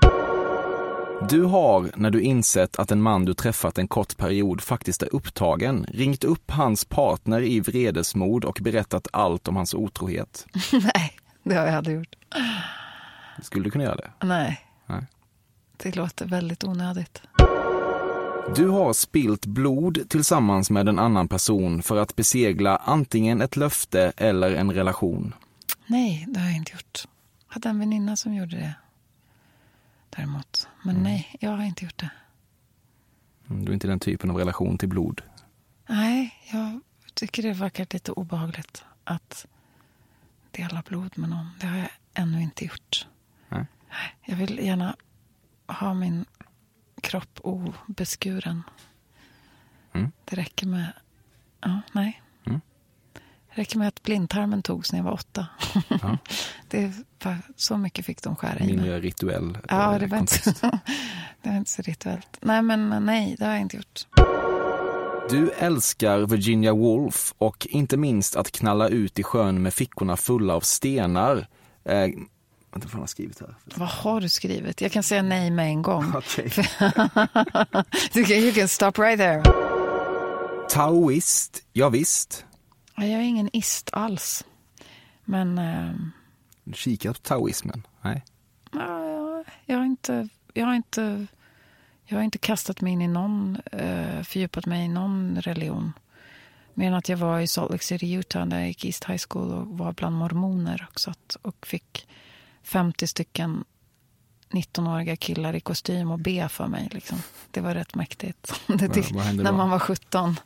Du 1.28 1.42
har, 1.42 1.90
när 1.96 2.10
du 2.10 2.20
insett 2.20 2.78
att 2.78 2.90
en 2.90 3.02
man 3.02 3.24
du 3.24 3.34
träffat 3.34 3.78
en 3.78 3.88
kort 3.88 4.16
period 4.16 4.60
faktiskt 4.60 5.02
är 5.02 5.14
upptagen, 5.14 5.86
ringt 5.88 6.24
upp 6.24 6.50
hans 6.50 6.84
partner 6.84 7.42
i 7.42 7.60
vredesmod 7.60 8.44
och 8.44 8.58
berättat 8.62 9.08
allt 9.12 9.48
om 9.48 9.56
hans 9.56 9.74
otrohet. 9.74 10.46
Nej, 10.72 11.16
det 11.42 11.54
har 11.54 11.66
jag 11.66 11.74
aldrig 11.74 11.96
gjort. 11.96 12.16
Skulle 13.42 13.64
du 13.64 13.70
kunna 13.70 13.84
göra 13.84 13.96
det? 13.96 14.26
Nej. 14.26 14.60
Nej. 14.86 15.06
Det 15.76 15.96
låter 15.96 16.26
väldigt 16.26 16.64
onödigt. 16.64 17.22
Du 18.54 18.68
har 18.68 18.92
spilt 18.92 19.46
blod 19.46 20.08
tillsammans 20.08 20.70
med 20.70 20.88
en 20.88 20.98
annan 20.98 21.28
person 21.28 21.82
för 21.82 21.96
att 21.96 22.16
besegla 22.16 22.76
antingen 22.76 23.40
ett 23.40 23.56
löfte 23.56 24.12
eller 24.16 24.54
en 24.54 24.72
relation. 24.72 25.34
Nej, 25.86 26.24
det 26.28 26.40
har 26.40 26.46
jag 26.46 26.56
inte 26.56 26.72
gjort. 26.72 27.04
Jag 27.48 27.54
hade 27.54 27.68
en 27.68 27.78
väninna 27.78 28.16
som 28.16 28.34
gjorde 28.34 28.56
det. 28.56 28.74
Däremot. 30.10 30.68
Men 30.82 30.90
mm. 30.90 31.02
nej, 31.02 31.36
jag 31.40 31.50
har 31.50 31.64
inte 31.64 31.84
gjort 31.84 31.98
det. 31.98 32.10
Mm, 33.50 33.64
du 33.64 33.70
är 33.70 33.74
inte 33.74 33.88
den 33.88 34.00
typen 34.00 34.30
av 34.30 34.36
relation 34.36 34.78
till 34.78 34.88
blod? 34.88 35.22
Nej, 35.86 36.34
jag 36.52 36.80
tycker 37.14 37.42
det 37.42 37.52
verkar 37.52 37.86
lite 37.90 38.12
obehagligt 38.12 38.84
att 39.04 39.46
dela 40.50 40.82
blod 40.82 41.18
med 41.18 41.28
någon. 41.28 41.50
Det 41.60 41.66
har 41.66 41.78
jag 41.78 41.90
ännu 42.14 42.42
inte 42.42 42.64
gjort. 42.64 43.06
Nej. 43.48 43.66
Jag 44.24 44.36
vill 44.36 44.58
gärna 44.58 44.96
ha 45.66 45.94
min 45.94 46.24
kropp 47.06 47.40
obeskuren. 47.42 48.62
Mm. 49.94 50.12
Det 50.24 50.36
räcker 50.36 50.66
med... 50.66 50.92
Ja, 51.60 51.80
nej. 51.92 52.22
Mm. 52.46 52.60
Det 53.14 53.60
räcker 53.60 53.78
med 53.78 53.88
att 53.88 54.02
blindtarmen 54.02 54.62
togs 54.62 54.92
när 54.92 54.98
jag 54.98 55.04
var 55.04 55.12
åtta. 55.12 55.46
Ja. 55.88 56.18
det 56.68 56.92
var, 57.24 57.38
så 57.56 57.76
mycket 57.76 58.06
fick 58.06 58.22
de 58.22 58.36
skära 58.36 58.58
i 58.58 58.66
Mindre 58.66 58.90
mig. 58.90 59.00
rituell 59.00 59.58
Ja, 59.68 59.98
det 59.98 60.06
var, 60.06 60.18
inte, 60.18 60.54
det 61.42 61.48
var 61.48 61.56
inte 61.56 61.70
så 61.70 61.82
rituellt. 61.82 62.38
Nej, 62.40 62.62
men 62.62 63.06
nej, 63.06 63.36
det 63.38 63.44
har 63.44 63.52
jag 63.52 63.60
inte 63.60 63.76
gjort. 63.76 64.06
Du 65.30 65.50
älskar 65.50 66.18
Virginia 66.18 66.74
Woolf 66.74 67.34
och 67.38 67.66
inte 67.70 67.96
minst 67.96 68.36
att 68.36 68.50
knalla 68.50 68.88
ut 68.88 69.18
i 69.18 69.22
sjön 69.22 69.62
med 69.62 69.74
fickorna 69.74 70.16
fulla 70.16 70.54
av 70.54 70.60
stenar. 70.60 71.46
Eh, 72.76 72.80
Vänta, 72.80 72.88
vad 72.92 73.00
har 73.02 73.06
skrivit 73.06 73.40
här? 73.40 73.54
Vad 73.74 73.88
har 73.88 74.20
du 74.20 74.28
skrivit? 74.28 74.80
Jag 74.80 74.92
kan 74.92 75.02
säga 75.02 75.22
nej 75.22 75.50
med 75.50 75.66
en 75.66 75.82
gång. 75.82 76.14
Okay. 76.14 76.50
you 78.42 78.52
can 78.52 78.68
stop 78.68 78.92
right 78.98 79.18
there. 79.18 79.42
Taoist, 80.68 81.62
ja, 81.72 81.88
visst. 81.88 82.44
Jag 82.96 83.08
är 83.08 83.20
ingen 83.20 83.50
ist 83.52 83.90
alls. 83.92 84.44
Men... 85.24 85.58
Eh, 85.58 85.94
Kikat 86.74 87.22
på 87.22 87.28
taoismen? 87.28 87.86
Nej. 88.02 88.24
Ja, 88.72 89.44
jag, 89.66 89.76
har 89.76 89.84
inte, 89.84 90.28
jag, 90.54 90.66
har 90.66 90.74
inte, 90.74 91.26
jag 92.04 92.16
har 92.16 92.22
inte 92.22 92.38
kastat 92.38 92.80
mig 92.80 92.92
in 92.92 93.02
i 93.02 93.08
någon, 93.08 93.58
eh, 93.72 94.22
fördjupat 94.22 94.66
mig 94.66 94.84
i 94.84 94.88
någon 94.88 95.40
religion. 95.40 95.92
Mer 96.74 96.88
än 96.88 96.94
att 96.94 97.08
jag 97.08 97.16
var 97.16 97.40
i 97.40 97.46
Salt 97.46 97.70
Lake 97.70 97.84
City, 97.84 98.12
Utah, 98.12 98.46
där 98.46 98.58
jag 98.58 98.68
gick 98.68 98.84
East 98.84 99.04
High 99.04 99.22
School 99.28 99.52
och 99.52 99.66
var 99.66 99.92
bland 99.92 100.16
mormoner 100.16 100.86
också. 100.90 101.14
Och 101.42 101.66
fick 101.66 102.06
50 102.66 103.06
stycken 103.06 103.64
19-åriga 104.50 105.16
killar 105.16 105.54
i 105.54 105.60
kostym 105.60 106.10
och 106.10 106.18
be 106.18 106.48
för 106.48 106.66
mig. 106.66 106.88
Liksom. 106.92 107.18
Det 107.50 107.60
var 107.60 107.74
rätt 107.74 107.94
mäktigt. 107.94 108.60
Det 108.66 108.96
vad, 108.96 109.12
vad 109.12 109.36
när 109.36 109.52
man 109.52 109.70
var 109.70 109.78
17. 109.78 110.36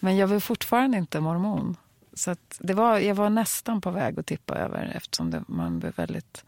Men 0.00 0.16
jag 0.16 0.28
var 0.28 0.40
fortfarande 0.40 0.98
inte 0.98 1.20
mormon. 1.20 1.76
Så 2.14 2.36
det 2.58 2.74
var, 2.74 2.98
jag 2.98 3.14
var 3.14 3.30
nästan 3.30 3.80
på 3.80 3.90
väg 3.90 4.18
att 4.18 4.26
tippa 4.26 4.54
över 4.54 4.92
eftersom 4.96 5.30
det, 5.30 5.44
man 5.48 5.78
blev 5.78 5.96
väldigt 5.96 6.44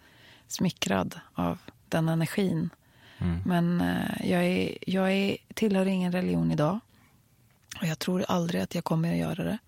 smickrad 0.49 1.21
av 1.35 1.59
den 1.89 2.09
energin. 2.09 2.71
Mm. 3.19 3.41
Men 3.45 3.81
eh, 3.81 4.31
jag, 4.31 4.45
är, 4.45 4.79
jag 4.87 5.13
är, 5.13 5.37
tillhör 5.55 5.87
ingen 5.87 6.13
religion 6.13 6.53
idag. 6.53 6.81
Och 7.81 7.87
jag 7.87 7.99
tror 7.99 8.25
aldrig 8.29 8.63
att 8.63 8.75
jag 8.75 8.85
kommer 8.85 9.13
att 9.13 9.19
göra 9.19 9.45
det. 9.45 9.59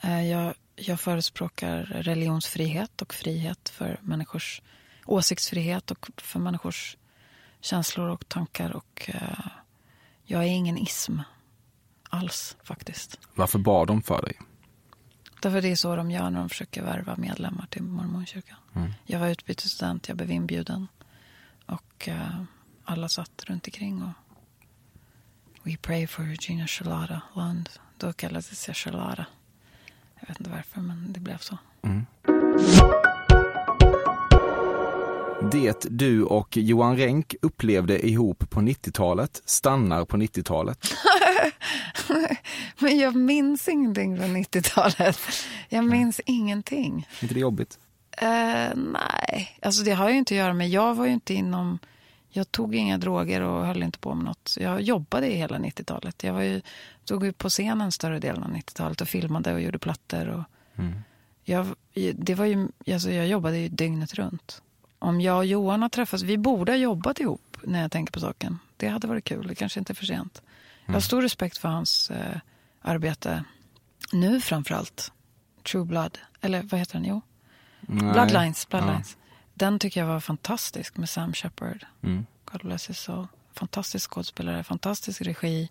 Eh, 0.00 0.30
jag, 0.30 0.54
jag 0.76 1.00
förespråkar 1.00 1.82
religionsfrihet 1.82 3.02
och 3.02 3.14
frihet 3.14 3.68
för 3.68 3.98
människors 4.02 4.62
åsiktsfrihet 5.06 5.90
och 5.90 6.10
för 6.16 6.38
människors 6.40 6.96
känslor 7.60 8.08
och 8.08 8.28
tankar. 8.28 8.70
Och 8.76 9.10
eh, 9.14 9.46
jag 10.24 10.42
är 10.42 10.48
ingen 10.48 10.78
ism 10.78 11.18
alls 12.10 12.56
faktiskt. 12.62 13.18
Varför 13.34 13.58
bad 13.58 13.86
de 13.86 14.02
för 14.02 14.22
dig? 14.22 14.38
Därför 15.42 15.62
det 15.62 15.68
är 15.68 15.76
så 15.76 15.96
de 15.96 16.10
gör 16.10 16.30
när 16.30 16.38
de 16.38 16.48
försöker 16.48 16.82
värva 16.82 17.16
medlemmar 17.16 17.66
till 17.70 17.82
mormonkyrkan. 17.82 18.58
Mm. 18.74 18.92
Jag 19.04 19.20
var 19.20 19.28
utbytesstudent, 19.28 20.08
jag 20.08 20.16
blev 20.16 20.30
inbjuden. 20.30 20.88
Och 21.66 22.08
uh, 22.08 22.42
alla 22.84 23.08
satt 23.08 23.44
runt 23.46 23.66
omkring 23.66 24.02
och 24.02 24.12
We 25.62 25.76
pray 25.76 26.06
for 26.06 26.22
Regina 26.22 26.66
Shalada 26.66 27.22
Lund. 27.34 27.68
Då 27.98 28.12
kallades 28.12 28.68
jag 28.68 28.76
Shalada. 28.76 29.26
Jag 30.22 30.28
vet 30.28 30.40
inte 30.40 30.50
varför, 30.50 30.80
men 30.80 31.12
det 31.12 31.20
blev 31.20 31.38
så. 31.38 31.58
Mm. 31.82 32.06
Det 35.50 35.86
du 35.90 36.24
och 36.24 36.56
Johan 36.56 36.96
Renck 36.96 37.34
upplevde 37.42 38.06
ihop 38.06 38.50
på 38.50 38.60
90-talet 38.60 39.42
stannar 39.44 40.04
på 40.04 40.16
90-talet. 40.16 40.94
Men 42.78 42.98
jag 42.98 43.16
minns 43.16 43.68
ingenting 43.68 44.18
från 44.18 44.36
90-talet. 44.36 45.20
Jag 45.68 45.84
minns 45.84 46.20
mm. 46.26 46.40
ingenting. 46.40 47.08
Är 47.18 47.24
inte 47.24 47.34
det 47.34 47.40
jobbigt? 47.40 47.78
Uh, 48.22 48.28
nej, 48.74 49.58
alltså 49.62 49.82
det 49.82 49.90
har 49.92 50.08
ju 50.08 50.16
inte 50.16 50.34
att 50.34 50.38
göra 50.38 50.54
med... 50.54 50.68
Jag 50.68 50.94
var 50.94 51.06
ju 51.06 51.12
inte 51.12 51.34
inom... 51.34 51.78
Jag 52.34 52.52
tog 52.52 52.74
inga 52.74 52.98
droger 52.98 53.40
och 53.40 53.66
höll 53.66 53.82
inte 53.82 53.98
på 53.98 54.14
med 54.14 54.24
något. 54.24 54.56
Jag 54.60 54.80
jobbade 54.80 55.26
i 55.26 55.36
hela 55.36 55.58
90-talet. 55.58 56.22
Jag 56.22 56.32
var 56.32 56.42
ju, 56.42 56.60
stod 57.04 57.24
ju 57.24 57.32
på 57.32 57.48
scenen 57.48 57.92
större 57.92 58.18
delen 58.18 58.42
av 58.42 58.50
90-talet 58.50 59.00
och 59.00 59.08
filmade 59.08 59.54
och 59.54 59.60
gjorde 59.60 59.78
plattor. 59.78 60.28
Och 60.28 60.44
mm. 60.78 60.94
jag, 61.44 61.66
det 62.14 62.34
var 62.34 62.44
ju, 62.44 62.68
alltså 62.92 63.10
jag 63.10 63.26
jobbade 63.26 63.58
ju 63.58 63.68
dygnet 63.68 64.14
runt. 64.14 64.62
Om 64.98 65.20
jag 65.20 65.36
och 65.36 65.46
Johan 65.46 65.82
har 65.82 65.88
träffats, 65.88 66.22
vi 66.22 66.38
borde 66.38 66.72
ha 66.72 66.76
jobbat 66.76 67.20
ihop 67.20 67.56
när 67.62 67.82
jag 67.82 67.92
tänker 67.92 68.12
på 68.12 68.20
saken. 68.20 68.58
Det 68.76 68.88
hade 68.88 69.06
varit 69.06 69.24
kul, 69.24 69.46
det 69.46 69.54
kanske 69.54 69.78
inte 69.78 69.92
är 69.92 69.94
för 69.94 70.06
sent. 70.06 70.42
Jag 70.80 70.86
har 70.86 70.94
mm. 70.94 71.00
stor 71.00 71.22
respekt 71.22 71.58
för 71.58 71.68
hans 71.68 72.10
eh, 72.10 72.38
arbete 72.80 73.44
nu 74.12 74.40
framförallt. 74.40 75.12
True 75.62 75.84
Blood, 75.84 76.18
eller 76.40 76.62
vad 76.62 76.80
heter 76.80 76.94
den? 76.94 77.04
Jo. 77.04 77.20
Nej. 77.80 78.12
Bloodlines. 78.12 78.68
Bloodlines. 78.68 79.16
Den 79.62 79.78
tycker 79.78 80.00
jag 80.00 80.06
var 80.06 80.20
fantastisk 80.20 80.96
med 80.96 81.08
Sam 81.08 81.32
Shepard. 81.32 81.86
Mm. 82.02 82.26
God 82.44 82.60
bless 82.60 82.90
his 82.90 82.98
soul. 82.98 83.26
Fantastisk 83.54 84.10
skådespelare, 84.10 84.64
fantastisk 84.64 85.22
regi. 85.22 85.68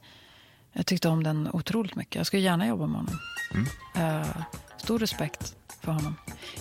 Jag 0.72 0.86
tyckte 0.86 1.10
om 1.10 1.24
den 1.24 1.50
otroligt 1.54 1.96
mycket. 1.96 2.16
Jag 2.16 2.26
skulle 2.26 2.42
gärna 2.42 2.68
jobba 2.68 2.88
med 2.88 2.98
honom. 2.98 3.20
Mm. 3.54 4.22
Uh, 4.22 4.44
stor 4.78 5.00
respekt 5.00 5.56
för 5.82 5.92
honom. 5.92 6.16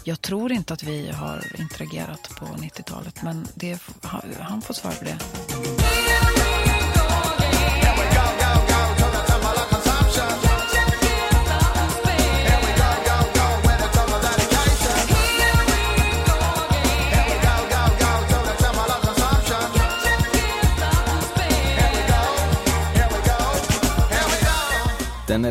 Jag 0.05 0.21
tror 0.21 0.53
inte 0.53 0.75
att 0.75 0.83
vi 0.83 1.11
har 1.11 1.61
interagerat 1.61 2.31
på 2.39 2.47
90-talet, 2.47 3.23
men 3.23 3.47
det, 3.55 3.83
han 4.41 4.63
får 4.63 4.75
svara 4.75 4.95
på 4.95 5.05
det. 5.05 5.19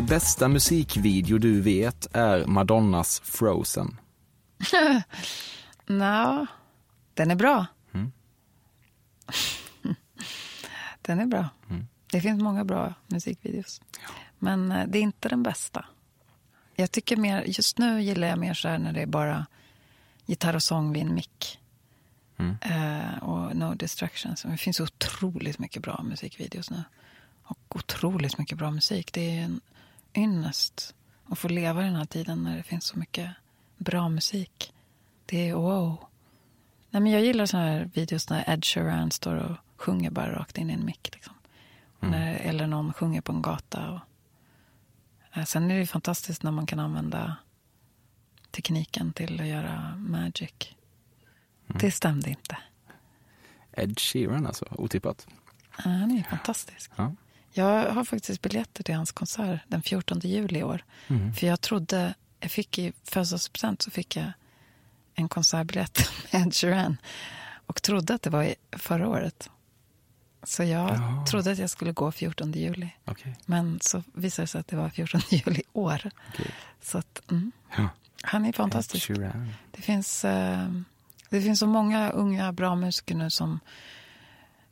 Den 0.00 0.06
bästa 0.06 0.48
musikvideo 0.48 1.38
du 1.38 1.60
vet 1.60 2.06
är 2.12 2.46
Madonnas 2.46 3.20
Frozen. 3.24 4.00
no, 5.86 6.46
den 7.14 7.30
är 7.30 7.34
bra. 7.34 7.66
Mm. 7.92 8.12
den 11.02 11.20
är 11.20 11.26
bra. 11.26 11.48
Mm. 11.70 11.86
Det 12.10 12.20
finns 12.20 12.42
många 12.42 12.64
bra 12.64 12.94
musikvideos. 13.06 13.80
Ja. 14.02 14.08
Men 14.38 14.72
eh, 14.72 14.86
det 14.88 14.98
är 14.98 15.02
inte 15.02 15.28
den 15.28 15.42
bästa. 15.42 15.84
Jag 16.74 16.90
tycker 16.90 17.16
mer, 17.16 17.42
just 17.42 17.78
nu 17.78 18.02
gillar 18.02 18.28
jag 18.28 18.38
mer 18.38 18.54
så 18.54 18.68
här 18.68 18.78
när 18.78 18.92
det 18.92 19.02
är 19.02 19.06
bara 19.06 19.46
gitarr 20.26 20.54
och 20.54 20.62
sång 20.62 20.92
vid 20.92 21.02
en 21.02 21.14
mick. 21.14 21.58
Mm. 22.36 22.56
Uh, 22.66 23.18
och 23.22 23.56
no 23.56 23.74
distractions. 23.74 24.42
Det 24.42 24.56
finns 24.56 24.80
otroligt 24.80 25.58
mycket 25.58 25.82
bra 25.82 26.02
musikvideos 26.02 26.70
nu. 26.70 26.82
Och 27.42 27.76
otroligt 27.76 28.38
mycket 28.38 28.58
bra 28.58 28.70
musik. 28.70 29.12
Det 29.12 29.38
är 29.38 29.42
en 29.42 29.60
ynnest 30.14 30.94
att 31.28 31.38
få 31.38 31.48
leva 31.48 31.82
i 31.82 31.84
den 31.84 31.96
här 31.96 32.04
tiden 32.04 32.44
när 32.44 32.56
det 32.56 32.62
finns 32.62 32.84
så 32.84 32.98
mycket 32.98 33.30
bra 33.76 34.08
musik. 34.08 34.72
Det 35.26 35.48
är 35.48 35.54
wow. 35.54 35.96
Nej, 36.90 37.02
men 37.02 37.12
jag 37.12 37.22
gillar 37.22 37.46
såna 37.46 37.62
här 37.62 37.90
videos 37.94 38.30
när 38.30 38.50
Ed 38.50 38.64
Sheeran 38.64 39.10
står 39.10 39.34
och 39.34 39.56
sjunger 39.76 40.10
bara 40.10 40.38
rakt 40.38 40.58
in 40.58 40.70
i 40.70 40.72
en 40.72 40.84
mick. 40.84 41.10
Liksom. 41.14 41.34
Mm. 42.00 42.20
När, 42.20 42.34
eller 42.34 42.66
någon 42.66 42.92
sjunger 42.92 43.20
på 43.20 43.32
en 43.32 43.42
gata. 43.42 43.90
Och, 43.90 44.00
eh, 45.38 45.44
sen 45.44 45.70
är 45.70 45.78
det 45.78 45.86
fantastiskt 45.86 46.42
när 46.42 46.50
man 46.50 46.66
kan 46.66 46.78
använda 46.80 47.36
tekniken 48.50 49.12
till 49.12 49.40
att 49.40 49.46
göra 49.46 49.96
magic. 49.96 50.74
Mm. 51.68 51.78
Det 51.80 51.90
stämde 51.90 52.30
inte. 52.30 52.58
Ed 53.72 53.98
Sheeran 53.98 54.46
alltså, 54.46 54.66
otippat. 54.70 55.26
Ja, 55.76 55.90
Han 55.90 56.10
är 56.10 56.22
fantastisk. 56.22 56.90
Ja. 56.96 57.12
Jag 57.52 57.92
har 57.92 58.04
faktiskt 58.04 58.42
biljetter 58.42 58.84
till 58.84 58.94
hans 58.94 59.12
konsert 59.12 59.60
den 59.68 59.82
14 59.82 60.20
juli 60.20 60.58
i 60.58 60.62
år. 60.62 60.84
Mm. 61.08 61.34
För 61.34 61.46
jag 61.46 61.60
trodde, 61.60 62.14
jag 62.40 62.50
fick 62.50 62.78
i 62.78 62.92
födelsedagspresent 63.04 63.82
så 63.82 63.90
fick 63.90 64.16
jag 64.16 64.32
en 65.14 65.28
konsertbiljett 65.28 66.10
med 66.32 66.46
Ed 66.46 66.54
Sheeran. 66.54 66.96
Och 67.66 67.82
trodde 67.82 68.14
att 68.14 68.22
det 68.22 68.30
var 68.30 68.54
förra 68.72 69.08
året. 69.08 69.50
Så 70.42 70.62
jag 70.62 70.90
Jaha. 70.90 71.26
trodde 71.26 71.52
att 71.52 71.58
jag 71.58 71.70
skulle 71.70 71.92
gå 71.92 72.12
14 72.12 72.52
juli. 72.52 72.88
Okej. 73.04 73.36
Men 73.46 73.80
så 73.80 74.02
visade 74.12 74.42
det 74.42 74.46
sig 74.46 74.60
att 74.60 74.66
det 74.68 74.76
var 74.76 74.88
14 74.88 75.20
juli 75.30 75.60
i 75.60 75.64
år. 75.72 76.10
Okej. 76.28 76.50
Så 76.82 76.98
att, 76.98 77.30
mm. 77.30 77.52
Ja. 77.76 77.88
Han 78.22 78.44
är 78.44 78.52
fantastisk. 78.52 79.10
Det 79.70 79.82
finns, 79.82 80.24
eh, 80.24 80.72
det 81.28 81.42
finns 81.42 81.58
så 81.58 81.66
många 81.66 82.10
unga 82.10 82.52
bra 82.52 82.74
musiker 82.74 83.14
nu 83.14 83.30
som 83.30 83.60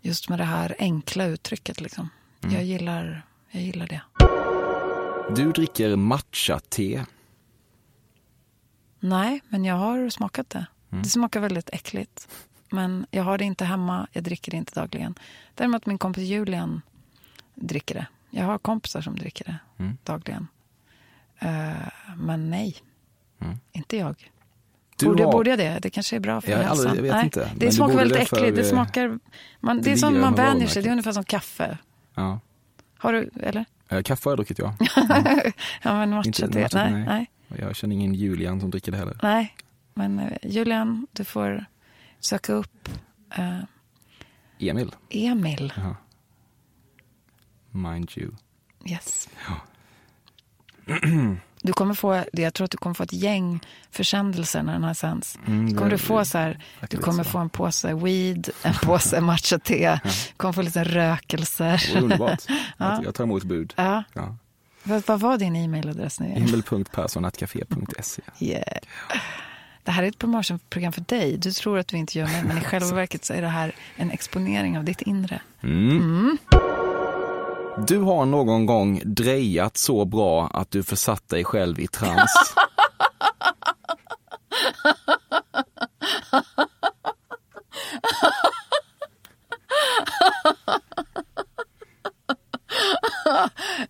just 0.01 0.29
med 0.29 0.39
det 0.39 0.45
här 0.45 0.77
enkla 0.79 1.25
uttrycket. 1.25 1.81
Liksom. 1.81 2.09
Mm. 2.43 2.55
Jag, 2.55 2.65
gillar, 2.65 3.27
jag 3.51 3.63
gillar 3.63 3.87
det. 3.87 4.01
Du 5.37 5.53
dricker 5.53 5.97
matcha-te. 5.97 7.05
Nej, 9.01 9.41
men 9.49 9.65
jag 9.65 9.75
har 9.75 10.11
smakat 10.11 10.51
det. 10.51 10.67
Mm. 10.91 11.03
Det 11.03 11.09
smakar 11.09 11.41
väldigt 11.41 11.71
äckligt. 11.73 12.29
Men 12.71 13.07
jag 13.11 13.23
har 13.25 13.39
det 13.39 13.45
inte 13.45 13.65
hemma, 13.65 14.07
jag 14.13 14.25
dricker 14.25 14.51
det 14.51 14.57
inte 14.57 14.81
dagligen. 14.81 15.15
Däremot 15.55 15.87
min 15.87 15.99
kompis 15.99 16.25
Julian 16.25 16.83
dricker 17.55 17.95
det. 17.95 18.07
Jag 18.31 18.45
har 18.45 18.59
kompisar 18.59 19.01
som 19.01 19.17
dricker 19.17 19.45
det 19.45 19.59
Mm. 19.85 19.97
dagligen. 20.05 20.49
Eh, 21.39 21.73
men 22.17 22.51
nej, 22.51 22.77
Mm. 23.41 23.57
inte 23.73 23.97
jag. 23.97 24.31
Du 24.97 25.07
borde, 25.07 25.25
har- 25.25 25.33
borde 25.33 25.51
jag 25.51 25.59
det? 25.59 25.79
Det 25.83 25.91
kanske 25.91 26.17
är 26.17 26.21
bra 26.21 26.41
för 26.41 26.51
Jag 26.51 26.59
hälsan. 26.59 26.87
aldrig- 26.87 26.97
jag 26.99 27.03
vet 27.03 27.13
Nej, 27.13 27.25
inte. 27.25 27.41
Men 27.51 27.59
Det 27.59 27.67
du 27.67 27.73
smakar 27.73 27.97
väldigt 27.97 28.19
äckligt. 28.19 28.57
Det 28.57 28.63
eh, 28.63 28.69
smakar... 28.71 29.19
Man, 29.61 29.83
det 29.83 29.93
är 29.93 29.97
som 29.97 30.21
man 30.21 30.35
vänjer 30.35 30.67
sig. 30.67 30.83
Det 30.83 30.89
är 30.89 30.91
ungefär 30.91 31.13
som 31.13 31.25
kaffe. 31.25 31.79
Ja. 32.19 32.41
Har 32.99 33.13
du, 33.13 33.31
eller? 33.41 33.65
Eh, 33.89 34.03
Kaffe 34.03 34.29
har 34.29 34.33
jag 34.33 34.39
druckit, 34.39 34.59
ja. 34.59 34.75
ja, 35.83 35.93
men 35.95 36.11
matcha 36.11 36.29
Inte 36.29 36.49
te. 36.49 36.63
matcha, 36.63 36.79
Nej, 36.91 36.93
nej. 37.07 37.31
nej, 37.49 37.61
Jag 37.61 37.77
känner 37.77 37.95
ingen 37.95 38.15
Julian 38.15 38.61
som 38.61 38.71
dricker 38.71 38.93
det 38.93 38.99
heller. 38.99 39.19
nej. 39.23 39.55
Men 39.95 40.19
eh, 40.19 40.33
Julian, 40.43 41.07
du 41.13 41.25
får 41.25 41.65
söka 42.21 42.53
upp 42.53 42.89
eh, 43.37 43.59
Emil. 44.59 44.95
Emil. 45.11 45.73
Jaha. 45.77 45.97
Mind 47.71 48.11
you. 48.17 48.31
Yes. 48.87 49.29
Ja. 49.49 49.61
Du 51.63 51.73
kommer 51.73 51.95
få, 51.95 52.25
jag 52.33 52.55
tror 52.55 52.65
att 52.65 52.71
du 52.71 52.77
kommer 52.79 52.95
få 52.95 53.03
ett 53.03 53.13
gäng 53.13 53.61
försändelser 53.91 54.63
när 54.63 54.73
den 54.73 54.85
här 54.85 54.95
sänds. 54.95 55.39
Mm, 55.47 55.75
kommer 55.77 55.91
du 55.91 55.99
få 55.99 56.25
så 56.25 56.39
här, 56.39 56.59
du 56.91 56.97
kommer 56.97 57.25
så. 57.25 57.31
få 57.31 57.39
en 57.39 57.49
påse 57.51 57.95
weed, 57.95 58.51
en 58.63 58.75
påse 58.83 59.21
matcha-te, 59.21 60.01
du 60.05 60.11
kommer 60.37 60.53
få 60.53 60.63
lite 60.63 60.85
rökelser. 60.85 61.83
Och 61.97 62.03
underbart. 62.03 62.43
ja. 62.77 63.01
Jag- 63.05 63.15
tar 63.15 63.25
emot 63.25 63.43
bud. 63.45 63.75
Ja. 63.77 64.05
Ja. 64.15 64.37
Vad, 64.83 65.03
vad 65.07 65.21
var 65.21 65.39
din 65.39 65.57
e-mailadress 65.57 66.21
nu 66.21 66.27
igen? 66.27 66.43
Yeah. 68.41 68.79
Det 69.85 69.91
här 69.93 70.03
är 70.03 70.07
ett 70.09 70.19
promotionprogram 70.19 70.93
för 70.93 71.01
dig. 71.09 71.37
Du 71.37 71.53
tror 71.53 71.79
att 71.79 71.89
du 71.89 71.97
inte 71.97 72.19
gör 72.19 72.27
mig, 72.27 72.43
men 72.45 72.59
i 72.59 72.61
själva 72.61 72.93
verket 72.95 73.25
så 73.25 73.33
är 73.35 73.43
det 73.43 73.49
här 73.49 73.73
en 73.97 74.11
exponering 74.11 74.79
av 74.79 74.85
ditt 74.85 75.03
inre. 75.03 75.41
Mm. 75.63 76.39
Du 77.87 77.99
har 77.99 78.27
någon 78.27 78.67
gång 78.67 79.03
drejat 79.05 79.77
så 79.77 80.05
bra 80.05 80.47
att 80.47 80.71
du 80.71 80.83
försatt 80.83 81.29
dig 81.29 81.45
själv 81.45 81.81
i 81.81 81.87
trans. 81.87 82.55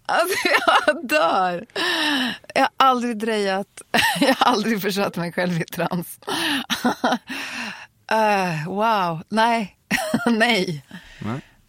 Alltså 0.07 0.49
jag 0.67 1.09
dör. 1.09 1.67
Jag 2.55 2.63
har 2.63 2.71
aldrig 2.77 3.19
drejat. 3.19 3.83
Jag 4.21 4.35
har 4.35 4.53
aldrig 4.53 4.83
försatt 4.83 5.17
mig 5.17 5.33
själv 5.33 5.61
i 5.61 5.65
trans. 5.65 6.19
Uh, 8.13 8.69
wow, 8.69 9.23
nej, 9.29 9.77
nej. 10.27 10.85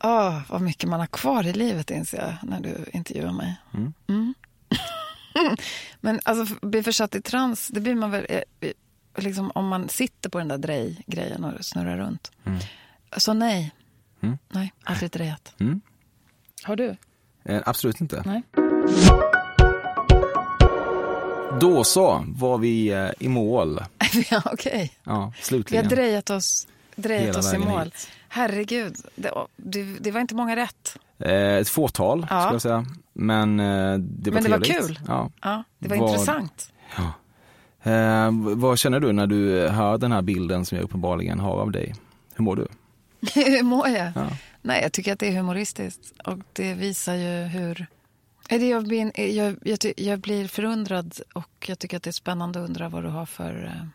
Åh, 0.04 0.42
vad 0.50 0.62
mycket 0.62 0.90
man 0.90 1.00
har 1.00 1.08
kvar 1.08 1.48
i 1.48 1.54
livet 1.54 1.92
inser 1.92 2.18
jag 2.18 2.50
när 2.50 2.60
du 2.60 2.86
intervjuar 2.94 3.32
mig. 3.32 3.56
Mm. 3.74 3.94
Mm. 4.08 4.34
Men 6.02 6.20
alltså, 6.26 6.56
bli 6.68 6.84
försatt 6.84 7.16
i 7.16 7.22
trans, 7.22 7.68
det 7.68 7.80
blir 7.80 7.96
man 7.96 8.12
väl 8.12 8.26
eh, 8.30 8.42
eh, 8.62 8.72
liksom, 9.18 9.52
om 9.56 9.68
man 9.68 9.90
sitter 9.90 10.30
på 10.30 10.38
den 10.40 10.48
där 10.48 10.58
drej-grejen 10.58 11.44
och 11.44 11.66
snurrar 11.66 11.98
runt. 11.98 12.32
Mm. 12.46 12.60
Så 13.18 13.34
nej, 13.34 13.72
Mm. 14.22 14.38
nej, 14.50 14.74
aldrig 14.84 15.12
drejat. 15.12 15.54
Mm. 15.60 15.82
Har 16.64 16.76
du? 16.76 16.96
Eh, 17.46 17.62
absolut 17.66 18.02
inte. 18.02 18.24
Nej. 18.26 18.44
Då 21.62 21.84
så 21.84 22.26
var 22.28 22.58
vi 22.58 22.88
eh, 22.88 23.10
i 23.20 23.28
mål. 23.28 23.80
ja, 24.32 24.42
okej. 24.46 24.94
Ja, 25.04 25.34
Vi 25.38 25.44
slutligen. 25.44 25.86
har 25.86 25.90
drejat 25.96 26.30
oss, 26.30 26.68
drejat 27.02 27.26
Hela 27.28 27.40
oss 27.40 27.54
i 27.54 27.58
mål. 27.58 27.84
hit. 27.84 28.10
Herregud, 28.28 28.96
det, 29.16 29.32
det, 29.56 29.84
det 29.84 30.12
var 30.12 30.22
inte 30.22 30.36
många 30.36 30.56
rätt. 30.56 30.98
Eh, 31.20 31.32
ett 31.56 31.70
fåtal, 31.70 32.28
Ja. 32.30 32.42
skulle 32.42 32.54
jag 32.56 32.62
säga. 32.62 32.86
Men 33.14 33.60
eh, 33.60 33.66
det 34.00 34.32
var 34.32 34.36
Men 34.36 34.44
det 34.44 34.50
var 34.50 34.60
trevligt. 34.60 34.88
kul. 34.88 35.00
Ja. 35.08 35.32
Ja, 35.42 35.64
det 35.80 35.90
var 35.90 35.98
Vad- 35.98 36.10
intressant. 36.10 36.72
Ja. 36.98 37.14
Eh, 37.92 38.32
vad 38.56 38.80
känner 38.80 39.00
du 39.00 39.12
när 39.12 39.28
du 39.28 39.68
hör 39.68 39.98
den 39.98 40.12
här 40.12 40.22
bilden 40.22 40.66
som 40.66 40.76
jag 40.78 40.84
uppenbarligen 40.86 41.40
har 41.40 41.52
av 41.58 41.72
dig? 41.72 41.96
Hur 42.36 42.44
mår 42.44 42.56
du? 42.56 42.68
Hur 43.34 43.64
mår 43.64 43.88
jag? 43.88 44.12
Ja. 44.16 44.28
Nej, 44.62 44.82
jag 44.82 44.92
tycker 44.92 45.14
att 45.14 45.20
det 45.20 45.28
är 45.28 45.38
humoristiskt. 45.38 46.14
Och 46.26 46.38
det 46.54 46.74
visar 46.74 47.16
ju 47.16 47.44
hur... 47.48 47.88
Jag, 48.50 48.84
blir, 48.88 49.20
jag, 49.20 49.56
jag, 49.64 49.78
jag 49.98 50.20
blir 50.20 50.48
förundrad 50.48 51.14
och 51.34 51.66
jag 51.68 51.80
tycker 51.80 51.98
att 51.98 52.04
det 52.04 52.10
är 52.10 52.12
spännande 52.12 52.60
att 52.64 52.70
undra 52.70 52.90
vad 52.90 53.04
du 53.04 53.10
har 53.10 53.26
för, 53.26 53.64
eh, 53.66 53.88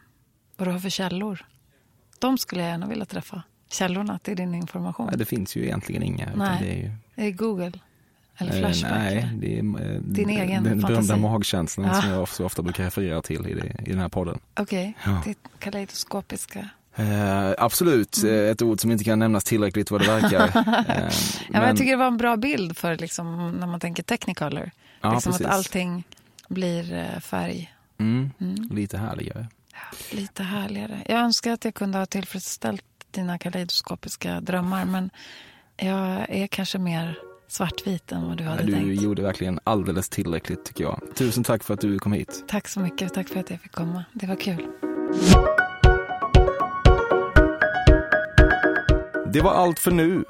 vad 0.56 0.68
du 0.68 0.72
har 0.72 0.78
för 0.78 0.90
källor. 0.90 1.44
De 2.24 2.38
skulle 2.38 2.60
jag 2.62 2.70
gärna 2.70 2.86
vilja 2.86 3.04
träffa. 3.04 3.42
Källorna 3.70 4.18
till 4.18 4.36
din 4.36 4.54
information. 4.54 5.06
Nej, 5.06 5.18
det 5.18 5.24
finns 5.24 5.56
ju 5.56 5.64
egentligen 5.64 6.02
inga. 6.02 6.26
utan 6.26 6.38
Nej. 6.38 6.58
Det 6.62 6.70
är 6.72 6.76
ju, 6.76 6.90
Är 7.14 7.24
det 7.24 7.30
Google? 7.32 7.72
Eller 8.36 8.52
Eh, 8.52 8.58
Flashback? 8.58 8.90
nej, 8.92 9.30
det 9.36 9.58
är 9.58 9.62
eh, 9.94 10.00
Din 10.00 10.30
egen 10.30 10.64
den 10.64 10.80
berömda 10.80 11.16
magkänslan 11.16 11.86
Ja. 11.86 12.02
som 12.02 12.10
jag 12.10 12.28
så 12.28 12.44
ofta 12.44 12.62
brukar 12.62 12.84
referera 12.84 13.22
till 13.22 13.46
i, 13.48 13.54
det, 13.54 13.66
i 13.86 13.90
den 13.90 13.98
här 13.98 14.08
podden. 14.08 14.38
Okej, 14.60 14.94
Ja. 15.04 15.22
det 15.24 15.34
kaleidoskopiska. 15.58 16.68
Eh, 16.96 17.50
absolut, 17.58 18.16
Mm. 18.22 18.34
eh, 18.44 18.50
ett 18.50 18.62
ord 18.62 18.80
som 18.80 18.90
inte 18.90 19.04
kan 19.04 19.18
nämnas 19.18 19.44
tillräckligt 19.44 19.90
vad 19.90 20.00
det 20.00 20.06
verkar. 20.06 20.46
Eh, 20.88 21.08
Ja, 21.52 21.60
men 21.60 21.62
jag 21.68 21.76
tycker 21.76 21.90
det 21.90 21.96
var 21.96 22.06
en 22.06 22.16
bra 22.16 22.36
bild 22.36 22.76
för 22.78 22.96
liksom, 22.96 23.50
när 23.60 23.66
man 23.66 23.80
tänker 23.80 24.02
technicolor. 24.02 24.70
Ja, 25.00 25.12
liksom 25.14 25.32
att 25.32 25.38
precis. 25.38 25.52
allting 25.54 26.04
blir 26.48 27.20
färg. 27.20 27.74
mm, 27.98 28.30
Mm. 28.40 28.68
Lite 28.70 28.98
härligare. 28.98 29.46
Lite 30.10 30.42
härligare. 30.42 31.02
Jag 31.08 31.18
önskar 31.20 31.52
att 31.52 31.64
jag 31.64 31.74
kunde 31.74 31.98
ha 31.98 32.06
tillfredsställt 32.06 32.84
dina 33.10 33.38
kaleidoskopiska 33.38 34.40
drömmar 34.40 34.84
men 34.84 35.10
jag 35.76 36.26
är 36.28 36.46
kanske 36.46 36.78
mer 36.78 37.18
svartvit 37.48 38.12
än 38.12 38.28
vad 38.28 38.36
du 38.36 38.44
hade 38.44 38.62
du 38.62 38.72
tänkt. 38.72 39.02
gjorde 39.02 39.22
verkligen 39.22 39.60
alldeles 39.64 40.08
tillräckligt 40.08 40.64
tycker 40.64 40.84
jag. 40.84 41.00
Tusen 41.14 41.44
tack 41.44 41.64
för 41.64 41.74
att 41.74 41.80
du 41.80 41.98
kom 41.98 42.12
hit. 42.12 42.44
Tack 42.48 42.68
så 42.68 42.80
mycket 42.80 43.14
tack 43.14 43.28
för 43.28 43.40
att 43.40 43.50
jag 43.50 43.60
fick 43.60 43.72
komma. 43.72 44.04
Det 44.12 44.26
var 44.26 44.36
kul. 44.36 44.66
Det 49.34 49.40
var 49.40 49.50
allt 49.50 49.78
för 49.78 49.90
nu. 49.90 50.24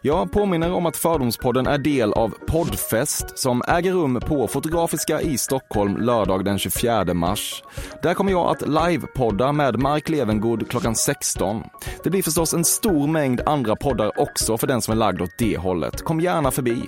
Jag 0.00 0.32
påminner 0.32 0.72
om 0.72 0.86
att 0.86 0.96
Fördomspodden 0.96 1.66
är 1.66 1.78
del 1.78 2.12
av 2.12 2.34
Poddfest 2.46 3.38
som 3.38 3.62
äger 3.68 3.92
rum 3.92 4.20
på 4.26 4.48
Fotografiska 4.48 5.20
i 5.20 5.38
Stockholm 5.38 5.96
lördag 5.96 6.44
den 6.44 6.58
24 6.58 7.14
mars. 7.14 7.62
Där 8.02 8.14
kommer 8.14 8.30
jag 8.30 8.50
att 8.50 8.68
livepodda 8.68 9.52
med 9.52 9.78
Mark 9.78 10.08
Levengood 10.08 10.70
klockan 10.70 10.94
16. 10.94 11.62
Det 12.04 12.10
blir 12.10 12.22
förstås 12.22 12.54
en 12.54 12.64
stor 12.64 13.08
mängd 13.08 13.40
andra 13.46 13.76
poddar 13.76 14.20
också 14.20 14.58
för 14.58 14.66
den 14.66 14.82
som 14.82 14.92
är 14.92 14.96
lagd 14.96 15.22
åt 15.22 15.38
det 15.38 15.56
hållet. 15.56 16.02
Kom 16.02 16.20
gärna 16.20 16.50
förbi. 16.50 16.82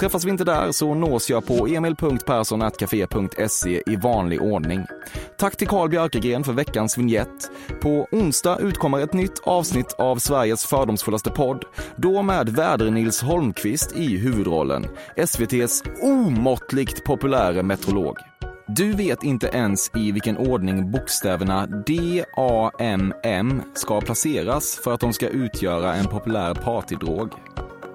Träffas 0.00 0.24
vi 0.24 0.30
inte 0.30 0.44
där 0.44 0.72
så 0.72 0.94
nås 0.94 1.30
jag 1.30 1.46
på 1.46 1.66
emil.perssonatcafe.se 1.66 3.82
i 3.86 3.96
vanlig 3.96 4.42
ordning. 4.42 4.86
Tack 5.38 5.56
till 5.56 5.68
Carl 5.68 5.88
Björkegren 5.88 6.44
för 6.44 6.52
veckans 6.52 6.98
vignett. 6.98 7.50
På 7.82 8.08
onsdag 8.12 8.58
utkommer 8.58 9.00
ett 9.00 9.12
nytt 9.12 9.40
avsnitt 9.44 9.94
av 9.98 10.16
Sveriges 10.16 10.64
fördomsfullaste 11.02 11.30
podd, 11.30 11.64
då 11.96 12.22
med 12.22 12.48
Väder-Nils 12.48 13.22
Holmqvist 13.22 13.96
i 13.96 14.16
huvudrollen, 14.16 14.86
SVTs 15.16 15.82
omåttligt 16.02 17.04
populära 17.04 17.62
meteorolog. 17.62 18.16
Du 18.66 18.92
vet 18.92 19.22
inte 19.22 19.46
ens 19.46 19.90
i 19.94 20.12
vilken 20.12 20.36
ordning 20.36 20.90
bokstäverna 20.90 21.66
D-A-M-M 21.66 23.62
ska 23.74 24.00
placeras 24.00 24.80
för 24.84 24.94
att 24.94 25.00
de 25.00 25.12
ska 25.12 25.28
utgöra 25.28 25.94
en 25.94 26.06
populär 26.06 26.54
partydrog. 26.54 27.32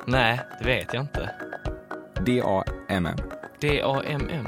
Nej, 0.06 0.40
det 0.60 0.66
vet 0.66 0.94
jag 0.94 1.04
inte. 1.04 1.30
D-A-M-M. 2.26 3.18
D-A-M-M. 3.62 4.48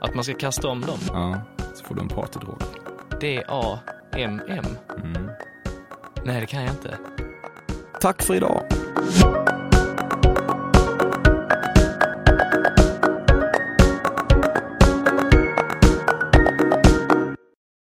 Att 0.00 0.14
man 0.14 0.24
ska 0.24 0.34
kasta 0.34 0.68
om 0.68 0.80
dem. 0.80 0.98
Ja, 1.08 1.40
så 1.74 1.84
får 1.84 1.94
du 1.94 2.00
en 2.00 2.08
partydrog. 2.08 2.58
D-A-M-M. 3.20 4.66
Mm. 5.04 5.30
Nej, 6.24 6.40
det 6.40 6.46
kan 6.46 6.62
jag 6.62 6.70
inte. 6.70 6.98
Tack 8.02 8.22
för 8.22 8.34
idag. 8.34 8.62